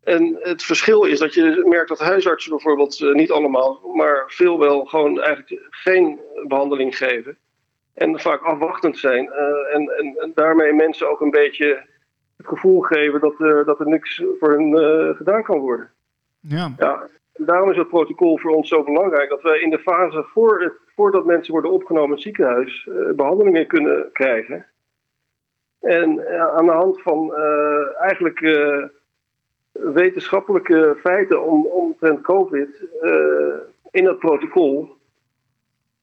En 0.02 0.38
het 0.40 0.62
verschil 0.62 1.04
is 1.04 1.18
dat 1.18 1.34
je 1.34 1.62
merkt 1.68 1.88
dat 1.88 1.98
huisartsen 1.98 2.50
bijvoorbeeld 2.50 3.00
eh, 3.00 3.12
niet 3.12 3.30
allemaal, 3.30 3.80
maar 3.94 4.24
veel 4.26 4.58
wel 4.58 4.84
gewoon 4.84 5.20
eigenlijk 5.20 5.68
geen 5.70 6.20
behandeling 6.46 6.96
geven. 6.96 7.38
En 7.94 8.20
vaak 8.20 8.42
afwachtend 8.42 8.98
zijn. 8.98 9.24
Uh, 9.24 9.74
en, 9.74 9.88
en, 9.98 10.16
en, 10.20 10.32
daarmee 10.34 10.72
mensen 10.72 11.10
ook 11.10 11.20
een 11.20 11.30
beetje 11.30 11.86
het 12.36 12.46
gevoel 12.46 12.80
geven 12.80 13.20
dat 13.20 13.40
er, 13.40 13.64
dat 13.64 13.80
er 13.80 13.88
niks 13.88 14.22
voor 14.38 14.52
hen 14.52 14.68
uh, 14.68 15.16
gedaan 15.16 15.42
kan 15.42 15.58
worden. 15.58 15.90
Ja. 16.40 16.72
ja. 16.76 17.08
Daarom 17.32 17.70
is 17.70 17.76
het 17.76 17.88
protocol 17.88 18.38
voor 18.38 18.50
ons 18.50 18.68
zo 18.68 18.84
belangrijk 18.84 19.28
dat 19.28 19.42
wij 19.42 19.60
in 19.60 19.70
de 19.70 19.78
fase 19.78 20.24
voor 20.32 20.62
het, 20.62 20.72
voordat 20.94 21.24
mensen 21.24 21.52
worden 21.52 21.70
opgenomen 21.70 22.08
in 22.08 22.14
het 22.14 22.22
ziekenhuis 22.22 22.88
behandelingen 23.16 23.66
kunnen 23.66 24.08
krijgen. 24.12 24.66
En 25.80 26.28
aan 26.56 26.66
de 26.66 26.72
hand 26.72 27.02
van 27.02 27.34
eigenlijk 27.98 28.40
wetenschappelijke 29.72 30.96
feiten 31.00 31.42
om, 31.44 31.66
omtrent 31.66 32.20
COVID 32.20 32.84
in 33.90 34.04
dat 34.04 34.18
protocol 34.18 34.99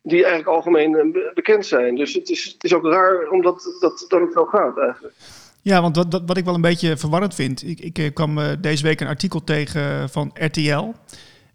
die 0.08 0.26
eigenlijk 0.26 0.48
algemeen 0.48 1.18
bekend 1.34 1.66
zijn. 1.66 1.96
Dus 1.96 2.14
het 2.14 2.30
is, 2.30 2.44
het 2.44 2.64
is 2.64 2.74
ook 2.74 2.84
raar 2.84 3.30
omdat 3.30 3.78
dat, 3.80 4.06
dat 4.10 4.22
het 4.22 4.34
zo 4.34 4.46
gaat 4.46 4.78
eigenlijk. 4.78 5.14
Ja, 5.62 5.82
want 5.82 5.96
wat, 5.96 6.22
wat 6.26 6.38
ik 6.38 6.46
wel 6.46 6.56
een 6.56 6.62
beetje 6.62 6.98
verwarrend 6.98 7.36
vind. 7.36 7.64
Ik, 7.64 7.80
ik 7.80 8.14
kwam 8.14 8.40
deze 8.62 8.84
week 8.84 9.02
een 9.02 9.08
artikel 9.08 9.44
tegen 9.44 10.10
van 10.10 10.32
RTL. 10.34 10.94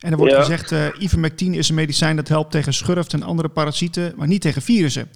En 0.03 0.13
er 0.13 0.17
wordt 0.17 0.35
gezegd, 0.35 0.73
uh, 0.73 0.87
ivermectine 0.99 1.57
is 1.57 1.69
een 1.69 1.75
medicijn 1.75 2.17
dat 2.17 2.29
helpt 2.29 2.51
tegen 2.51 2.75
schurft 2.75 3.13
en 3.13 3.23
andere 3.23 3.49
parasieten, 3.49 4.13
maar 4.17 4.27
niet 4.27 4.41
tegen 4.41 4.63
virussen. 4.63 5.11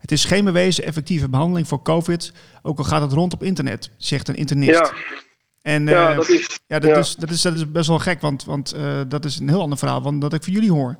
Het 0.00 0.12
is 0.12 0.24
geen 0.24 0.44
bewezen 0.44 0.84
effectieve 0.84 1.28
behandeling 1.28 1.68
voor 1.68 1.82
COVID, 1.82 2.32
ook 2.62 2.78
al 2.78 2.84
gaat 2.84 3.02
het 3.02 3.12
rond 3.12 3.32
op 3.32 3.42
internet, 3.42 3.90
zegt 3.96 4.28
een 4.28 4.34
internist. 4.34 4.78
Ja. 4.78 4.92
En 5.62 5.86
ja, 5.86 6.10
uh, 6.10 6.16
dat, 6.16 6.28
is, 6.28 6.60
ja, 6.66 6.78
dat, 6.78 6.96
Is, 6.96 7.14
dat, 7.14 7.30
is, 7.30 7.42
dat 7.42 7.54
is 7.54 7.70
best 7.70 7.88
wel 7.88 7.98
gek, 7.98 8.20
want, 8.20 8.44
want 8.44 8.74
uh, 8.76 9.00
dat 9.08 9.24
is 9.24 9.38
een 9.38 9.48
heel 9.48 9.60
ander 9.60 9.78
verhaal 9.78 10.02
dan 10.02 10.18
dat 10.18 10.32
ik 10.32 10.42
van 10.42 10.52
jullie 10.52 10.72
hoor. 10.72 10.96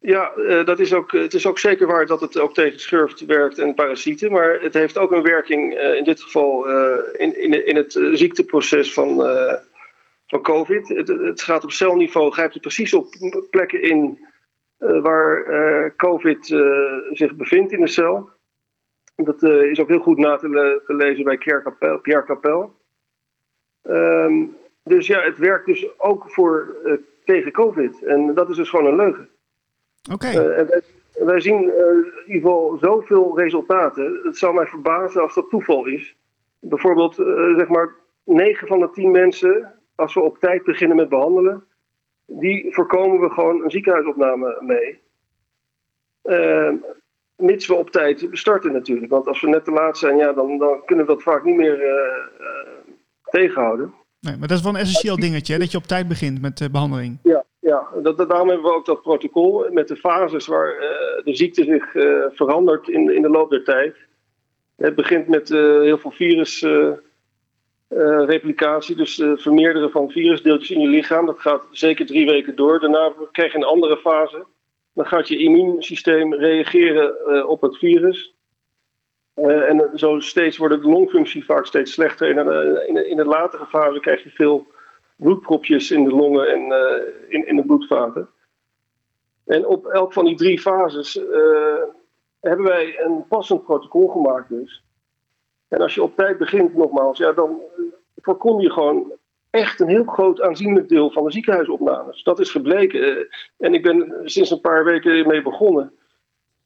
Ja, 0.00 0.32
dat 0.62 0.78
is 0.78 0.94
ook, 0.94 1.12
het 1.12 1.34
is 1.34 1.46
ook 1.46 1.58
zeker 1.58 1.86
waar 1.86 2.06
dat 2.06 2.20
het 2.20 2.38
ook 2.38 2.54
tegen 2.54 2.80
schurft 2.80 3.24
werkt 3.26 3.58
en 3.58 3.74
parasieten. 3.74 4.32
Maar 4.32 4.60
het 4.60 4.74
heeft 4.74 4.98
ook 4.98 5.12
een 5.12 5.22
werking, 5.22 5.78
in 5.78 6.04
dit 6.04 6.22
geval 6.22 6.68
in, 7.12 7.42
in, 7.42 7.66
in 7.66 7.76
het 7.76 7.92
ziekteproces 8.12 8.92
van, 8.92 9.16
van 10.26 10.42
COVID. 10.42 10.88
Het, 10.88 11.08
het, 11.08 11.42
gaat 11.42 11.64
op 11.64 11.70
celniveau, 11.70 12.30
grijpt 12.30 12.52
het 12.52 12.62
precies 12.62 12.94
op 12.94 13.06
plekken 13.50 13.82
in 13.82 14.26
waar 14.78 15.94
COVID 15.96 16.46
zich 17.10 17.34
bevindt 17.36 17.72
in 17.72 17.80
de 17.80 17.86
cel. 17.86 18.30
Dat 19.16 19.42
is 19.42 19.80
ook 19.80 19.88
heel 19.88 19.98
goed 19.98 20.18
na 20.18 20.36
te, 20.36 20.48
le 20.48 20.82
te 20.86 20.94
lezen 20.94 21.24
bij 21.24 21.38
Pierre 22.02 22.24
Capel. 22.24 22.76
Um, 23.82 24.56
dus 24.82 25.06
ja, 25.06 25.22
het 25.22 25.38
werkt 25.38 25.66
dus 25.66 25.98
ook 25.98 26.30
voor, 26.30 26.76
tegen 27.24 27.52
COVID. 27.52 28.02
En 28.02 28.34
dat 28.34 28.50
is 28.50 28.56
dus 28.56 28.68
gewoon 28.68 28.86
een 28.86 28.96
leugen. 28.96 29.28
Oké. 30.12 30.28
Okay. 30.28 30.46
wij, 30.46 30.82
wij, 31.18 31.40
zien 31.40 31.62
in 31.62 32.12
ieder 32.26 32.50
geval 32.50 32.78
zoveel 32.80 33.38
resultaten. 33.38 34.20
Het 34.22 34.38
zou 34.38 34.54
mij 34.54 34.66
verbazen 34.66 35.22
als 35.22 35.34
dat 35.34 35.50
toeval 35.50 35.86
is. 35.86 36.16
Bijvoorbeeld, 36.60 37.14
zeg 37.56 37.68
maar, 37.68 37.94
9 38.24 38.66
van 38.66 38.80
de 38.80 38.90
10 38.90 39.10
mensen 39.10 39.78
als 39.94 40.14
we 40.14 40.20
op 40.20 40.38
tijd 40.38 40.64
beginnen 40.64 40.96
met 40.96 41.08
behandelen, 41.08 41.64
die 42.26 42.74
voorkomen 42.74 43.20
we 43.20 43.30
gewoon 43.30 43.64
een 43.64 43.70
ziekenhuisopname 43.70 44.58
mee. 44.60 45.00
Uh, 46.24 46.72
mits 47.36 47.66
we 47.66 47.74
op 47.74 47.90
tijd 47.90 48.26
starten 48.30 48.72
natuurlijk. 48.72 49.10
Want 49.12 49.26
als 49.26 49.40
we 49.40 49.48
net 49.48 49.64
te 49.64 49.70
laat 49.70 49.98
zijn, 49.98 50.16
ja, 50.16 50.32
dan, 50.32 50.58
dan 50.58 50.84
kunnen 50.84 51.06
we 51.06 51.12
dat 51.12 51.22
vaak 51.22 51.44
niet 51.44 51.56
meer 51.56 51.80
uh, 51.80 51.90
uh, 52.40 52.94
tegenhouden. 53.22 53.94
Nee, 54.20 54.36
maar 54.36 54.48
dat 54.48 54.56
is 54.56 54.62
wel 54.62 54.74
een 54.74 54.80
essentieel 54.80 55.16
dingetje, 55.16 55.52
hè, 55.52 55.58
dat 55.58 55.70
je 55.70 55.78
op 55.78 55.84
tijd 55.84 56.08
begint 56.08 56.40
met 56.40 56.58
de 56.58 56.70
behandeling. 56.70 57.18
Ja, 57.22 57.44
ja 57.68 57.88
dat, 58.02 58.16
daarom 58.16 58.48
hebben 58.48 58.66
we 58.66 58.74
ook 58.74 58.86
dat 58.86 59.02
protocol 59.02 59.66
met 59.70 59.88
de 59.88 59.96
fases 59.96 60.46
waar 60.46 60.74
de 61.24 61.34
ziekte 61.36 61.64
zich 61.64 61.90
verandert 62.34 62.88
in, 62.88 63.14
in 63.14 63.22
de 63.22 63.28
loop 63.28 63.50
der 63.50 63.64
tijd. 63.64 63.96
Het 64.76 64.94
begint 64.94 65.28
met 65.28 65.48
heel 65.48 65.98
veel 65.98 66.10
virus 66.10 66.62
uh, 67.88 68.24
replicatie, 68.26 68.96
dus 68.96 69.14
vermeerderen 69.34 69.90
van 69.90 70.10
virusdeeltjes 70.10 70.70
in 70.70 70.80
je 70.80 70.88
lichaam. 70.88 71.26
Dat 71.26 71.40
gaat 71.40 71.62
zeker 71.70 72.06
drie 72.06 72.26
weken 72.26 72.56
door. 72.56 72.80
Daarna 72.80 73.12
krijg 73.32 73.52
je 73.52 73.58
een 73.58 73.64
andere 73.64 73.96
fase. 73.96 74.46
Dan 74.94 75.06
gaat 75.06 75.28
je 75.28 75.38
immuunsysteem 75.38 76.34
reageren 76.34 77.48
op 77.48 77.60
het 77.60 77.78
virus. 77.78 78.34
en 79.34 79.90
zo 79.94 80.20
steeds 80.20 80.56
wordt 80.56 80.82
de 80.82 80.88
longfunctie 80.88 81.44
vaak 81.44 81.66
steeds 81.66 81.92
slechter. 81.92 82.38
En 82.38 82.88
in, 82.88 83.08
in 83.10 83.16
de 83.16 83.24
latere 83.24 83.66
fase 83.66 84.00
krijg 84.00 84.22
je 84.22 84.30
veel 84.30 84.66
bloedpropjes 85.18 85.90
in 85.90 86.04
de 86.04 86.10
longen 86.10 86.48
en 86.48 86.62
in, 87.28 87.46
in 87.46 87.56
de 87.56 87.64
bloedvaten. 87.64 88.28
En 89.44 89.66
op 89.66 89.86
elk 89.86 90.12
van 90.12 90.24
die 90.24 90.36
drie 90.36 90.60
fases 90.60 91.14
hebben 92.40 92.66
wij 92.66 93.00
een 93.00 93.26
passend 93.28 93.64
protocol 93.64 94.08
gemaakt 94.08 94.48
dus. 94.48 94.82
En 95.68 95.80
als 95.80 95.94
je 95.94 96.02
op 96.02 96.16
tijd 96.16 96.38
begint, 96.38 96.74
nogmaals, 96.74 97.18
ja, 97.18 97.32
dan 97.32 97.60
voorkom 98.16 98.60
je 98.60 98.70
gewoon 98.70 99.12
echt 99.50 99.80
een 99.80 99.88
heel 99.88 100.04
groot 100.04 100.40
aanzienlijk 100.40 100.88
deel 100.88 101.10
van 101.10 101.24
de 101.24 101.32
ziekenhuisopnames. 101.32 102.22
Dat 102.22 102.40
is 102.40 102.50
gebleken. 102.50 103.02
Eh, 103.02 103.24
en 103.56 103.74
ik 103.74 103.82
ben 103.82 104.20
sinds 104.24 104.50
een 104.50 104.60
paar 104.60 104.84
weken 104.84 105.26
mee 105.26 105.42
begonnen. 105.42 105.92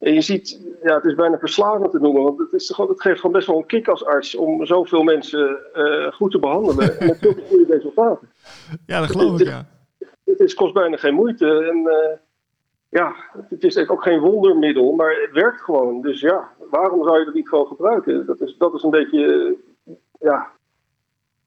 En 0.03 0.13
je 0.13 0.21
ziet, 0.21 0.59
ja, 0.81 0.95
het 0.95 1.05
is 1.05 1.15
bijna 1.15 1.37
verslavend 1.37 1.91
te 1.91 1.99
noemen, 1.99 2.23
want 2.23 2.39
het, 2.39 2.53
is, 2.53 2.67
het 2.77 3.01
geeft 3.01 3.19
gewoon 3.19 3.35
best 3.35 3.47
wel 3.47 3.57
een 3.57 3.65
kick 3.65 3.87
als 3.87 4.05
arts 4.05 4.35
om 4.35 4.65
zoveel 4.65 5.03
mensen 5.03 5.59
uh, 5.75 6.11
goed 6.11 6.31
te 6.31 6.39
behandelen 6.39 6.99
en 6.99 7.07
met 7.11 7.17
zulke 7.19 7.41
goede 7.41 7.73
resultaten. 7.73 8.29
Ja, 8.85 8.99
dat 8.99 9.09
geloof 9.09 9.39
ik, 9.39 9.47
ja. 9.47 9.65
Het, 10.23 10.39
is, 10.39 10.53
kost 10.53 10.73
bijna 10.73 10.97
geen 10.97 11.13
moeite. 11.13 11.45
En 11.45 11.77
uh, 11.77 12.17
ja, 12.89 13.15
het 13.49 13.63
is 13.63 13.89
ook 13.89 14.03
geen 14.03 14.19
wondermiddel, 14.19 14.91
maar 14.91 15.15
het 15.21 15.31
werkt 15.31 15.61
gewoon. 15.61 16.01
Dus 16.01 16.19
ja, 16.21 16.49
waarom 16.69 17.03
zou 17.03 17.19
je 17.19 17.25
dat 17.25 17.33
niet 17.33 17.49
gewoon 17.49 17.67
gebruiken? 17.67 18.25
Dat 18.25 18.41
is, 18.41 18.55
dat 18.57 18.73
is 18.73 18.83
een 18.83 18.89
beetje, 18.89 19.55
ja, 20.19 20.51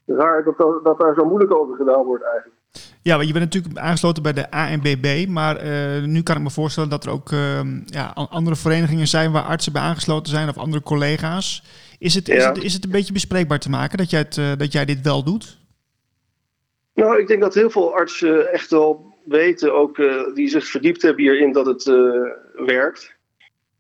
raar 0.07 0.45
dat, 0.45 0.85
dat 0.85 0.99
daar 0.99 1.15
zo 1.15 1.25
moeilijk 1.25 1.55
over 1.55 1.77
gedaan 1.77 2.05
wordt 2.05 2.25
eigenlijk. 2.25 2.61
Ja, 3.07 3.21
je 3.21 3.33
bent 3.33 3.45
natuurlijk 3.45 3.79
aangesloten 3.79 4.23
bij 4.23 4.33
de 4.33 4.51
ANBB, 4.51 5.27
maar 5.29 5.65
uh, 5.65 6.05
nu 6.05 6.23
kan 6.23 6.37
ik 6.37 6.43
me 6.43 6.51
voorstellen 6.51 6.91
dat 6.91 7.05
er 7.05 7.11
ook 7.11 7.31
uh, 7.31 7.61
ja, 7.87 8.13
andere 8.15 8.57
verenigingen 8.57 9.07
zijn 9.07 9.33
waar 9.33 9.43
artsen 9.43 9.73
bij 9.73 9.83
aangesloten 9.83 10.33
zijn 10.33 10.49
of 10.49 10.59
andere 10.59 10.83
collega's. 10.83 11.63
Is 11.99 12.15
het, 12.15 12.29
is 12.29 12.45
het, 12.45 12.63
is 12.63 12.73
het 12.73 12.85
een 12.85 12.91
beetje 12.91 13.13
bespreekbaar 13.13 13.59
te 13.59 13.71
maken 13.71 13.99
dat 13.99 14.11
jij, 14.11 14.21
het, 14.21 14.37
uh, 14.37 14.53
dat 14.57 14.73
jij 14.73 14.85
dit 14.85 15.01
wel 15.03 15.25
doet? 15.25 15.59
Nou, 16.95 17.21
ik 17.21 17.27
denk 17.27 17.41
dat 17.41 17.55
heel 17.55 17.71
veel 17.71 17.95
artsen 17.95 18.53
echt 18.53 18.71
wel 18.71 19.15
weten, 19.25 19.75
ook 19.75 19.97
die 20.35 20.49
zich 20.49 20.67
verdiept 20.67 21.03
hebben 21.03 21.23
hierin, 21.23 21.53
dat 21.53 21.67
het 21.67 21.85
werkt. 22.67 23.15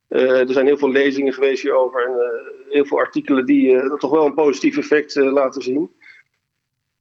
er 0.08 0.52
zijn 0.52 0.66
heel 0.66 0.78
veel 0.78 0.90
lezingen 0.90 1.32
geweest 1.32 1.62
hierover 1.62 2.06
en 2.06 2.14
heel 2.70 2.84
veel 2.84 2.98
artikelen 2.98 3.46
die 3.46 3.96
toch 3.98 4.10
wel 4.10 4.26
een 4.26 4.34
positief 4.34 4.76
effect 4.76 5.14
laten 5.14 5.62
zien. 5.62 5.90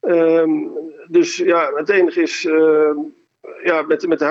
Um, 0.08 0.72
dus 1.08 1.38
ja, 1.38 1.72
het 1.74 1.90
enige 1.90 2.22
is, 2.22 2.44
uh, 2.44 2.98
ja, 3.64 3.82
met, 3.82 4.08
met 4.08 4.20
de 4.20 4.26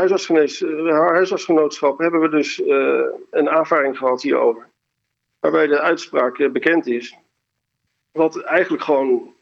huisartsgenootschap 0.84 1.98
hebben 1.98 2.20
we 2.20 2.28
dus 2.28 2.58
uh, 2.58 3.04
een 3.30 3.48
aanvaring 3.48 3.98
gehad 3.98 4.22
hierover. 4.22 4.68
Waarbij 5.40 5.66
de 5.66 5.80
uitspraak 5.80 6.38
uh, 6.38 6.50
bekend 6.50 6.86
is. 6.86 7.16
Wat 8.12 8.40
eigenlijk 8.40 8.82
gewoon 8.82 9.34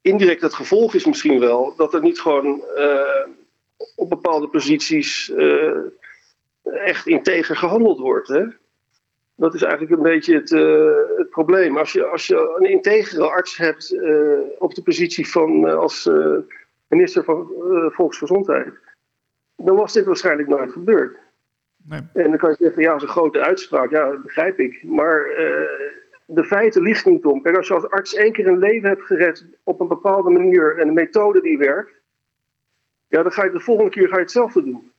indirect 0.00 0.42
het 0.42 0.54
gevolg 0.54 0.94
is 0.94 1.04
misschien 1.04 1.40
wel, 1.40 1.74
dat 1.76 1.94
er 1.94 2.00
niet 2.00 2.20
gewoon 2.20 2.64
op 3.96 4.08
bepaalde 4.08 4.48
posities 4.48 5.32
echt 6.62 7.06
integer 7.06 7.56
gehandeld 7.56 7.98
wordt. 7.98 8.28
Hè? 8.28 8.44
Dat 9.36 9.54
is 9.54 9.62
eigenlijk 9.62 9.92
een 9.92 10.02
beetje 10.02 10.34
het 10.34 10.50
probleem. 11.32 11.78
Als 11.78 11.92
je, 11.92 12.04
als 12.04 12.26
je 12.26 12.56
een 12.58 12.70
integere 12.70 13.30
arts 13.30 13.56
hebt 13.56 13.92
uh, 13.92 14.38
op 14.58 14.74
de 14.74 14.82
positie 14.82 15.28
van 15.28 15.68
uh, 15.68 15.74
als 15.74 16.10
minister 16.86 17.24
van 17.24 17.50
Volksgezondheid, 17.90 18.72
dan 19.56 19.76
was 19.76 19.92
dit 19.92 20.04
waarschijnlijk 20.04 20.48
nooit 20.48 20.72
gebeurd. 20.72 21.16
Nee. 21.88 22.00
En 22.14 22.28
dan 22.28 22.38
kan 22.38 22.50
je 22.50 22.56
zeggen, 22.58 22.82
ja, 22.82 22.88
dat 22.88 22.96
is 22.96 23.02
een 23.02 23.14
grote 23.14 23.40
uitspraak. 23.40 23.90
Ja, 23.90 24.10
dat 24.10 24.22
begrijp 24.22 24.58
ik. 24.58 24.82
Maar 24.84 25.26
de 26.26 26.44
feiten 26.44 26.82
liegt 26.82 27.06
niet 27.06 27.24
om. 27.24 27.42
Kijk, 27.42 27.56
als 27.56 27.68
je 27.68 27.74
als 27.74 27.88
arts 27.88 28.14
één 28.14 28.32
keer 28.32 28.46
een 28.46 28.58
leven 28.58 28.88
hebt 28.88 29.02
gered 29.02 29.46
op 29.62 29.80
een 29.80 29.88
bepaalde 29.88 30.30
manier 30.30 30.78
en 30.78 30.88
een 30.88 30.94
methode 30.94 31.40
die 31.40 31.58
werkt, 31.58 31.92
ja, 33.08 33.22
dan 33.22 33.32
ga 33.32 33.44
je 33.44 33.50
de 33.50 33.60
volgende 33.60 33.90
keer 33.90 34.08
ga 34.08 34.14
je 34.14 34.22
hetzelfde 34.22 34.64
doen. 34.64 34.92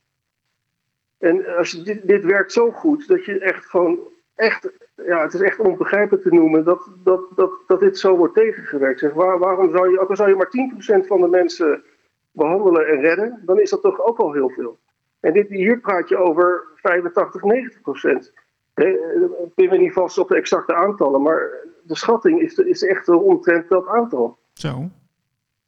En 1.18 1.56
als 1.56 1.70
je 1.70 1.82
dit, 1.82 2.06
dit 2.06 2.24
werkt 2.24 2.52
zo 2.52 2.70
goed 2.70 3.08
dat 3.08 3.24
je 3.24 3.38
echt 3.38 3.66
gewoon 3.66 3.98
echt, 4.34 4.70
ja, 4.94 5.22
het 5.22 5.34
is 5.34 5.40
echt 5.40 5.58
onbegrijpelijk 5.58 6.22
te 6.22 6.34
noemen 6.34 6.64
dat, 6.64 6.88
dat, 7.02 7.20
dat, 7.34 7.50
dat 7.66 7.80
dit 7.80 7.98
zo 7.98 8.16
wordt 8.16 8.34
tegengewerkt. 8.34 9.00
Zeg, 9.00 9.12
waar, 9.12 9.38
waarom 9.38 9.70
zou 9.70 9.90
je, 9.90 10.00
ook 10.00 10.10
al 10.10 10.16
zou 10.16 10.28
je 10.28 10.34
maar 10.34 11.02
10% 11.02 11.06
van 11.06 11.20
de 11.20 11.28
mensen 11.28 11.84
behandelen 12.30 12.86
en 12.86 13.00
redden, 13.00 13.42
dan 13.44 13.60
is 13.60 13.70
dat 13.70 13.82
toch 13.82 14.00
ook 14.00 14.18
al 14.18 14.32
heel 14.32 14.48
veel. 14.48 14.78
En 15.20 15.32
dit, 15.32 15.48
hier 15.48 15.80
praat 15.80 16.08
je 16.08 16.16
over 16.16 16.66
85, 16.74 17.42
90 17.42 17.80
procent. 17.80 18.32
Ik 18.74 19.54
ben 19.54 19.68
me 19.68 19.78
niet 19.78 19.92
vast 19.92 20.18
op 20.18 20.28
de 20.28 20.36
exacte 20.36 20.74
aantallen, 20.74 21.22
maar 21.22 21.50
de 21.82 21.96
schatting 21.96 22.40
is, 22.40 22.54
is 22.54 22.82
echt 22.82 23.08
omtrent 23.08 23.68
dat 23.68 23.86
aantal. 23.86 24.38
Zo. 24.52 24.88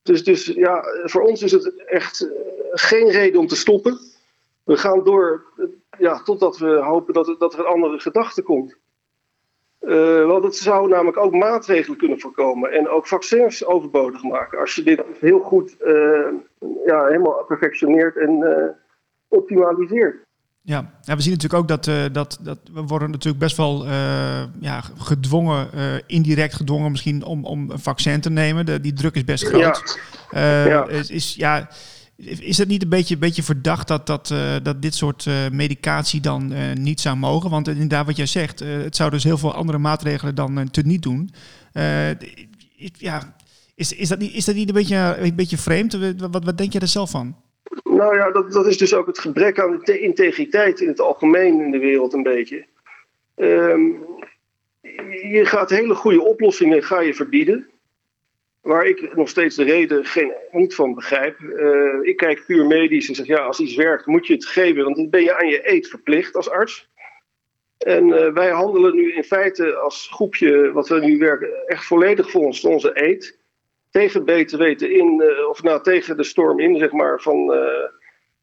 Dus, 0.03 0.25
dus 0.25 0.47
ja, 0.47 0.85
voor 1.05 1.23
ons 1.23 1.43
is 1.43 1.53
het 1.53 1.85
echt 1.87 2.21
eh, 2.21 2.31
geen 2.73 3.09
reden 3.09 3.41
om 3.41 3.47
te 3.47 3.57
stoppen. 3.57 3.99
We 4.65 4.77
gaan 4.77 5.05
door 5.05 5.45
ja, 5.99 6.23
totdat 6.23 6.59
we 6.59 6.77
hopen 6.77 7.15
dat, 7.15 7.37
dat 7.39 7.53
er 7.53 7.59
een 7.59 7.67
andere 7.67 8.01
gedachte 8.01 8.43
komt. 8.43 8.77
Uh, 9.87 10.27
want 10.27 10.45
het 10.45 10.57
zou 10.57 10.89
namelijk 10.89 11.17
ook 11.17 11.33
maatregelen 11.33 11.99
kunnen 11.99 12.21
voorkomen 12.21 12.73
en 12.73 12.89
ook 12.89 13.07
vaccins 13.07 13.65
overbodig 13.65 14.23
maken. 14.23 14.59
Als 14.59 14.75
je 14.75 14.83
dit 14.83 15.03
heel 15.21 15.41
goed 15.41 15.77
uh, 15.87 15.93
ja, 16.87 17.07
helemaal 17.07 17.45
perfectioneert 17.49 18.17
en 18.17 18.31
uh, 18.31 18.65
optimaliseert. 19.29 20.17
Ja. 20.63 20.91
ja, 21.03 21.17
we 21.17 21.23
zien 21.23 21.33
natuurlijk 21.33 21.63
ook 21.63 21.69
dat, 21.69 21.85
dat, 22.13 22.39
dat 22.43 22.59
we 22.73 22.83
worden 22.83 23.11
natuurlijk 23.11 23.43
best 23.43 23.57
wel 23.57 23.85
ja, 24.61 24.81
gedwongen, 24.99 25.69
indirect 26.07 26.55
gedwongen 26.55 26.91
misschien 26.91 27.25
om, 27.25 27.45
om 27.45 27.71
een 27.71 27.79
vaccin 27.79 28.21
te 28.21 28.31
nemen. 28.31 28.67
De, 28.67 28.81
die 28.81 28.93
druk 28.93 29.15
is 29.15 29.25
best 29.25 29.47
groot. 29.47 30.01
Ja. 30.31 30.65
ja. 30.65 30.89
Is, 30.89 31.11
is, 31.11 31.35
ja, 31.35 31.69
is 32.17 32.59
het 32.59 32.69
niet 32.69 32.83
een 32.83 32.89
beetje, 32.89 33.19
beetje 33.19 33.43
verdacht 33.43 33.89
dat, 33.89 34.07
dat, 34.07 34.35
dat 34.63 34.83
dit 34.83 34.95
soort 34.95 35.27
medicatie 35.53 36.21
dan 36.21 36.53
niet 36.83 37.01
zou 37.01 37.17
mogen? 37.17 37.51
Want 37.51 37.69
inderdaad, 37.69 38.07
wat 38.07 38.17
jij 38.17 38.27
zegt, 38.27 38.61
het 38.61 38.97
zou 38.97 39.11
dus 39.11 39.25
heel 39.25 39.39
veel 39.39 39.55
andere 39.55 39.79
maatregelen 39.79 40.35
dan 40.35 40.71
te 40.71 40.83
niet 40.83 41.03
doen. 41.03 41.31
ja, 42.93 43.37
is, 43.75 43.93
is, 43.93 44.09
dat 44.09 44.19
niet, 44.19 44.35
is 44.35 44.45
dat 44.45 44.55
niet 44.55 44.69
een 44.69 44.75
beetje, 44.75 45.17
een 45.19 45.35
beetje 45.35 45.59
vreemd? 45.59 45.99
Wat, 46.31 46.45
wat 46.45 46.59
denk 46.59 46.73
je 46.73 46.81
er 46.81 46.89
zelf 46.89 47.11
van? 47.11 47.37
Nou 47.85 48.17
ja, 48.17 48.31
dat, 48.31 48.53
dat 48.53 48.67
is 48.67 48.79
dus 48.79 48.95
ook 48.95 49.07
het 49.07 49.19
gebrek 49.19 49.61
aan 49.61 49.83
integriteit 49.83 50.81
in 50.81 50.89
het 50.89 51.01
algemeen 51.01 51.61
in 51.61 51.71
de 51.71 51.79
wereld 51.79 52.13
een 52.13 52.23
beetje. 52.23 52.67
Um, 53.37 53.97
je 55.31 55.43
gaat 55.45 55.71
hele 55.71 55.95
goede 55.95 56.23
oplossingen 56.23 56.83
ga 56.83 57.01
je 57.01 57.15
verbieden. 57.15 57.67
Waar 58.67 58.87
ik 58.87 59.17
nog 59.17 59.29
steeds 59.29 59.57
de 59.57 59.65
reden 59.65 60.05
geen, 60.05 60.33
niet 60.51 60.75
van 60.75 60.95
begrijp. 60.95 61.41
Uh, 61.41 61.99
ik 62.03 62.17
kijk 62.17 62.45
puur 62.47 62.67
medisch 62.67 63.09
en 63.09 63.15
zeg 63.15 63.27
ja, 63.27 63.39
als 63.39 63.61
iets 63.61 63.75
werkt 63.75 64.07
moet 64.07 64.27
je 64.27 64.33
het 64.33 64.47
geven. 64.47 64.85
Want 64.85 64.97
dan 64.97 65.11
ben 65.11 65.23
je 65.23 65.35
aan 65.35 65.49
je 65.49 65.71
eet 65.73 65.89
verplicht 65.89 66.35
als 66.35 66.51
arts. 66.51 66.89
En 67.79 68.09
uh, 68.09 68.33
wij 68.33 68.51
handelen 68.51 68.95
nu 68.95 69.13
in 69.13 69.25
feite 69.25 69.75
als 69.75 70.09
groepje, 70.13 70.73
wat 70.73 70.89
we 70.89 71.01
nu 71.01 71.19
werken, 71.19 71.67
echt 71.67 71.85
volledig 71.85 72.31
volgens 72.31 72.65
onze 72.65 72.91
eet 72.95 73.39
tegen 73.91 74.25
beter 74.25 74.59
weten 74.59 74.91
in, 74.91 75.23
uh, 75.23 75.49
of 75.49 75.63
nou 75.63 75.83
tegen 75.83 76.17
de 76.17 76.25
storm 76.25 76.61
in, 76.61 76.79
zeg 76.79 76.93
maar, 76.93 77.21
van, 77.21 77.55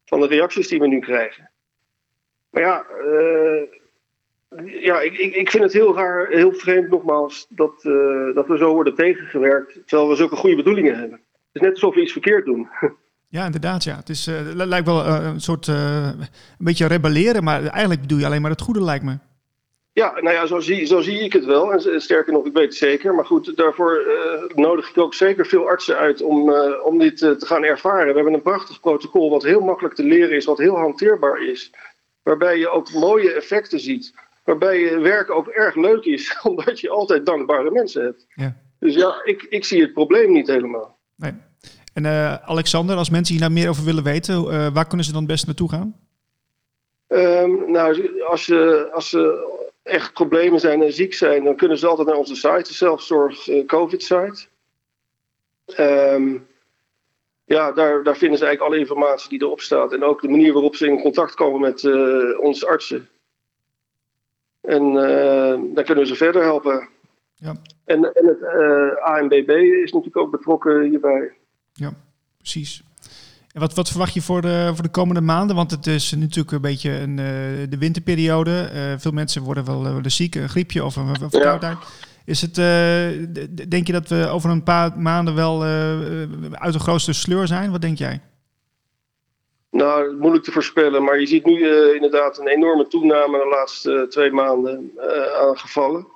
van 0.05 0.19
de 0.19 0.27
reacties 0.27 0.67
die 0.67 0.79
we 0.79 0.87
nu 0.87 0.99
krijgen. 0.99 1.51
Maar 2.49 2.61
ja, 2.63 2.85
ja 4.65 5.01
ik, 5.01 5.17
ik, 5.17 5.35
ik 5.35 5.49
vind 5.49 5.63
het 5.63 5.73
heel 5.73 5.95
raar, 5.95 6.27
heel 6.29 6.53
vreemd 6.53 6.89
nogmaals, 6.89 7.45
dat, 7.49 7.81
dat 8.33 8.47
we 8.47 8.57
zo 8.57 8.73
worden 8.73 8.95
tegengewerkt, 8.95 9.79
terwijl 9.85 10.09
we 10.09 10.15
zulke 10.15 10.35
goede 10.35 10.55
bedoelingen 10.55 10.99
hebben. 10.99 11.17
Het 11.17 11.61
is 11.61 11.61
net 11.61 11.71
alsof 11.71 11.95
we 11.95 12.01
iets 12.01 12.11
verkeerd 12.11 12.45
doen. 12.45 12.67
Ja, 13.33 13.45
inderdaad. 13.45 13.83
Ja. 13.83 13.95
Het 13.95 14.09
is, 14.09 14.29
lijkt 14.53 14.85
wel 14.85 15.05
een 15.05 15.41
soort 15.41 15.67
een 15.67 16.27
beetje 16.57 16.87
rebelleren, 16.87 17.43
maar 17.43 17.65
eigenlijk 17.65 18.01
bedoel 18.01 18.17
je 18.17 18.25
alleen 18.25 18.41
maar 18.41 18.51
het 18.51 18.61
goede, 18.61 18.83
lijkt 18.83 19.03
me. 19.03 19.17
Ja, 19.93 20.11
nou 20.21 20.35
ja, 20.35 20.45
zo 20.45 20.59
zie, 20.59 20.85
zo 20.85 21.01
zie 21.01 21.19
ik 21.19 21.33
het 21.33 21.45
wel. 21.45 21.73
En 21.73 22.01
sterker 22.01 22.33
nog, 22.33 22.45
ik 22.45 22.53
weet 22.53 22.63
het 22.63 22.75
zeker. 22.75 23.15
Maar 23.15 23.25
goed, 23.25 23.57
daarvoor 23.57 24.01
nodig 24.55 24.89
ik 24.89 24.97
ook 24.97 25.13
zeker 25.13 25.45
veel 25.45 25.67
artsen 25.67 25.97
uit 25.97 26.21
om, 26.21 26.53
om 26.83 26.97
dit 26.99 27.17
te 27.17 27.45
gaan 27.45 27.63
ervaren. 27.63 28.07
We 28.07 28.13
hebben 28.13 28.33
een 28.33 28.41
prachtig 28.41 28.79
protocol 28.79 29.29
wat 29.29 29.43
heel 29.43 29.61
makkelijk 29.61 29.95
te 29.95 30.03
leren 30.03 30.35
is, 30.35 30.45
wat 30.45 30.57
heel 30.57 30.77
hanteerbaar 30.77 31.47
is. 31.47 31.71
Waarbij 32.23 32.57
je 32.57 32.69
ook 32.69 32.93
mooie 32.93 33.33
effecten 33.33 33.79
ziet. 33.79 34.13
Waarbij 34.43 34.79
je 34.79 34.99
werk 34.99 35.31
ook 35.31 35.47
erg 35.47 35.75
leuk 35.75 36.03
is, 36.03 36.37
omdat 36.43 36.79
je 36.79 36.89
altijd 36.89 37.25
dankbare 37.25 37.71
mensen 37.71 38.03
hebt. 38.03 38.25
Ja. 38.35 38.55
Dus 38.79 38.95
ja, 38.95 39.21
ik, 39.23 39.43
ik 39.43 39.65
zie 39.65 39.81
het 39.81 39.93
probleem 39.93 40.31
niet 40.31 40.47
helemaal. 40.47 40.97
Nee. 41.15 41.33
En 41.93 42.05
Alexander, 42.45 42.95
als 42.95 43.09
mensen 43.09 43.33
hier 43.33 43.43
nou 43.43 43.53
meer 43.53 43.69
over 43.69 43.83
willen 43.83 44.03
weten, 44.03 44.73
waar 44.73 44.87
kunnen 44.87 45.05
ze 45.05 45.11
dan 45.11 45.25
best 45.25 45.45
naartoe 45.45 45.69
gaan? 45.69 45.95
Um, 47.07 47.71
nou, 47.71 48.09
als, 48.27 48.45
je, 48.45 48.89
als 48.91 49.09
ze 49.09 49.51
echt 49.83 50.13
problemen 50.13 50.59
zijn 50.59 50.81
en 50.83 50.93
ziek 50.93 51.13
zijn, 51.13 51.43
dan 51.43 51.55
kunnen 51.55 51.77
ze 51.77 51.87
altijd 51.87 52.07
naar 52.07 52.17
onze 52.17 52.35
site, 52.35 52.63
de 52.67 52.73
zelfzorg 52.73 53.47
uh, 53.47 53.65
COVID-site. 53.65 54.45
Um, 55.79 56.47
ja, 57.45 57.71
daar, 57.71 58.03
daar 58.03 58.17
vinden 58.17 58.37
ze 58.37 58.45
eigenlijk 58.45 58.73
alle 58.73 58.83
informatie 58.83 59.29
die 59.29 59.41
erop 59.41 59.61
staat. 59.61 59.93
En 59.93 60.03
ook 60.03 60.21
de 60.21 60.27
manier 60.27 60.53
waarop 60.53 60.75
ze 60.75 60.87
in 60.87 61.01
contact 61.01 61.33
komen 61.33 61.61
met 61.61 61.83
uh, 61.83 62.39
onze 62.39 62.67
artsen. 62.67 63.09
En 64.63 64.83
uh, 64.83 65.75
dan 65.75 65.83
kunnen 65.83 66.03
we 66.03 66.05
ze 66.05 66.15
verder 66.15 66.43
helpen. 66.43 66.87
Ja. 67.35 67.55
En, 67.85 68.13
en 68.13 68.25
het 68.25 68.43
ANBB 69.01 69.49
is 69.83 69.91
natuurlijk 69.91 70.17
ook 70.17 70.31
betrokken 70.31 70.81
hierbij. 70.81 71.31
Ja, 71.73 71.93
precies. 72.37 72.83
En 73.53 73.59
wat, 73.59 73.73
wat 73.73 73.89
verwacht 73.89 74.13
je 74.13 74.21
voor 74.21 74.41
de, 74.41 74.71
voor 74.73 74.83
de 74.83 74.89
komende 74.89 75.21
maanden? 75.21 75.55
Want 75.55 75.71
het 75.71 75.87
is 75.87 76.11
natuurlijk 76.11 76.51
een 76.51 76.61
beetje 76.61 76.91
een, 76.91 77.09
uh, 77.09 77.69
de 77.69 77.77
winterperiode. 77.79 78.69
Uh, 78.73 78.93
veel 78.97 79.11
mensen 79.11 79.41
worden 79.41 79.65
wel, 79.65 80.01
ziek, 80.03 80.35
een 80.35 80.49
griepje 80.49 80.83
of 80.83 80.95
een 80.95 81.15
verkoudheid. 81.15 81.77
Ja. 81.77 81.87
Is 82.25 82.41
het, 82.41 82.57
uh, 82.57 82.65
denk 83.67 83.87
je 83.87 83.93
dat 83.93 84.07
we 84.07 84.27
over 84.27 84.49
een 84.49 84.63
paar 84.63 84.99
maanden 84.99 85.35
wel 85.35 85.63
uit 86.51 86.73
de 86.73 86.79
grootste 86.79 87.13
sleur 87.13 87.47
zijn? 87.47 87.71
Wat 87.71 87.81
denk 87.81 87.97
jij? 87.97 88.21
Nou, 89.73 90.15
moeilijk 90.17 90.43
te 90.43 90.51
voorspellen. 90.51 91.03
Maar 91.03 91.19
je 91.19 91.25
ziet 91.25 91.45
nu 91.45 91.69
inderdaad 91.93 92.37
een 92.37 92.47
enorme 92.47 92.87
toename 92.87 93.37
de 93.37 93.47
laatste 93.49 94.05
twee 94.09 94.31
maanden 94.31 94.91
aan 95.41 95.57
gevallen 95.57 96.07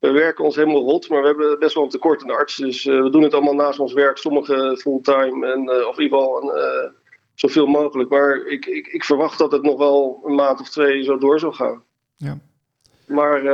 we 0.00 0.10
werken 0.10 0.44
ons 0.44 0.56
helemaal 0.56 0.82
rot, 0.82 1.08
maar 1.08 1.20
we 1.20 1.26
hebben 1.26 1.58
best 1.58 1.74
wel 1.74 1.84
een 1.84 1.90
tekort 1.90 2.22
aan 2.22 2.30
artsen. 2.30 2.64
Dus 2.64 2.84
we 2.84 3.10
doen 3.10 3.22
het 3.22 3.34
allemaal 3.34 3.54
naast 3.54 3.78
ons 3.78 3.92
werk, 3.92 4.16
sommige 4.16 4.78
fulltime 4.80 5.52
en 5.52 5.86
of 5.86 5.98
in 5.98 6.02
ieder 6.02 6.18
geval 6.18 6.52
zoveel 7.34 7.66
mogelijk. 7.66 8.10
Maar 8.10 8.36
ik, 8.46 8.66
ik, 8.66 8.86
ik, 8.86 9.04
verwacht 9.04 9.38
dat 9.38 9.52
het 9.52 9.62
nog 9.62 9.78
wel 9.78 10.22
een 10.24 10.34
maand 10.34 10.60
of 10.60 10.70
twee 10.70 11.02
zo 11.02 11.18
door 11.18 11.38
zal 11.38 11.52
gaan. 11.52 11.82
Ja. 12.16 12.38
Maar 13.06 13.44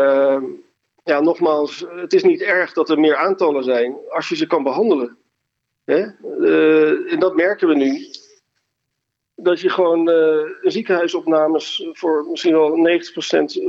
ja, 1.04 1.20
nogmaals, 1.20 1.84
het 1.88 2.12
is 2.12 2.22
niet 2.22 2.42
erg 2.42 2.72
dat 2.72 2.90
er 2.90 3.00
meer 3.00 3.16
aantallen 3.16 3.64
zijn 3.64 3.96
als 4.08 4.28
je 4.28 4.36
ze 4.36 4.46
kan 4.46 4.62
behandelen. 4.62 5.16
Hè? 5.84 6.00
en 7.08 7.18
dat 7.18 7.36
merken 7.36 7.68
we 7.68 7.74
nu. 7.74 8.06
Dat 9.36 9.60
je 9.60 9.70
gewoon 9.70 10.10
ziekenhuisopnames 10.62 11.88
voor 11.92 12.26
misschien 12.30 12.52
wel 12.52 12.70
90% 12.70 12.72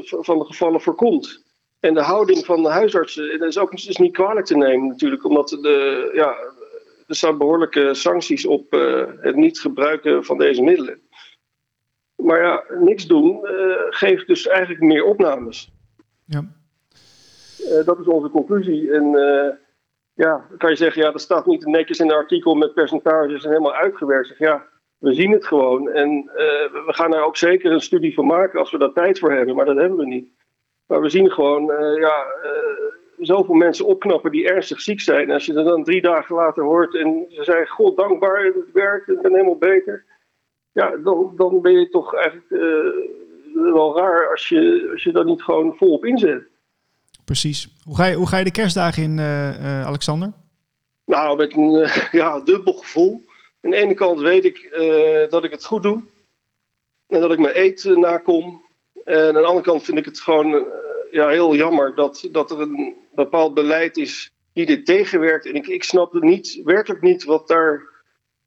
van 0.03 0.39
de 0.39 0.45
gevallen 0.45 0.81
voorkomt. 0.81 1.45
En 1.79 1.93
de 1.93 2.01
houding 2.01 2.45
van 2.45 2.63
de 2.63 2.69
huisartsen, 2.69 3.39
dat 3.39 3.47
is 3.47 3.57
ook 3.57 3.73
is 3.73 3.97
niet 3.97 4.13
kwalijk 4.13 4.45
te 4.45 4.57
nemen 4.57 4.87
natuurlijk, 4.87 5.25
omdat 5.25 5.49
de, 5.49 6.09
ja, 6.13 6.35
er 7.07 7.15
staan 7.15 7.37
behoorlijke 7.37 7.93
sancties 7.93 8.45
op 8.45 8.73
uh, 8.73 9.05
het 9.19 9.35
niet 9.35 9.59
gebruiken 9.59 10.25
van 10.25 10.37
deze 10.37 10.61
middelen. 10.61 11.01
Maar 12.15 12.41
ja, 12.41 12.63
niks 12.79 13.07
doen 13.07 13.39
uh, 13.43 13.75
geeft 13.89 14.27
dus 14.27 14.47
eigenlijk 14.47 14.81
meer 14.81 15.03
opnames. 15.03 15.71
Ja. 16.25 16.45
Dat 17.85 17.99
is 17.99 18.05
onze 18.05 18.29
conclusie. 18.29 18.91
En 18.91 19.11
ja, 20.13 20.45
dan 20.49 20.57
kan 20.57 20.69
je 20.69 20.75
zeggen, 20.75 21.01
ja, 21.01 21.11
dat 21.11 21.21
staat 21.21 21.45
niet 21.45 21.65
netjes 21.65 21.99
in 21.99 22.09
een 22.09 22.15
artikel 22.15 22.55
met 22.55 22.73
percentages 22.73 23.43
en 23.43 23.49
helemaal 23.49 23.73
uitgewerkt. 23.73 24.27
Zeg, 24.27 24.37
ja, 24.37 24.67
we 24.97 25.13
zien 25.13 25.31
het 25.31 25.45
gewoon. 25.45 25.89
En 25.89 26.29
we 26.85 26.93
gaan 26.93 27.11
daar 27.11 27.25
ook 27.25 27.37
zeker 27.37 27.71
een 27.71 27.81
studie 27.81 28.13
van 28.13 28.25
maken 28.25 28.59
als 28.59 28.71
we 28.71 28.77
daar 28.77 28.93
tijd 28.93 29.19
voor 29.19 29.31
hebben, 29.31 29.55
maar 29.55 29.65
dat 29.65 29.77
hebben 29.77 29.97
we 29.97 30.05
niet. 30.05 30.35
Maar 30.87 31.01
we 31.01 31.09
zien 31.09 31.31
gewoon 31.31 31.71
uh, 31.71 31.97
ja, 31.99 32.25
uh, 32.43 32.49
zoveel 33.17 33.55
mensen 33.55 33.85
opknappen 33.85 34.31
die 34.31 34.47
ernstig 34.47 34.81
ziek 34.81 35.01
zijn. 35.01 35.27
En 35.27 35.33
als 35.33 35.45
je 35.45 35.53
er 35.53 35.63
dan 35.63 35.83
drie 35.83 36.01
dagen 36.01 36.35
later 36.35 36.63
hoort 36.63 36.95
en 36.95 37.25
ze 37.29 37.43
zeggen: 37.43 37.67
God 37.67 37.97
dankbaar, 37.97 38.43
het 38.43 38.71
werkt, 38.73 39.09
ik 39.09 39.21
ben 39.21 39.31
helemaal 39.31 39.57
beter. 39.57 40.05
Ja, 40.71 40.97
dan, 40.97 41.33
dan 41.35 41.61
ben 41.61 41.79
je 41.79 41.89
toch 41.89 42.15
eigenlijk 42.15 42.49
wel 43.53 43.97
raar 43.97 44.29
als 44.29 44.49
je, 44.49 44.89
als 44.91 45.03
je 45.03 45.11
dat 45.11 45.25
niet 45.25 45.43
gewoon 45.43 45.75
volop 45.77 46.05
inzet. 46.05 46.43
Precies. 47.25 47.67
Hoe 47.83 47.95
ga 47.95 48.05
je, 48.05 48.15
hoe 48.15 48.27
ga 48.27 48.37
je 48.37 48.43
de 48.43 48.51
kerstdagen 48.51 49.03
in, 49.03 49.19
Alexander? 49.85 50.31
Nou, 51.05 51.37
met 51.37 51.55
een 51.55 51.89
ja, 52.21 52.39
dubbel 52.39 52.73
gevoel. 52.73 53.21
Aan 53.61 53.71
de 53.71 53.77
ene 53.77 53.93
kant 53.93 54.19
weet 54.19 54.45
ik 54.45 54.69
dat 55.29 55.43
ik 55.43 55.51
het 55.51 55.65
goed 55.65 55.83
doe. 55.83 56.03
En 57.07 57.21
dat 57.21 57.31
ik 57.31 57.39
mijn 57.39 57.55
eten 57.55 57.99
nakom. 57.99 58.65
En 59.03 59.27
aan 59.27 59.33
de 59.33 59.45
andere 59.47 59.65
kant 59.65 59.83
vind 59.83 59.97
ik 59.97 60.05
het 60.05 60.19
gewoon 60.19 60.53
uh, 60.53 60.61
ja, 61.11 61.27
heel 61.27 61.55
jammer 61.55 61.95
dat, 61.95 62.27
dat 62.31 62.51
er 62.51 62.61
een 62.61 62.95
bepaald 63.15 63.53
beleid 63.53 63.97
is 63.97 64.31
die 64.53 64.65
dit 64.65 64.85
tegenwerkt. 64.85 65.45
En 65.45 65.55
ik, 65.55 65.67
ik 65.67 65.83
snap 65.83 66.13
niet, 66.13 66.61
werkelijk 66.63 67.01
niet 67.01 67.23
wat 67.23 67.47
daar 67.47 67.83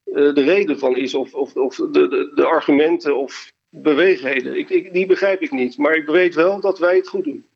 uh, 0.04 0.34
de 0.34 0.42
reden 0.42 0.78
van 0.78 0.96
is, 0.96 1.14
of, 1.14 1.34
of, 1.34 1.54
of 1.54 1.76
de, 1.76 1.90
de, 1.90 2.32
de, 2.34 2.44
argumenten 2.44 3.16
of 3.16 3.52
beweegheden. 3.68 4.58
Ik, 4.58 4.70
ik, 4.70 4.92
die 4.92 5.06
begrijp 5.06 5.40
ik 5.40 5.50
niet. 5.50 5.78
Maar 5.78 5.94
ik 5.94 6.06
weet 6.06 6.34
wel 6.34 6.60
dat 6.60 6.78
wij 6.78 6.96
het 6.96 7.08
goed 7.08 7.24
doen. 7.24 7.46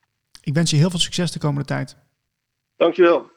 Ik 0.42 0.54
wens 0.54 0.70
je 0.70 0.76
heel 0.76 0.90
veel 0.90 0.98
succes 0.98 1.32
de 1.32 1.38
komende 1.38 1.64
tijd. 1.64 1.96
Dankjewel. 2.76 3.30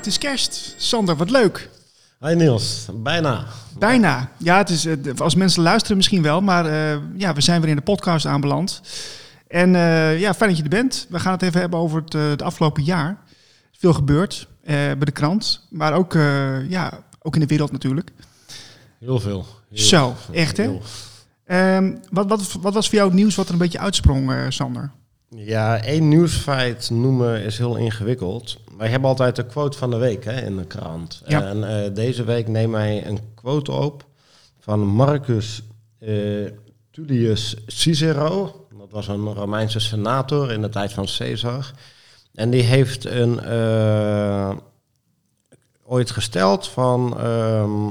Het 0.00 0.08
is 0.08 0.18
kerst. 0.18 0.74
Sander, 0.76 1.16
wat 1.16 1.30
leuk. 1.30 1.68
Hoi 2.18 2.34
Niels, 2.34 2.88
bijna. 2.94 3.46
Bijna. 3.78 4.30
Ja, 4.36 4.56
het 4.56 4.68
is, 4.68 4.86
eh, 4.86 4.96
als 5.16 5.34
mensen 5.34 5.62
luisteren 5.62 5.96
misschien 5.96 6.22
wel, 6.22 6.40
maar 6.40 6.66
uh, 6.66 6.98
ja, 7.16 7.34
we 7.34 7.40
zijn 7.40 7.60
weer 7.60 7.70
in 7.70 7.76
de 7.76 7.82
podcast 7.82 8.26
aanbeland. 8.26 8.80
En 9.48 9.74
uh, 9.74 10.20
ja, 10.20 10.34
fijn 10.34 10.50
dat 10.50 10.58
je 10.58 10.64
er 10.64 10.68
bent. 10.68 11.06
We 11.08 11.18
gaan 11.18 11.32
het 11.32 11.42
even 11.42 11.60
hebben 11.60 11.78
over 11.78 12.02
het, 12.02 12.14
uh, 12.14 12.32
afgelopen 12.36 12.82
jaar. 12.82 13.18
Veel 13.72 13.92
gebeurd 13.92 14.48
bij 14.64 14.96
de 14.98 15.10
krant, 15.10 15.66
maar 15.70 15.92
ook, 15.92 16.12
ja, 16.68 17.04
ook 17.22 17.34
in 17.34 17.40
de 17.40 17.46
wereld 17.46 17.72
natuurlijk. 17.72 18.10
Heel 18.98 19.20
veel. 19.20 19.46
Heel 19.70 19.84
Zo, 19.84 20.14
echt 20.32 20.56
hè? 20.56 20.78
Um, 21.76 22.00
wat, 22.10 22.28
wat, 22.28 22.52
wat 22.60 22.74
was 22.74 22.88
voor 22.88 22.94
jou 22.98 23.08
het 23.08 23.18
nieuws 23.18 23.34
wat 23.34 23.46
er 23.46 23.52
een 23.52 23.58
beetje 23.58 23.78
uitsprong, 23.78 24.46
Sander? 24.48 24.90
Ja, 25.28 25.82
één 25.82 26.08
nieuwsfeit 26.08 26.90
noemen 26.90 27.42
is 27.42 27.58
heel 27.58 27.76
ingewikkeld. 27.76 28.60
Wij 28.80 28.88
hebben 28.88 29.08
altijd 29.08 29.36
de 29.36 29.46
quote 29.46 29.78
van 29.78 29.90
de 29.90 29.96
week 29.96 30.24
hè, 30.24 30.40
in 30.40 30.56
de 30.56 30.64
krant. 30.64 31.22
Ja. 31.26 31.42
En 31.42 31.84
eh, 31.84 31.94
deze 31.94 32.24
week 32.24 32.48
nemen 32.48 32.80
wij 32.80 33.06
een 33.06 33.18
quote 33.34 33.72
op 33.72 34.04
van 34.60 34.86
Marcus 34.86 35.62
eh, 35.98 36.12
Tullius 36.90 37.56
Cicero. 37.66 38.66
Dat 38.78 38.90
was 38.90 39.08
een 39.08 39.34
Romeinse 39.34 39.80
senator 39.80 40.52
in 40.52 40.62
de 40.62 40.68
tijd 40.68 40.92
van 40.92 41.06
Caesar. 41.18 41.70
En 42.34 42.50
die 42.50 42.62
heeft 42.62 43.04
een, 43.04 43.40
eh, 43.40 44.56
ooit 45.84 46.10
gesteld 46.10 46.68
van... 46.68 47.18
ehm, 47.18 47.88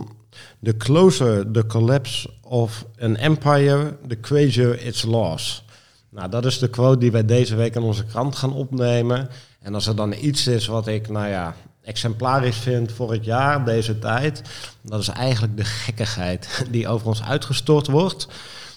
The 0.63 0.77
closer 0.77 1.51
the 1.51 1.65
collapse 1.65 2.29
of 2.41 2.85
an 3.01 3.15
empire, 3.15 3.97
the 4.07 4.19
crazier 4.19 4.85
its 4.85 5.03
loss. 5.03 5.63
Nou, 6.09 6.29
dat 6.29 6.45
is 6.45 6.59
de 6.59 6.69
quote 6.69 6.99
die 6.99 7.11
wij 7.11 7.25
deze 7.25 7.55
week 7.55 7.75
in 7.75 7.81
onze 7.81 8.05
krant 8.05 8.35
gaan 8.35 8.53
opnemen. 8.53 9.29
En 9.59 9.73
als 9.73 9.87
er 9.87 9.95
dan 9.95 10.13
iets 10.21 10.47
is 10.47 10.67
wat 10.67 10.87
ik, 10.87 11.09
nou 11.09 11.27
ja, 11.27 11.55
exemplarisch 11.81 12.57
vind 12.57 12.91
voor 12.91 13.11
het 13.11 13.25
jaar, 13.25 13.65
deze 13.65 13.99
tijd, 13.99 14.41
dat 14.81 14.99
is 14.99 15.07
eigenlijk 15.07 15.57
de 15.57 15.65
gekkigheid 15.65 16.63
die 16.71 16.87
over 16.87 17.07
ons 17.07 17.23
uitgestort 17.23 17.87
wordt. 17.87 18.27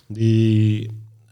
Die 0.07 0.91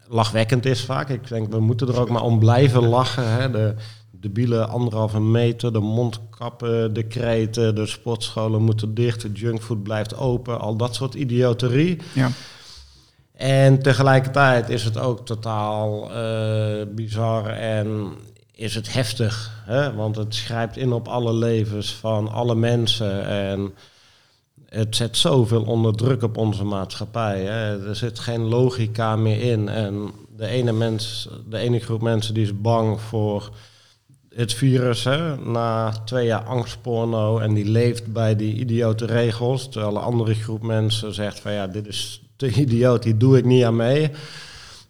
lachwekkend 0.08 0.66
is 0.66 0.84
vaak. 0.84 1.08
Ik 1.08 1.28
denk, 1.28 1.52
we 1.52 1.60
moeten 1.60 1.88
er 1.88 2.00
ook 2.00 2.10
maar 2.10 2.22
om 2.22 2.38
blijven 2.38 2.86
lachen. 2.86 3.30
Hè. 3.32 3.50
De 3.50 3.74
debiele 4.10 4.66
anderhalve 4.66 5.20
meter, 5.20 5.72
de 5.72 5.80
mondkappen, 5.80 6.94
de 6.94 7.02
kreten, 7.02 7.74
de 7.74 7.86
sportscholen 7.86 8.62
moeten 8.62 8.94
dicht, 8.94 9.20
de 9.20 9.32
junkfood 9.32 9.82
blijft 9.82 10.16
open, 10.16 10.60
al 10.60 10.76
dat 10.76 10.94
soort 10.94 11.14
idioterie. 11.14 11.98
Ja. 12.12 12.30
En 13.32 13.82
tegelijkertijd 13.82 14.68
is 14.68 14.84
het 14.84 14.98
ook 14.98 15.26
totaal 15.26 16.12
eh, 16.12 16.86
bizar 16.94 17.46
en 17.46 18.12
is 18.60 18.74
het 18.74 18.92
heftig. 18.92 19.62
Hè? 19.64 19.94
Want 19.94 20.16
het 20.16 20.34
schrijft 20.34 20.76
in 20.76 20.92
op 20.92 21.08
alle 21.08 21.32
levens 21.32 21.94
van 21.94 22.32
alle 22.32 22.54
mensen. 22.54 23.26
En 23.26 23.74
het 24.68 24.96
zet 24.96 25.16
zoveel 25.16 25.62
onder 25.62 25.96
druk 25.96 26.22
op 26.22 26.36
onze 26.36 26.64
maatschappij. 26.64 27.40
Hè? 27.40 27.88
Er 27.88 27.96
zit 27.96 28.18
geen 28.18 28.40
logica 28.40 29.16
meer 29.16 29.40
in. 29.40 29.68
En 29.68 30.10
de 30.36 30.46
ene, 30.46 30.72
mens, 30.72 31.28
de 31.48 31.58
ene 31.58 31.78
groep 31.78 32.02
mensen 32.02 32.34
die 32.34 32.42
is 32.42 32.60
bang 32.60 33.00
voor 33.00 33.50
het 34.34 34.54
virus. 34.54 35.04
Hè? 35.04 35.36
Na 35.36 35.92
twee 36.04 36.26
jaar 36.26 36.44
angstporno 36.44 37.38
en 37.38 37.54
die 37.54 37.68
leeft 37.68 38.12
bij 38.12 38.36
die 38.36 38.54
idiote 38.54 39.06
regels. 39.06 39.68
Terwijl 39.68 39.96
een 39.96 40.02
andere 40.02 40.34
groep 40.34 40.62
mensen 40.62 41.14
zegt 41.14 41.40
van 41.40 41.52
ja, 41.52 41.66
dit 41.66 41.86
is 41.86 42.22
te 42.36 42.52
idioot, 42.52 43.04
hier 43.04 43.18
doe 43.18 43.38
ik 43.38 43.44
niet 43.44 43.64
aan 43.64 43.76
mee. 43.76 44.10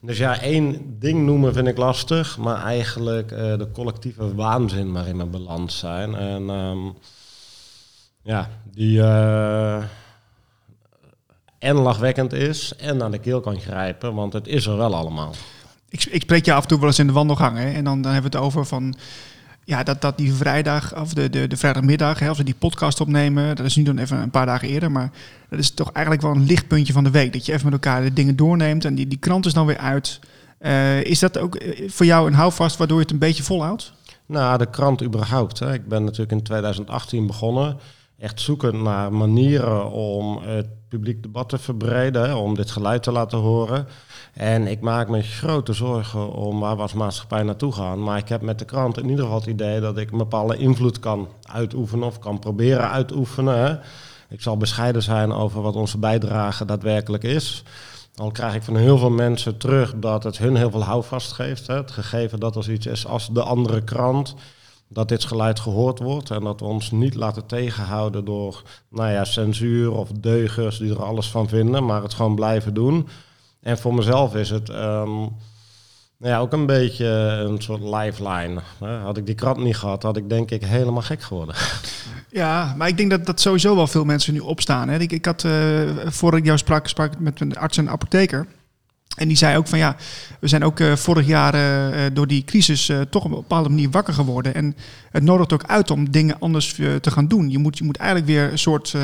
Dus 0.02 0.18
ja, 0.18 0.40
één 0.40 0.96
ding 0.98 1.24
noemen 1.24 1.52
vind 1.52 1.66
ik 1.66 1.76
lastig, 1.76 2.38
maar 2.38 2.64
eigenlijk 2.64 3.32
eh, 3.32 3.38
de 3.38 3.68
collectieve 3.72 4.34
waanzin 4.34 4.92
waarin 4.92 5.18
we 5.18 5.24
beland 5.24 5.72
zijn. 5.72 6.14
En 6.14 6.50
ehm, 6.50 6.78
ja, 8.22 8.48
die 8.72 9.02
eh, 9.02 9.82
en 11.58 11.74
lachwekkend 11.76 12.32
is 12.32 12.76
en 12.76 12.96
naar 12.96 13.10
de 13.10 13.18
keel 13.18 13.40
kan 13.40 13.60
grijpen, 13.60 14.14
want 14.14 14.32
het 14.32 14.46
is 14.46 14.66
er 14.66 14.76
wel 14.76 14.94
allemaal. 14.94 15.34
Ik, 15.88 16.04
ik 16.04 16.22
spreek 16.22 16.44
je 16.44 16.52
af 16.52 16.62
en 16.62 16.68
toe 16.68 16.78
wel 16.78 16.88
eens 16.88 16.98
in 16.98 17.06
de 17.06 17.12
wandelgang. 17.12 17.58
Hè? 17.58 17.70
En 17.72 17.84
dan, 17.84 18.02
dan 18.02 18.12
hebben 18.12 18.30
we 18.30 18.36
het 18.36 18.46
over 18.46 18.66
van... 18.66 18.94
Ja, 19.70 19.82
dat, 19.82 20.00
dat 20.00 20.18
die 20.18 20.32
vrijdag, 20.32 21.00
of 21.00 21.14
de, 21.14 21.30
de, 21.30 21.46
de 21.46 21.56
vrijdagmiddag, 21.56 22.18
hè, 22.18 22.28
als 22.28 22.38
die 22.38 22.54
podcast 22.54 23.00
opnemen, 23.00 23.56
dat 23.56 23.66
is 23.66 23.76
nu 23.76 23.82
dan 23.82 23.98
even 23.98 24.18
een 24.18 24.30
paar 24.30 24.46
dagen 24.46 24.68
eerder, 24.68 24.90
maar 24.90 25.10
dat 25.48 25.58
is 25.58 25.70
toch 25.70 25.92
eigenlijk 25.92 26.26
wel 26.26 26.34
een 26.34 26.46
lichtpuntje 26.46 26.92
van 26.92 27.04
de 27.04 27.10
week. 27.10 27.32
Dat 27.32 27.46
je 27.46 27.52
even 27.52 27.64
met 27.64 27.72
elkaar 27.72 28.02
de 28.02 28.12
dingen 28.12 28.36
doorneemt 28.36 28.84
en 28.84 28.94
die, 28.94 29.06
die 29.06 29.18
krant 29.18 29.46
is 29.46 29.52
dan 29.52 29.66
weer 29.66 29.78
uit. 29.78 30.20
Eh, 30.58 31.04
is 31.04 31.18
dat 31.18 31.38
ook 31.38 31.54
eh, 31.54 31.88
voor 31.90 32.06
jou 32.06 32.26
een 32.26 32.34
houvast 32.34 32.76
waardoor 32.76 32.96
je 32.96 33.02
het 33.02 33.12
een 33.12 33.18
beetje 33.18 33.42
volhoudt? 33.42 33.92
Nou, 34.26 34.58
de 34.58 34.70
krant 34.70 35.02
überhaupt. 35.02 35.58
Hè. 35.58 35.72
Ik 35.72 35.88
ben 35.88 36.04
natuurlijk 36.04 36.32
in 36.32 36.42
2018 36.42 37.26
begonnen. 37.26 37.76
Echt 38.20 38.40
zoekend 38.40 38.82
naar 38.82 39.12
manieren 39.12 39.90
om 39.90 40.38
het 40.42 40.66
publiek 40.88 41.22
debat 41.22 41.48
te 41.48 41.58
verbreden, 41.58 42.36
om 42.36 42.54
dit 42.54 42.70
geluid 42.70 43.02
te 43.02 43.12
laten 43.12 43.38
horen. 43.38 43.86
En 44.32 44.66
ik 44.66 44.80
maak 44.80 45.08
me 45.08 45.22
grote 45.22 45.72
zorgen 45.72 46.32
om 46.32 46.60
waar 46.60 46.76
we 46.76 46.82
als 46.82 46.92
maatschappij 46.92 47.42
naartoe 47.42 47.72
gaan. 47.72 48.02
Maar 48.02 48.18
ik 48.18 48.28
heb 48.28 48.42
met 48.42 48.58
de 48.58 48.64
krant 48.64 48.98
in 48.98 49.08
ieder 49.08 49.24
geval 49.24 49.38
het 49.38 49.48
idee 49.48 49.80
dat 49.80 49.96
ik 49.96 50.10
een 50.10 50.18
bepaalde 50.18 50.56
invloed 50.56 50.98
kan 50.98 51.28
uitoefenen 51.42 52.06
of 52.06 52.18
kan 52.18 52.38
proberen 52.38 52.90
uitoefenen. 52.90 53.80
Ik 54.28 54.42
zal 54.42 54.56
bescheiden 54.56 55.02
zijn 55.02 55.32
over 55.32 55.62
wat 55.62 55.76
onze 55.76 55.98
bijdrage 55.98 56.64
daadwerkelijk 56.64 57.22
is. 57.22 57.62
Al 58.14 58.30
krijg 58.30 58.54
ik 58.54 58.62
van 58.62 58.76
heel 58.76 58.98
veel 58.98 59.10
mensen 59.10 59.56
terug 59.56 59.94
dat 59.96 60.24
het 60.24 60.38
hun 60.38 60.56
heel 60.56 60.70
veel 60.70 60.84
houvast 60.84 61.32
geeft. 61.32 61.66
Hè. 61.66 61.74
Het 61.74 61.90
gegeven 61.90 62.40
dat 62.40 62.56
er 62.56 62.70
iets 62.70 62.86
is 62.86 63.06
als 63.06 63.28
de 63.32 63.42
andere 63.42 63.84
krant 63.84 64.34
dat 64.92 65.08
dit 65.08 65.24
geluid 65.24 65.60
gehoord 65.60 65.98
wordt 65.98 66.30
en 66.30 66.44
dat 66.44 66.60
we 66.60 66.66
ons 66.66 66.90
niet 66.90 67.14
laten 67.14 67.46
tegenhouden 67.46 68.24
door 68.24 68.62
nou 68.88 69.10
ja, 69.10 69.24
censuur 69.24 69.92
of 69.92 70.08
deugers 70.12 70.78
die 70.78 70.90
er 70.90 71.04
alles 71.04 71.30
van 71.30 71.48
vinden, 71.48 71.84
maar 71.84 72.02
het 72.02 72.14
gewoon 72.14 72.34
blijven 72.34 72.74
doen. 72.74 73.08
En 73.60 73.78
voor 73.78 73.94
mezelf 73.94 74.34
is 74.34 74.50
het 74.50 74.68
nou 76.20 76.32
ja, 76.32 76.38
ook 76.38 76.52
een 76.52 76.66
beetje 76.66 77.06
een 77.46 77.62
soort 77.62 77.82
lifeline. 77.82 78.60
Had 79.02 79.16
ik 79.16 79.26
die 79.26 79.34
krant 79.34 79.58
niet 79.58 79.76
gehad, 79.76 80.02
had 80.02 80.16
ik 80.16 80.28
denk 80.28 80.50
ik 80.50 80.64
helemaal 80.64 81.02
gek 81.02 81.22
geworden. 81.22 81.54
Ja, 82.32 82.74
maar 82.76 82.88
ik 82.88 82.96
denk 82.96 83.10
dat, 83.10 83.26
dat 83.26 83.40
sowieso 83.40 83.76
wel 83.76 83.86
veel 83.86 84.04
mensen 84.04 84.32
nu 84.32 84.38
opstaan. 84.38 84.88
Hè. 84.88 84.98
Ik, 84.98 85.12
ik 85.12 85.24
had, 85.24 85.44
eh 85.44 85.52
voordat 86.04 86.40
ik 86.40 86.46
jou 86.46 86.58
sprak, 86.58 86.86
sprak 86.86 87.18
met 87.18 87.40
een 87.40 87.56
arts 87.56 87.76
en 87.76 87.90
apotheker. 87.90 88.46
En 89.20 89.28
die 89.28 89.36
zei 89.36 89.56
ook 89.56 89.66
van 89.66 89.78
ja, 89.78 89.96
we 90.40 90.48
zijn 90.48 90.64
ook 90.64 90.80
eh, 90.80 90.96
vorig 90.96 91.26
jaar 91.26 91.54
eh, 91.54 92.06
eh, 92.06 92.14
door 92.14 92.26
die 92.26 92.44
crisis 92.44 92.92
toch 93.10 93.24
op 93.24 93.30
een 93.30 93.36
bepaalde 93.36 93.68
manier 93.68 93.90
wakker 93.90 94.14
geworden. 94.14 94.54
En 94.54 94.76
het 95.10 95.22
nodigt 95.22 95.52
ook 95.52 95.64
uit 95.64 95.90
om 95.90 96.10
dingen 96.10 96.38
anders 96.38 96.74
te 96.74 97.10
gaan 97.10 97.28
doen. 97.28 97.50
Je 97.50 97.58
moet, 97.58 97.78
je 97.78 97.84
moet 97.84 97.96
eigenlijk 97.96 98.30
weer 98.30 98.52
een 98.52 98.58
soort 98.58 98.94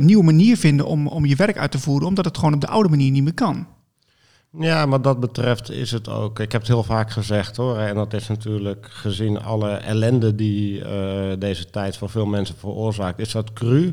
nieuwe 0.00 0.24
manier 0.24 0.56
vinden 0.56 0.86
om, 0.86 1.06
om 1.06 1.26
je 1.26 1.36
werk 1.36 1.58
uit 1.58 1.70
te 1.70 1.78
voeren, 1.78 2.08
omdat 2.08 2.24
het 2.24 2.38
gewoon 2.38 2.54
op 2.54 2.60
de 2.60 2.66
oude 2.66 2.88
manier 2.88 3.10
niet 3.10 3.22
meer 3.22 3.34
kan. 3.34 3.66
Ja, 4.58 4.86
maar 4.86 5.02
dat 5.02 5.20
betreft 5.20 5.70
is 5.70 5.90
het 5.90 6.08
ook. 6.08 6.40
Ik 6.40 6.52
heb 6.52 6.60
het 6.60 6.70
heel 6.70 6.82
vaak 6.82 7.10
gezegd 7.10 7.56
hoor. 7.56 7.78
En 7.78 7.94
dat 7.94 8.12
is 8.12 8.28
natuurlijk 8.28 8.86
gezien 8.90 9.42
alle 9.42 9.70
ellende 9.70 10.34
die 10.34 10.82
deze 11.38 11.70
tijd 11.70 11.96
voor 11.96 12.10
veel 12.10 12.26
mensen 12.26 12.56
veroorzaakt, 12.58 13.18
is 13.18 13.32
dat 13.32 13.52
cru. 13.52 13.92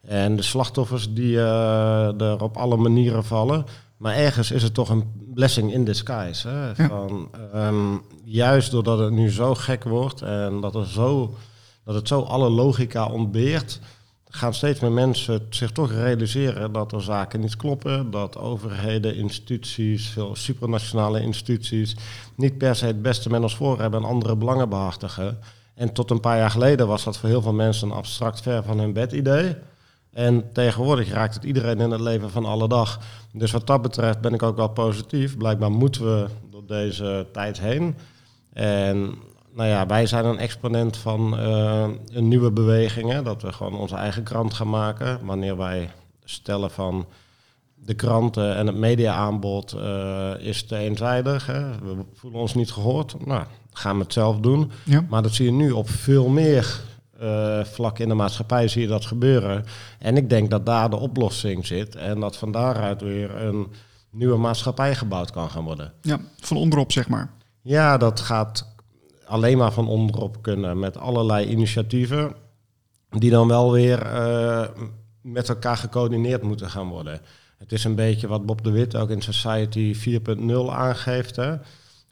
En 0.00 0.36
de 0.36 0.42
slachtoffers 0.42 1.12
die 1.12 1.38
er 1.38 2.42
op 2.42 2.56
alle 2.56 2.76
manieren 2.76 3.24
vallen. 3.24 3.64
Maar 4.02 4.14
ergens 4.14 4.50
is 4.50 4.62
het 4.62 4.74
toch 4.74 4.88
een 4.88 5.12
blessing 5.34 5.72
in 5.72 5.84
disguise. 5.84 6.48
Hè? 6.48 6.66
Ja. 6.66 6.88
Van, 6.88 7.28
ehm, 7.52 7.96
juist 8.24 8.70
doordat 8.70 8.98
het 8.98 9.12
nu 9.12 9.30
zo 9.30 9.54
gek 9.54 9.84
wordt 9.84 10.22
en 10.22 10.60
dat, 10.60 10.74
er 10.74 10.86
zo, 10.86 11.34
dat 11.84 11.94
het 11.94 12.08
zo 12.08 12.20
alle 12.20 12.50
logica 12.50 13.06
ontbeert, 13.06 13.80
gaan 14.28 14.54
steeds 14.54 14.80
meer 14.80 14.92
mensen 14.92 15.46
zich 15.50 15.70
toch 15.70 15.92
realiseren 15.92 16.72
dat 16.72 16.92
er 16.92 17.02
zaken 17.02 17.40
niet 17.40 17.56
kloppen. 17.56 18.10
Dat 18.10 18.38
overheden, 18.38 19.16
instituties, 19.16 20.08
veel 20.08 20.36
supranationale 20.36 21.20
instituties 21.20 21.96
niet 22.34 22.58
per 22.58 22.76
se 22.76 22.86
het 22.86 23.02
beste 23.02 23.30
met 23.30 23.42
ons 23.42 23.56
voor 23.56 23.80
hebben 23.80 24.02
en 24.02 24.08
andere 24.08 24.36
belangen 24.36 24.68
behartigen. 24.68 25.38
En 25.74 25.92
tot 25.92 26.10
een 26.10 26.20
paar 26.20 26.36
jaar 26.36 26.50
geleden 26.50 26.86
was 26.86 27.04
dat 27.04 27.18
voor 27.18 27.28
heel 27.28 27.42
veel 27.42 27.52
mensen 27.52 27.90
een 27.90 27.96
abstract 27.96 28.40
ver 28.40 28.62
van 28.62 28.78
hun 28.78 28.92
bed 28.92 29.12
idee. 29.12 29.56
En 30.12 30.52
tegenwoordig 30.52 31.12
raakt 31.12 31.34
het 31.34 31.44
iedereen 31.44 31.80
in 31.80 31.90
het 31.90 32.00
leven 32.00 32.30
van 32.30 32.44
alle 32.44 32.68
dag. 32.68 33.00
Dus 33.32 33.50
wat 33.52 33.66
dat 33.66 33.82
betreft 33.82 34.20
ben 34.20 34.34
ik 34.34 34.42
ook 34.42 34.56
wel 34.56 34.68
positief. 34.68 35.36
Blijkbaar 35.36 35.70
moeten 35.70 36.04
we 36.04 36.26
door 36.50 36.66
deze 36.66 37.26
tijd 37.32 37.60
heen. 37.60 37.96
En 38.52 39.14
nou 39.54 39.68
ja, 39.68 39.86
wij 39.86 40.06
zijn 40.06 40.24
een 40.24 40.38
exponent 40.38 40.96
van 40.96 41.38
eh, 41.38 41.88
een 42.12 42.28
nieuwe 42.28 42.50
beweging. 42.50 43.10
Hè, 43.10 43.22
dat 43.22 43.42
we 43.42 43.52
gewoon 43.52 43.74
onze 43.74 43.96
eigen 43.96 44.22
krant 44.22 44.54
gaan 44.54 44.70
maken. 44.70 45.26
Wanneer 45.26 45.56
wij 45.56 45.90
stellen 46.24 46.70
van 46.70 47.06
de 47.74 47.94
kranten 47.94 48.56
en 48.56 48.66
het 48.66 48.76
mediaaanbod 48.76 49.72
eh, 49.72 50.30
is 50.38 50.62
te 50.62 50.76
eenzijdig. 50.76 51.46
Hè. 51.46 51.70
We 51.70 52.04
voelen 52.14 52.40
ons 52.40 52.54
niet 52.54 52.70
gehoord. 52.70 53.26
Nou, 53.26 53.44
gaan 53.72 53.96
we 53.96 54.02
het 54.02 54.12
zelf 54.12 54.38
doen. 54.38 54.70
Ja. 54.84 55.04
Maar 55.08 55.22
dat 55.22 55.32
zie 55.32 55.44
je 55.44 55.52
nu 55.52 55.70
op 55.70 55.90
veel 55.90 56.28
meer 56.28 56.80
eh 57.22 57.64
vlakken 57.64 58.02
in 58.02 58.08
de 58.08 58.14
maatschappij 58.14 58.68
zie 58.68 58.82
je 58.82 58.88
dat 58.88 59.04
gebeuren. 59.04 59.64
En 59.98 60.16
ik 60.16 60.30
denk 60.30 60.50
dat 60.50 60.66
daar 60.66 60.90
de 60.90 60.96
oplossing 60.96 61.66
zit. 61.66 61.96
En 61.96 62.20
dat 62.20 62.36
van 62.36 62.52
daaruit 62.52 63.00
weer 63.00 63.36
een 63.36 63.66
nieuwe 64.10 64.36
maatschappij 64.36 64.94
gebouwd 64.94 65.30
kan 65.30 65.50
gaan 65.50 65.64
worden. 65.64 65.92
Ja, 66.00 66.20
van 66.40 66.56
onderop 66.56 66.92
zeg 66.92 67.08
maar. 67.08 67.30
Ja, 67.62 67.96
dat 67.96 68.20
gaat 68.20 68.74
alleen 69.24 69.58
maar 69.58 69.72
van 69.72 69.88
onderop 69.88 70.42
kunnen 70.42 70.78
met 70.78 70.98
allerlei 70.98 71.46
initiatieven 71.46 72.34
die 73.10 73.30
dan 73.30 73.48
wel 73.48 73.72
weer 73.72 74.02
eh, 74.02 74.68
met 75.20 75.48
elkaar 75.48 75.76
gecoördineerd 75.76 76.42
moeten 76.42 76.70
gaan 76.70 76.88
worden. 76.88 77.20
Het 77.58 77.72
is 77.72 77.84
een 77.84 77.94
beetje 77.94 78.28
wat 78.28 78.46
Bob 78.46 78.64
de 78.64 78.70
Wit 78.70 78.96
ook 78.96 79.10
in 79.10 79.22
Society 79.22 79.94
4.0 79.94 80.52
aangeeft. 80.70 81.36
Hè? 81.36 81.54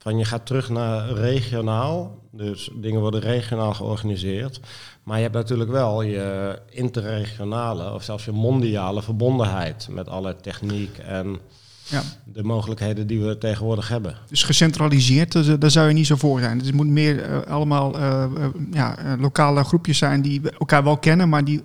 Van 0.03 0.19
je 0.19 0.25
gaat 0.25 0.47
terug 0.47 0.69
naar 0.69 1.11
regionaal, 1.11 2.19
dus 2.31 2.71
dingen 2.75 3.01
worden 3.01 3.21
regionaal 3.21 3.75
georganiseerd. 3.75 4.61
Maar 5.03 5.17
je 5.17 5.23
hebt 5.23 5.35
natuurlijk 5.35 5.71
wel 5.71 6.03
je 6.03 6.59
interregionale 6.71 7.93
of 7.93 8.03
zelfs 8.03 8.25
je 8.25 8.33
mondiale 8.33 9.03
verbondenheid 9.03 9.89
met 9.91 10.09
alle 10.09 10.37
techniek 10.37 10.99
en 10.99 11.39
Ja. 11.85 12.03
de 12.25 12.43
mogelijkheden 12.43 13.07
die 13.07 13.21
we 13.21 13.39
tegenwoordig 13.39 13.89
hebben. 13.89 14.17
Dus 14.29 14.43
gecentraliseerd, 14.43 15.61
daar 15.61 15.71
zou 15.71 15.89
je 15.89 15.95
niet 15.95 16.07
zo 16.07 16.17
voor 16.17 16.41
zijn. 16.41 16.59
Dus 16.59 16.67
het 16.67 16.77
moet 16.77 16.87
meer 16.87 17.23
eh, 17.23 17.53
allemaal 17.53 17.95
eh, 17.95 18.23
eh, 18.23 18.31
ja, 18.71 19.17
lokale 19.19 19.65
groepjes 19.65 19.99
zijn 19.99 20.23
die 20.23 20.51
elkaar 20.51 20.85
wel 20.85 20.97
kennen, 20.97 21.29
maar 21.29 21.45
die 21.45 21.63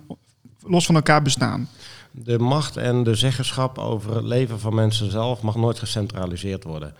los 0.64 0.86
van 0.86 0.94
elkaar 0.94 1.22
bestaan. 1.22 1.68
De 2.10 2.38
macht 2.38 2.76
en 2.76 3.02
de 3.02 3.14
zeggenschap 3.14 3.78
over 3.78 4.14
het 4.14 4.24
leven 4.24 4.60
van 4.60 4.74
mensen 4.74 5.10
zelf 5.10 5.42
mag 5.42 5.56
nooit 5.56 5.78
gecentraliseerd 5.78 6.64
worden. 6.64 6.94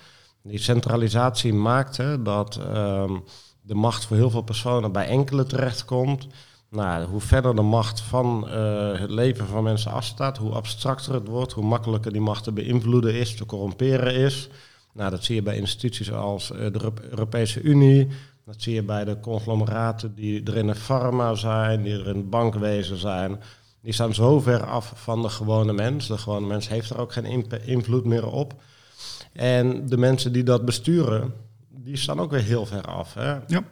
Die 0.46 0.58
centralisatie 0.58 1.52
maakt 1.54 1.96
hè, 1.96 2.22
dat 2.22 2.56
ehm, 2.56 3.16
de 3.62 3.74
macht 3.74 4.04
voor 4.04 4.16
heel 4.16 4.30
veel 4.30 4.42
personen 4.42 4.92
bij 4.92 5.06
enkele 5.06 5.44
terechtkomt. 5.44 6.26
Nou, 6.70 7.04
hoe 7.04 7.20
verder 7.20 7.54
de 7.54 7.62
macht 7.62 8.00
van 8.00 8.48
eh, 8.48 9.00
het 9.00 9.10
leven 9.10 9.46
van 9.46 9.62
mensen 9.62 9.90
afstaat, 9.90 10.38
hoe 10.38 10.52
abstracter 10.52 11.14
het 11.14 11.28
wordt, 11.28 11.52
hoe 11.52 11.64
makkelijker 11.64 12.12
die 12.12 12.20
macht 12.20 12.44
te 12.44 12.52
beïnvloeden 12.52 13.14
is, 13.14 13.34
te 13.34 13.46
corromperen 13.46 14.14
is. 14.14 14.48
Nou, 14.92 15.10
dat 15.10 15.24
zie 15.24 15.34
je 15.34 15.42
bij 15.42 15.56
instituties 15.56 16.12
als 16.12 16.50
eh, 16.50 16.58
de 16.58 16.72
Euro- 16.72 16.94
Europese 17.10 17.60
Unie. 17.60 18.08
Dat 18.44 18.62
zie 18.62 18.74
je 18.74 18.82
bij 18.82 19.04
de 19.04 19.20
conglomeraten 19.20 20.14
die 20.14 20.42
er 20.42 20.56
in 20.56 20.66
de 20.66 20.74
pharma 20.74 21.34
zijn, 21.34 21.82
die 21.82 21.92
er 21.92 22.08
in 22.08 22.16
het 22.16 22.30
bankwezen 22.30 22.96
zijn. 22.96 23.40
Die 23.80 23.92
staan 23.92 24.14
zo 24.14 24.40
ver 24.40 24.64
af 24.64 24.92
van 24.94 25.22
de 25.22 25.28
gewone 25.28 25.72
mens. 25.72 26.06
De 26.06 26.18
gewone 26.18 26.46
mens 26.46 26.68
heeft 26.68 26.90
er 26.90 26.98
ook 26.98 27.12
geen 27.12 27.46
invloed 27.64 28.04
meer 28.04 28.26
op. 28.26 28.54
En 29.36 29.86
de 29.86 29.96
mensen 29.96 30.32
die 30.32 30.42
dat 30.42 30.64
besturen, 30.64 31.32
die 31.68 31.96
staan 31.96 32.20
ook 32.20 32.30
weer 32.30 32.42
heel 32.42 32.66
ver 32.66 32.82
af 32.82 33.14
hè, 33.14 33.30
Ja. 33.46 33.62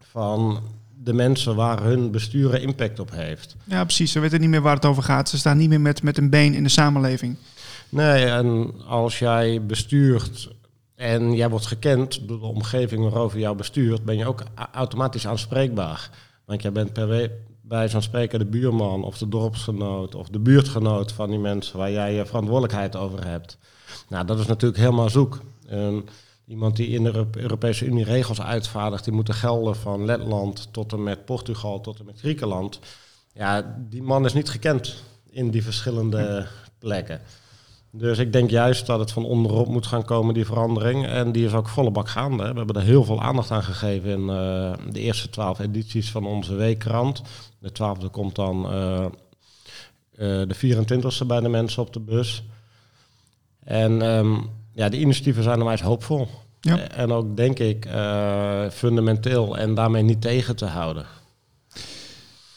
van 0.00 0.60
de 1.02 1.12
mensen 1.12 1.54
waar 1.56 1.82
hun 1.82 2.10
besturen 2.10 2.62
impact 2.62 2.98
op 3.00 3.10
heeft. 3.10 3.56
Ja, 3.64 3.84
precies. 3.84 4.12
Ze 4.12 4.20
weten 4.20 4.40
niet 4.40 4.48
meer 4.48 4.60
waar 4.62 4.74
het 4.74 4.84
over 4.84 5.02
gaat. 5.02 5.28
Ze 5.28 5.38
staan 5.38 5.56
niet 5.56 5.68
meer 5.68 5.80
met, 5.80 6.02
met 6.02 6.18
een 6.18 6.30
been 6.30 6.54
in 6.54 6.62
de 6.62 6.68
samenleving. 6.68 7.36
Nee, 7.88 8.24
en 8.24 8.72
als 8.86 9.18
jij 9.18 9.62
bestuurt 9.66 10.48
en 10.94 11.34
jij 11.34 11.48
wordt 11.48 11.66
gekend 11.66 12.28
door 12.28 12.38
de 12.38 12.46
omgeving 12.46 13.02
waarover 13.02 13.38
jou 13.38 13.56
bestuurt, 13.56 14.04
ben 14.04 14.16
je 14.16 14.26
ook 14.26 14.42
automatisch 14.72 15.26
aanspreekbaar. 15.26 16.10
Want 16.44 16.62
jij 16.62 16.72
bent 16.72 16.92
per 16.92 17.30
bij 17.68 17.88
zo'n 17.88 18.02
spreken 18.02 18.38
de 18.38 18.44
buurman 18.44 19.04
of 19.04 19.18
de 19.18 19.28
dorpsgenoot 19.28 20.14
of 20.14 20.28
de 20.28 20.38
buurtgenoot 20.38 21.12
van 21.12 21.30
die 21.30 21.38
mensen 21.38 21.78
waar 21.78 21.90
jij 21.90 22.14
je 22.14 22.26
verantwoordelijkheid 22.26 22.96
over 22.96 23.26
hebt. 23.26 23.58
Nou, 24.08 24.26
dat 24.26 24.38
is 24.38 24.46
natuurlijk 24.46 24.80
helemaal 24.80 25.10
zoek. 25.10 25.40
En 25.66 26.08
iemand 26.46 26.76
die 26.76 26.88
in 26.88 27.02
de 27.02 27.14
Euro- 27.14 27.28
Europese 27.32 27.84
Unie 27.84 28.04
regels 28.04 28.40
uitvaardigt, 28.40 29.04
die 29.04 29.12
moeten 29.12 29.34
gelden 29.34 29.76
van 29.76 30.04
Letland 30.04 30.68
tot 30.72 30.92
en 30.92 31.02
met 31.02 31.24
Portugal 31.24 31.80
tot 31.80 31.98
en 31.98 32.04
met 32.04 32.18
Griekenland. 32.18 32.78
Ja, 33.32 33.76
die 33.88 34.02
man 34.02 34.24
is 34.24 34.32
niet 34.32 34.48
gekend 34.48 35.02
in 35.30 35.50
die 35.50 35.62
verschillende 35.62 36.46
plekken. 36.78 37.20
Dus 37.90 38.18
ik 38.18 38.32
denk 38.32 38.50
juist 38.50 38.86
dat 38.86 38.98
het 38.98 39.12
van 39.12 39.24
onderop 39.24 39.68
moet 39.68 39.86
gaan 39.86 40.04
komen, 40.04 40.34
die 40.34 40.46
verandering. 40.46 41.06
En 41.06 41.32
die 41.32 41.46
is 41.46 41.52
ook 41.52 41.68
volle 41.68 41.90
bak 41.90 42.08
gaande. 42.08 42.42
hè. 42.44 42.52
We 42.52 42.58
hebben 42.58 42.76
er 42.76 42.82
heel 42.82 43.04
veel 43.04 43.22
aandacht 43.22 43.50
aan 43.50 43.62
gegeven 43.62 44.10
in 44.10 44.28
eh, 44.28 44.72
de 44.92 45.00
eerste 45.00 45.30
twaalf 45.30 45.58
edities 45.58 46.10
van 46.10 46.26
onze 46.26 46.54
weekkrant. 46.54 47.22
De 47.58 47.72
twaalfde 47.72 48.08
komt 48.08 48.34
dan 48.34 48.70
eh, 48.70 49.04
eh, 49.04 49.10
de 50.48 50.56
24e 50.56 51.26
bij 51.26 51.40
de 51.40 51.48
mensen 51.48 51.82
op 51.82 51.92
de 51.92 52.00
bus. 52.00 52.42
En 53.64 54.02
ehm, 54.02 54.36
ja, 54.74 54.88
de 54.88 54.98
initiatieven 54.98 55.42
zijn 55.42 55.60
onwijs 55.60 55.80
hoopvol. 55.80 56.28
Ja. 56.60 56.78
En 56.88 57.12
ook 57.12 57.36
denk 57.36 57.58
ik 57.58 57.88
fundamenteel 58.70 59.58
en 59.58 59.74
daarmee 59.74 60.02
niet 60.02 60.20
tegen 60.20 60.56
te 60.56 60.66
houden. 60.66 61.06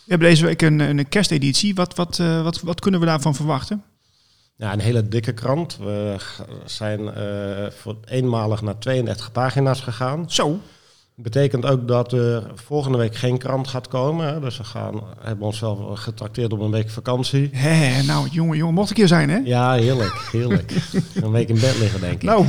We 0.06 0.18
hebben 0.18 0.28
deze 0.28 0.46
week 0.46 0.62
een, 0.62 0.80
een 0.80 1.10
kersteditie. 1.10 1.76
Wat, 1.76 1.96
wat, 1.96 2.18
wat, 2.18 2.62
wat 2.62 2.80
kunnen 2.80 3.00
we 3.00 3.06
daarvan 3.06 3.36
verwachten? 3.36 3.84
Ja, 4.56 4.74
een 4.74 4.80
hele 4.80 5.08
dikke 5.08 5.34
krant. 5.34 5.78
We 5.78 6.16
zijn 6.66 7.14
eh, 7.14 7.72
voor 7.72 7.98
eenmalig 8.06 8.62
naar 8.62 8.78
32 8.78 9.32
pagina's 9.32 9.82
gegaan. 9.82 10.32
Zo. 10.32 10.60
Betekent 11.16 11.66
ook 11.66 11.88
dat 11.88 12.14
er 12.14 12.52
volgende 12.56 12.98
week 12.98 13.16
geen 13.16 13.38
krant 13.38 13.68
gaat 13.68 13.88
komen. 13.88 14.28
Hè. 14.28 14.40
Dus 14.40 14.58
we 14.58 14.64
gaan, 14.64 15.02
hebben 15.20 15.46
onszelf 15.46 16.00
getrakteerd 16.00 16.54
op 16.54 16.60
een 16.60 16.72
week 16.72 16.90
vakantie. 16.90 17.50
Hé, 17.52 18.04
nou, 18.04 18.28
jongen, 18.28 18.58
jongen, 18.58 18.74
mocht 18.74 18.90
een 18.90 18.96
keer 18.96 19.08
zijn, 19.08 19.30
hè? 19.30 19.38
Ja, 19.38 19.74
heerlijk, 19.74 20.28
heerlijk. 20.32 20.74
een 21.24 21.32
week 21.32 21.50
in 21.50 21.60
bed 21.60 21.78
liggen, 21.78 22.00
denk 22.00 22.14
ik. 22.14 22.24
Nou, 22.24 22.46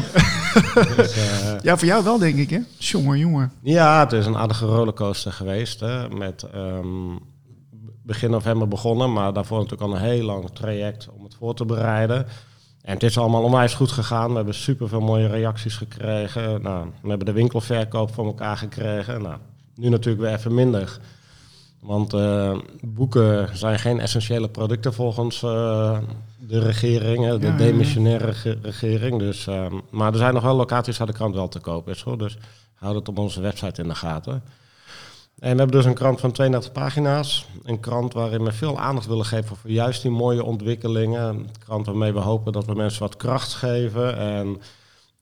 Dus, 0.96 1.16
eh, 1.16 1.54
ja, 1.62 1.76
voor 1.76 1.88
jou 1.88 2.04
wel, 2.04 2.18
denk 2.18 2.36
ik, 2.36 2.50
hè? 2.50 2.58
Jongen, 2.78 3.18
jongen. 3.18 3.52
ja, 3.62 4.00
het 4.00 4.12
is 4.12 4.26
een 4.26 4.36
aardige 4.36 4.66
rollercoaster 4.66 5.32
geweest. 5.32 5.80
Hè. 5.80 6.08
Met 6.08 6.42
ehm, 6.52 7.14
begin 8.02 8.30
november 8.30 8.68
begonnen, 8.68 9.12
maar 9.12 9.32
daarvoor 9.32 9.58
natuurlijk 9.58 9.90
al 9.90 9.96
een 9.96 10.02
heel 10.02 10.24
lang 10.24 10.50
traject 10.50 11.08
om 11.16 11.24
het 11.24 11.34
voor 11.34 11.54
te 11.54 11.64
bereiden. 11.64 12.26
En 12.82 12.94
het 12.94 13.02
is 13.02 13.18
allemaal 13.18 13.42
onwijs 13.42 13.74
goed 13.74 13.90
gegaan. 13.92 14.30
We 14.30 14.36
hebben 14.36 14.54
super 14.54 14.88
veel 14.88 15.00
mooie 15.00 15.26
reacties 15.26 15.76
gekregen. 15.76 16.62
Nou, 16.62 16.86
we 17.02 17.08
hebben 17.08 17.26
de 17.26 17.32
winkelverkoop 17.32 18.14
voor 18.14 18.26
elkaar 18.26 18.56
gekregen. 18.56 19.22
Nou, 19.22 19.36
nu 19.74 19.88
natuurlijk 19.88 20.22
weer 20.24 20.34
even 20.34 20.54
minder. 20.54 20.98
Want 21.80 22.12
eh, 22.14 22.58
boeken 22.80 23.56
zijn 23.56 23.78
geen 23.78 24.00
essentiële 24.00 24.48
producten 24.48 24.94
volgens 24.94 25.42
eh, 25.42 25.98
de 26.38 26.58
regering, 26.58 27.16
de 27.26 27.30
Ja, 27.32 27.38
ja, 27.38 27.50
ja. 27.50 27.56
demissionaire 27.56 28.24
rege- 28.24 28.58
regering. 28.62 29.18
Dus, 29.18 29.46
ehm, 29.46 29.74
maar 29.90 30.12
er 30.12 30.18
zijn 30.18 30.34
nog 30.34 30.42
wel 30.42 30.56
locaties 30.56 30.98
waar 30.98 31.06
de 31.06 31.12
krant 31.12 31.34
wel 31.34 31.48
te 31.48 31.60
koop 31.60 31.88
is. 31.88 32.00
Hoor. 32.00 32.18
Dus 32.18 32.36
houd 32.74 32.94
het 32.94 33.08
op 33.08 33.18
onze 33.18 33.40
website 33.40 33.82
in 33.82 33.88
de 33.88 33.94
gaten. 33.94 34.42
En 35.42 35.50
we 35.50 35.58
hebben 35.58 35.76
dus 35.76 35.84
een 35.84 35.94
krant 35.94 36.20
van 36.20 36.32
32 36.32 36.72
pagina's. 36.72 37.46
Een 37.64 37.80
krant 37.80 38.12
waarin 38.12 38.44
we 38.44 38.52
veel 38.52 38.78
aandacht 38.78 39.06
willen 39.06 39.24
geven 39.24 39.56
voor 39.56 39.70
juist 39.70 40.02
die 40.02 40.10
mooie 40.10 40.44
ontwikkelingen. 40.44 41.22
Een 41.22 41.48
krant 41.58 41.86
waarmee 41.86 42.12
we 42.12 42.18
hopen 42.18 42.52
dat 42.52 42.66
we 42.66 42.74
mensen 42.74 43.02
wat 43.02 43.16
kracht 43.16 43.54
geven. 43.54 44.16
En 44.16 44.60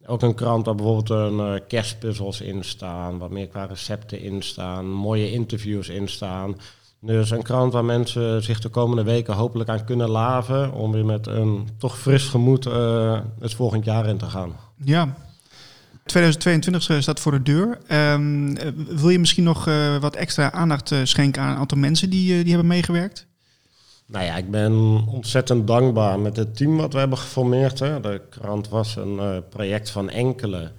ook 0.06 0.22
een 0.22 0.34
krant 0.34 0.66
waar 0.66 0.74
bijvoorbeeld 0.74 1.10
een 1.10 1.54
eh, 1.54 1.60
kerstpuzzels 1.68 2.40
in 2.40 2.64
staan, 2.64 3.18
wat 3.18 3.30
meer 3.30 3.48
qua 3.48 3.64
recepten 3.64 4.20
in 4.20 4.42
staan, 4.42 4.90
mooie 4.90 5.30
interviews 5.30 5.88
in 5.88 6.08
staan. 6.08 6.56
Dus 7.00 7.30
een 7.30 7.42
krant 7.42 7.72
waar 7.72 7.84
mensen 7.84 8.42
zich 8.42 8.60
de 8.60 8.68
komende 8.68 9.02
weken 9.02 9.34
hopelijk 9.34 9.70
aan 9.70 9.84
kunnen 9.84 10.10
laven 10.10 10.72
om 10.72 10.92
weer 10.92 11.06
met 11.06 11.26
een 11.26 11.68
toch 11.78 11.98
fris 11.98 12.28
gemoed 12.28 12.66
eh, 12.66 13.20
het 13.38 13.54
volgend 13.54 13.84
jaar 13.84 14.06
in 14.06 14.18
te 14.18 14.26
gaan. 14.26 14.56
Ja. 14.84 15.14
2022 16.10 17.02
staat 17.02 17.20
voor 17.20 17.32
de 17.32 17.42
deur. 17.42 17.78
Ehm, 17.86 18.56
eh, 18.56 18.68
wil 18.88 19.08
je 19.08 19.18
misschien 19.18 19.44
nog 19.44 19.66
eh, 19.66 19.96
wat 19.96 20.16
extra 20.16 20.52
aandacht 20.52 20.92
eh, 20.92 20.98
schenken 21.02 21.42
aan 21.42 21.50
een 21.50 21.56
aantal 21.56 21.78
mensen 21.78 22.10
die, 22.10 22.32
eh, 22.34 22.40
die 22.40 22.48
hebben 22.48 22.66
meegewerkt? 22.66 23.26
Nou 24.10 24.24
ja, 24.24 24.36
ik 24.36 24.50
ben 24.50 25.06
ontzettend 25.06 25.66
dankbaar 25.66 26.18
met 26.20 26.36
het 26.36 26.56
team 26.56 26.76
wat 26.76 26.92
we 26.92 26.98
hebben 26.98 27.18
geformeerd. 27.18 27.78
Hè. 27.78 28.00
De 28.00 28.20
krant 28.30 28.68
was 28.68 28.96
een 28.96 29.18
eh, 29.18 29.36
project 29.50 29.90
van 29.90 30.10
enkele. 30.10 30.72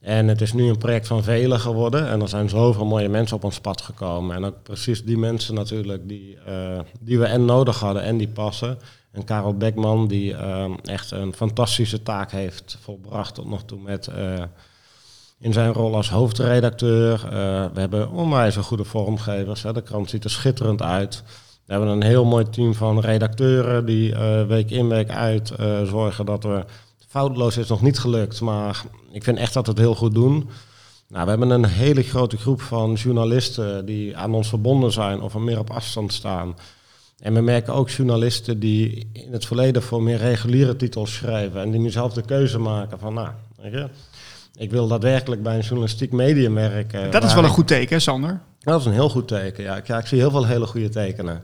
En 0.00 0.28
het 0.28 0.40
is 0.40 0.52
nu 0.52 0.68
een 0.68 0.78
project 0.78 1.06
van 1.06 1.22
velen 1.22 1.60
geworden. 1.60 2.08
En 2.08 2.20
er 2.20 2.28
zijn 2.28 2.48
zoveel 2.48 2.84
mooie 2.84 3.08
mensen 3.08 3.36
op 3.36 3.44
ons 3.44 3.60
pad 3.60 3.80
gekomen. 3.80 4.36
En 4.36 4.44
ook 4.44 4.62
precies 4.62 5.04
die 5.04 5.18
mensen 5.18 5.54
natuurlijk 5.54 6.08
die, 6.08 6.38
eh, 6.46 6.78
die 7.00 7.18
we 7.18 7.24
en 7.24 7.44
nodig 7.44 7.80
hadden 7.80 8.02
en 8.02 8.16
die 8.16 8.28
passen. 8.28 8.78
En 9.12 9.24
Karel 9.24 9.56
Beckman, 9.56 10.08
die 10.08 10.34
eh, 10.34 10.70
echt 10.84 11.10
een 11.10 11.32
fantastische 11.32 12.02
taak 12.02 12.30
heeft 12.30 12.78
volbracht 12.80 13.34
tot 13.34 13.48
nog 13.48 13.64
toe 13.64 13.80
met... 13.80 14.06
eh, 14.06 14.42
in 15.38 15.52
zijn 15.52 15.72
rol 15.72 15.94
als 15.94 16.10
hoofdredacteur. 16.10 17.20
We 17.74 17.80
hebben 17.80 18.10
onwijs 18.10 18.56
een 18.56 18.62
goede 18.62 18.84
vormgevers. 18.84 19.62
De 19.62 19.82
krant 19.82 20.10
ziet 20.10 20.24
er 20.24 20.30
schitterend 20.30 20.82
uit. 20.82 21.22
We 21.66 21.72
hebben 21.72 21.90
een 21.90 22.02
heel 22.02 22.24
mooi 22.24 22.48
team 22.48 22.74
van 22.74 23.00
redacteuren 23.00 23.86
die 23.86 24.14
week 24.46 24.70
in 24.70 24.88
week 24.88 25.10
uit 25.10 25.52
zorgen 25.84 26.26
dat 26.26 26.42
we 26.42 26.64
foutloos 27.10 27.56
is 27.56 27.68
nog 27.68 27.82
niet 27.82 27.98
gelukt, 27.98 28.40
maar 28.40 28.84
ik 29.12 29.24
vind 29.24 29.38
echt 29.38 29.54
dat 29.54 29.66
we 29.66 29.70
het 29.70 29.80
heel 29.80 29.94
goed 29.94 30.14
doen. 30.14 30.48
Nou, 31.08 31.24
we 31.24 31.30
hebben 31.30 31.50
een 31.50 31.64
hele 31.64 32.02
grote 32.02 32.36
groep 32.36 32.62
van 32.62 32.92
journalisten 32.92 33.86
die 33.86 34.16
aan 34.16 34.34
ons 34.34 34.48
verbonden 34.48 34.92
zijn 34.92 35.20
of 35.20 35.34
er 35.34 35.40
meer 35.40 35.58
op 35.58 35.70
afstand 35.70 36.12
staan. 36.12 36.56
En 37.18 37.34
we 37.34 37.40
merken 37.40 37.74
ook 37.74 37.90
journalisten 37.90 38.58
die 38.58 39.08
in 39.12 39.32
het 39.32 39.46
verleden 39.46 39.82
voor 39.82 40.02
meer 40.02 40.16
reguliere 40.16 40.76
titels 40.76 41.14
schrijven 41.14 41.60
en 41.60 41.70
die 41.70 41.80
nu 41.80 41.90
zelf 41.90 42.12
de 42.12 42.22
keuze 42.22 42.58
maken 42.58 42.98
van, 42.98 43.14
nou, 43.14 43.28
ik 44.56 44.70
wil 44.70 44.88
daadwerkelijk 44.88 45.42
bij 45.42 45.54
een 45.54 45.60
journalistiek 45.60 46.12
medium 46.12 46.54
werken. 46.54 47.10
dat 47.10 47.24
is 47.24 47.34
wel 47.34 47.44
een 47.44 47.50
goed 47.50 47.68
teken, 47.68 48.00
Sander? 48.00 48.40
dat 48.60 48.80
is 48.80 48.86
een 48.86 48.92
heel 48.92 49.10
goed 49.10 49.28
teken. 49.28 49.64
Ja, 49.64 49.76
ik, 49.76 49.86
ja, 49.86 49.98
ik 49.98 50.06
zie 50.06 50.18
heel 50.18 50.30
veel 50.30 50.46
hele 50.46 50.66
goede 50.66 50.88
tekenen. 50.88 51.42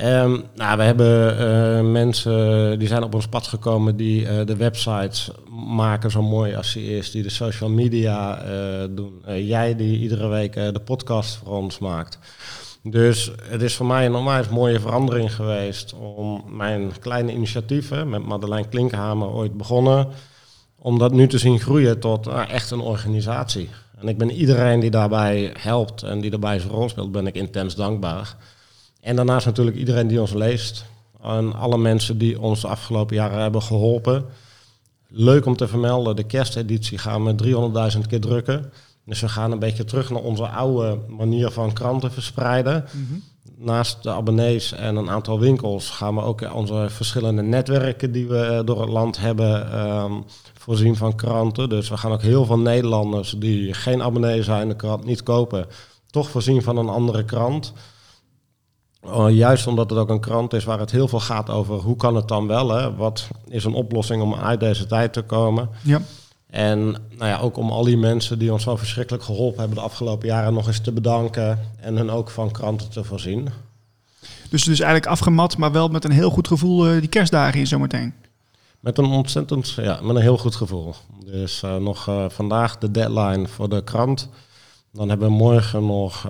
Ehm, 0.00 0.40
nou, 0.54 0.76
we 0.76 0.82
hebben 0.82 1.38
eh, 1.38 1.90
mensen 1.90 2.78
die 2.78 2.88
zijn 2.88 3.02
op 3.02 3.14
ons 3.14 3.28
pad 3.28 3.46
gekomen 3.46 3.96
die 3.96 4.26
eh, 4.26 4.46
de 4.46 4.56
websites 4.56 5.30
maken 5.50 6.10
zo 6.10 6.22
mooi 6.22 6.54
als 6.54 6.70
ze 6.70 6.96
is, 6.96 7.10
die 7.10 7.22
de 7.22 7.30
social 7.30 7.70
media 7.70 8.42
eh, 8.42 8.88
doen. 8.90 9.22
Jij 9.26 9.76
die 9.76 9.98
iedere 9.98 10.28
week 10.28 10.52
de 10.52 10.80
podcast 10.84 11.36
voor 11.36 11.56
ons 11.56 11.78
maakt. 11.78 12.18
Dus 12.82 13.30
het 13.42 13.62
is 13.62 13.74
voor 13.74 13.86
mij 13.86 14.06
een 14.06 14.14
onwijs 14.14 14.48
mooie 14.48 14.80
verandering 14.80 15.34
geweest 15.34 15.94
om 15.94 16.44
mijn 16.48 16.92
kleine 17.00 17.32
initiatieven 17.32 18.08
met 18.08 18.26
Madeleine 18.26 18.68
Klinkhamer 18.68 19.28
ooit 19.28 19.56
begonnen, 19.56 20.08
om 20.78 20.98
dat 20.98 21.12
nu 21.12 21.26
te 21.26 21.38
zien 21.38 21.60
groeien 21.60 22.00
tot 22.00 22.26
echt 22.26 22.70
een 22.70 22.80
organisatie. 22.80 23.68
En 23.98 24.08
ik 24.08 24.18
ben 24.18 24.30
iedereen 24.30 24.80
die 24.80 24.90
daarbij 24.90 25.54
helpt 25.58 26.02
en 26.02 26.20
die 26.20 26.30
daarbij 26.30 26.58
zijn 26.58 26.72
rol 26.72 26.88
speelt, 26.88 27.12
ben 27.12 27.26
ik 27.26 27.34
intens 27.34 27.74
dankbaar. 27.74 28.36
En 29.00 29.16
daarnaast 29.16 29.46
natuurlijk 29.46 29.76
iedereen 29.76 30.06
die 30.06 30.20
ons 30.20 30.32
leest. 30.32 30.84
aan 31.22 31.54
alle 31.54 31.78
mensen 31.78 32.18
die 32.18 32.40
ons 32.40 32.60
de 32.60 32.68
afgelopen 32.68 33.16
jaren 33.16 33.40
hebben 33.40 33.62
geholpen. 33.62 34.24
Leuk 35.08 35.46
om 35.46 35.56
te 35.56 35.68
vermelden, 35.68 36.16
de 36.16 36.24
kersteditie 36.24 36.98
gaan 36.98 37.24
we 37.24 37.92
300.000 37.94 38.06
keer 38.06 38.20
drukken. 38.20 38.72
Dus 39.04 39.20
we 39.20 39.28
gaan 39.28 39.52
een 39.52 39.58
beetje 39.58 39.84
terug 39.84 40.10
naar 40.10 40.22
onze 40.22 40.48
oude 40.48 40.98
manier 41.08 41.50
van 41.50 41.72
kranten 41.72 42.12
verspreiden. 42.12 42.84
Naast 43.56 44.02
de 44.02 44.10
abonnees 44.10 44.72
en 44.72 44.96
een 44.96 45.10
aantal 45.10 45.40
winkels 45.40 45.90
gaan 45.90 46.14
we 46.14 46.20
ook 46.20 46.54
onze 46.54 46.86
verschillende 46.88 47.42
netwerken 47.42 48.12
die 48.12 48.26
we 48.26 48.38
eh, 48.38 48.60
door 48.64 48.80
het 48.80 48.90
land 48.90 49.18
hebben 49.18 49.72
ehm, 49.72 50.12
voorzien 50.54 50.96
van 50.96 51.14
kranten. 51.14 51.68
Dus 51.68 51.88
we 51.88 51.96
gaan 51.96 52.12
ook 52.12 52.22
heel 52.22 52.44
veel 52.44 52.58
Nederlanders 52.58 53.34
die 53.38 53.74
geen 53.74 54.02
abonnee 54.02 54.42
zijn, 54.42 54.68
de 54.68 54.76
krant 54.76 55.04
niet 55.04 55.22
kopen, 55.22 55.66
toch 56.10 56.30
voorzien 56.30 56.62
van 56.62 56.76
een 56.76 56.88
andere 56.88 57.24
krant. 57.24 57.72
Uh, 59.06 59.26
juist 59.30 59.66
omdat 59.66 59.90
het 59.90 59.98
ook 59.98 60.08
een 60.08 60.20
krant 60.20 60.52
is 60.52 60.64
waar 60.64 60.78
het 60.78 60.90
heel 60.90 61.08
veel 61.08 61.20
gaat 61.20 61.50
over 61.50 61.74
hoe 61.74 61.96
kan 61.96 62.16
het 62.16 62.28
dan 62.28 62.46
wel, 62.46 62.70
hè? 62.70 62.94
wat 62.94 63.28
is 63.48 63.64
een 63.64 63.74
oplossing 63.74 64.22
om 64.22 64.34
uit 64.34 64.60
deze 64.60 64.86
tijd 64.86 65.12
te 65.12 65.22
komen. 65.22 65.68
Ja. 65.82 66.00
En 66.50 66.80
nou 66.90 67.30
ja, 67.30 67.38
ook 67.38 67.56
om 67.56 67.70
al 67.70 67.84
die 67.84 67.96
mensen 67.96 68.38
die 68.38 68.52
ons 68.52 68.62
zo 68.62 68.76
verschrikkelijk 68.76 69.24
geholpen 69.24 69.58
hebben 69.58 69.76
de 69.76 69.84
afgelopen 69.84 70.28
jaren 70.28 70.54
nog 70.54 70.66
eens 70.66 70.80
te 70.80 70.92
bedanken 70.92 71.58
en 71.80 71.96
hen 71.96 72.10
ook 72.10 72.30
van 72.30 72.50
kranten 72.50 72.90
te 72.90 73.04
voorzien. 73.04 73.48
Dus, 74.50 74.64
dus 74.64 74.80
eigenlijk 74.80 75.06
afgemat, 75.06 75.56
maar 75.56 75.72
wel 75.72 75.88
met 75.88 76.04
een 76.04 76.10
heel 76.10 76.30
goed 76.30 76.48
gevoel 76.48 76.92
uh, 76.92 77.00
die 77.00 77.08
kerstdagen 77.08 77.60
in 77.60 77.66
zometeen. 77.66 78.14
Met 78.80 78.98
een 78.98 79.04
ontzettend, 79.04 79.70
ja, 79.70 80.00
met 80.02 80.16
een 80.16 80.22
heel 80.22 80.38
goed 80.38 80.54
gevoel. 80.54 80.94
Dus 81.26 81.62
uh, 81.62 81.76
nog 81.76 82.08
uh, 82.08 82.24
vandaag 82.28 82.78
de 82.78 82.90
deadline 82.90 83.48
voor 83.48 83.68
de 83.68 83.84
krant. 83.84 84.28
Dan 84.92 85.08
hebben 85.08 85.28
we 85.28 85.34
morgen 85.34 85.86
nog, 85.86 86.28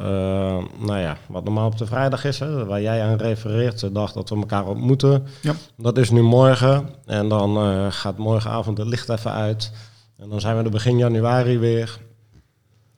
nou 0.78 0.98
ja, 0.98 1.16
wat 1.28 1.44
normaal 1.44 1.66
op 1.66 1.78
de 1.78 1.86
vrijdag 1.86 2.24
is, 2.24 2.38
hè, 2.38 2.64
waar 2.64 2.82
jij 2.82 3.02
aan 3.02 3.16
refereert, 3.16 3.80
de 3.80 3.92
dag 3.92 4.12
dat 4.12 4.28
we 4.28 4.36
elkaar 4.36 4.66
ontmoeten. 4.66 5.26
Ja. 5.42 5.54
Dat 5.76 5.98
is 5.98 6.10
nu 6.10 6.22
morgen. 6.22 6.88
En 7.06 7.28
dan 7.28 7.92
gaat 7.92 8.18
morgenavond 8.18 8.78
het 8.78 8.86
licht 8.86 9.08
even 9.08 9.32
uit. 9.32 9.72
En 10.20 10.28
dan 10.28 10.40
zijn 10.40 10.56
we 10.56 10.64
er 10.64 10.70
begin 10.70 10.98
januari 10.98 11.58
weer. 11.58 11.98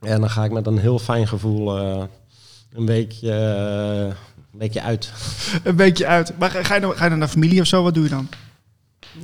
En 0.01 0.21
dan 0.21 0.31
ga 0.31 0.45
ik 0.45 0.53
met 0.53 0.67
een 0.67 0.79
heel 0.79 0.99
fijn 0.99 1.29
gevoel 1.29 1.79
uh, 1.79 2.03
een, 2.73 2.87
weekje, 2.87 3.33
een 4.53 4.59
weekje 4.59 4.83
uit. 4.83 5.13
Een 5.65 5.77
weekje 5.77 6.07
uit. 6.07 6.39
Maar 6.39 6.51
ga 6.51 6.75
je, 6.75 6.81
dan, 6.81 6.93
ga 6.93 7.05
je 7.05 7.11
dan 7.11 7.19
naar 7.19 7.29
familie 7.29 7.61
of 7.61 7.67
zo? 7.67 7.83
Wat 7.83 7.95
doe 7.95 8.03
je 8.03 8.09
dan? 8.09 8.29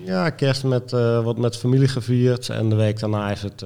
Ja, 0.05 0.30
kerst 0.30 0.64
met, 0.64 0.91
wat 1.22 1.39
met 1.39 1.57
familie 1.57 1.89
gevierd. 1.89 2.49
En 2.49 2.68
de 2.68 2.76
week 2.76 3.01
daarna 3.01 3.30
is 3.30 3.43
het... 3.43 3.64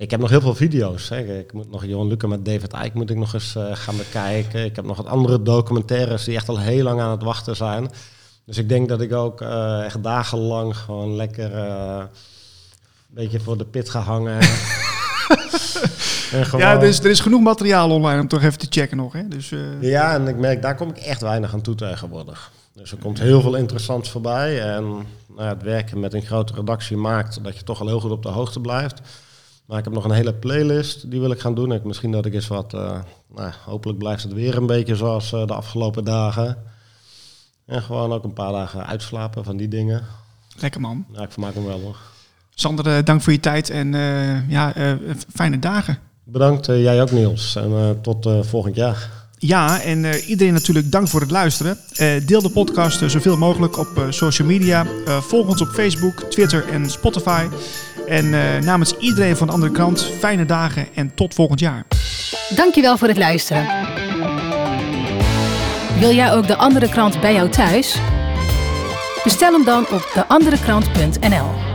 ik 0.00 0.10
heb 0.10 0.20
nog 0.20 0.30
heel 0.30 0.40
veel 0.40 0.54
video's. 0.54 1.08
Hè. 1.08 1.38
Ik 1.38 1.52
moet 1.52 1.70
nog 1.70 1.84
Johan 1.84 2.06
Luca 2.06 2.26
met 2.26 2.44
David 2.44 2.72
Eyck 2.72 2.94
moet 2.94 3.10
ik 3.10 3.16
nog 3.16 3.34
eens 3.34 3.56
gaan 3.72 3.96
bekijken. 3.96 4.64
Ik 4.64 4.76
heb 4.76 4.84
nog 4.84 4.96
wat 4.96 5.06
andere 5.06 5.42
documentaires 5.42 6.24
die 6.24 6.34
echt 6.34 6.48
al 6.48 6.58
heel 6.58 6.82
lang 6.82 7.00
aan 7.00 7.10
het 7.10 7.22
wachten 7.22 7.56
zijn. 7.56 7.90
Dus 8.44 8.58
ik 8.58 8.68
denk 8.68 8.88
dat 8.88 9.00
ik 9.00 9.12
ook 9.12 9.40
echt 9.84 10.02
dagenlang 10.02 10.76
gewoon 10.76 11.16
lekker 11.16 11.50
beetje 13.14 13.40
voor 13.40 13.58
de 13.58 13.64
pit 13.64 13.90
gehangen. 13.90 14.42
gewoon... 16.30 16.60
Ja, 16.60 16.76
dus 16.76 16.98
er 16.98 17.10
is 17.10 17.20
genoeg 17.20 17.40
materiaal 17.40 17.90
online 17.90 18.20
om 18.20 18.28
toch 18.28 18.42
even 18.42 18.58
te 18.58 18.66
checken 18.70 18.96
nog. 18.96 19.12
Hè? 19.12 19.28
Dus. 19.28 19.52
Ja, 19.80 20.14
en 20.14 20.28
ik 20.28 20.36
merk, 20.36 20.62
daar 20.62 20.74
kom 20.74 20.88
ik 20.88 20.96
echt 20.96 21.20
weinig 21.20 21.52
aan 21.52 21.60
toe 21.60 21.74
tegenwoordig. 21.74 22.52
Dus 22.72 22.92
er 22.92 22.98
komt 22.98 23.20
heel 23.20 23.40
veel 23.40 23.54
interessants 23.54 24.10
voorbij. 24.10 24.62
En 24.62 24.84
nou, 25.36 25.48
het 25.48 25.62
werken 25.62 26.00
met 26.00 26.14
een 26.14 26.22
grote 26.22 26.54
redactie 26.54 26.96
maakt 26.96 27.44
dat 27.44 27.56
je 27.56 27.64
toch 27.64 27.80
al 27.80 27.86
heel 27.86 28.00
goed 28.00 28.10
op 28.10 28.22
de 28.22 28.28
hoogte 28.28 28.60
blijft. 28.60 29.00
Maar 29.70 29.78
ik 29.78 29.84
heb 29.84 29.94
nog 29.94 30.04
een 30.04 30.10
hele 30.10 30.34
playlist, 30.34 31.10
die 31.10 31.20
wil 31.20 31.30
ik 31.30 31.40
gaan 31.40 31.54
doen. 31.54 31.72
Ik, 31.72 31.84
misschien 31.84 32.12
dat 32.12 32.26
ik 32.26 32.34
eens 32.34 32.46
wat, 32.46 32.74
uh, 32.74 32.98
nou, 33.34 33.52
hopelijk 33.64 33.98
blijft 33.98 34.22
het 34.22 34.32
weer 34.32 34.56
een 34.56 34.66
beetje 34.66 34.96
zoals 34.96 35.32
uh, 35.32 35.46
de 35.46 35.54
afgelopen 35.54 36.04
dagen. 36.04 36.56
En 37.66 37.82
gewoon 37.82 38.12
ook 38.12 38.24
een 38.24 38.32
paar 38.32 38.52
dagen 38.52 38.86
uitslapen 38.86 39.44
van 39.44 39.56
die 39.56 39.68
dingen. 39.68 40.02
Lekker 40.56 40.80
man. 40.80 41.04
Ja, 41.12 41.22
ik 41.22 41.32
vermaak 41.32 41.54
me 41.54 41.66
wel 41.66 41.78
nog. 41.78 42.12
Sander, 42.54 43.04
dank 43.04 43.22
voor 43.22 43.32
je 43.32 43.40
tijd 43.40 43.70
en 43.70 43.92
ja, 44.48 44.72
fijne 45.34 45.58
dagen. 45.58 45.98
Bedankt, 46.24 46.66
jij 46.66 47.02
ook 47.02 47.10
Niels. 47.10 47.56
En 47.56 47.98
tot 48.02 48.28
volgend 48.40 48.76
jaar. 48.76 49.19
Ja, 49.42 49.80
en 49.80 50.04
iedereen 50.26 50.52
natuurlijk 50.52 50.92
dank 50.92 51.08
voor 51.08 51.20
het 51.20 51.30
luisteren. 51.30 51.78
deel 52.26 52.42
de 52.42 52.50
podcast 52.50 53.10
zoveel 53.10 53.36
mogelijk 53.36 53.78
op 53.78 54.06
social 54.10 54.48
media. 54.48 54.86
volg 55.06 55.48
ons 55.48 55.60
op 55.60 55.68
Facebook, 55.68 56.22
Twitter 56.22 56.68
en 56.68 56.90
Spotify. 56.90 57.46
En 58.08 58.30
namens 58.64 58.96
iedereen 58.98 59.36
van 59.36 59.46
de 59.46 59.52
andere 59.52 59.72
kant, 59.72 60.10
fijne 60.18 60.44
dagen 60.44 60.88
en 60.94 61.14
tot 61.14 61.34
volgend 61.34 61.60
jaar. 61.60 61.86
Dankjewel 62.54 62.98
voor 62.98 63.08
het 63.08 63.18
luisteren. 63.18 63.66
Wil 65.98 66.14
jij 66.14 66.32
ook 66.32 66.46
de 66.46 66.56
andere 66.56 66.88
krant 66.88 67.20
bij 67.20 67.34
jou 67.34 67.48
thuis? 67.48 67.98
Bestel 69.24 69.52
hem 69.52 69.64
dan 69.64 69.88
op 69.88 70.10
deanderekrant.nl 70.14 71.69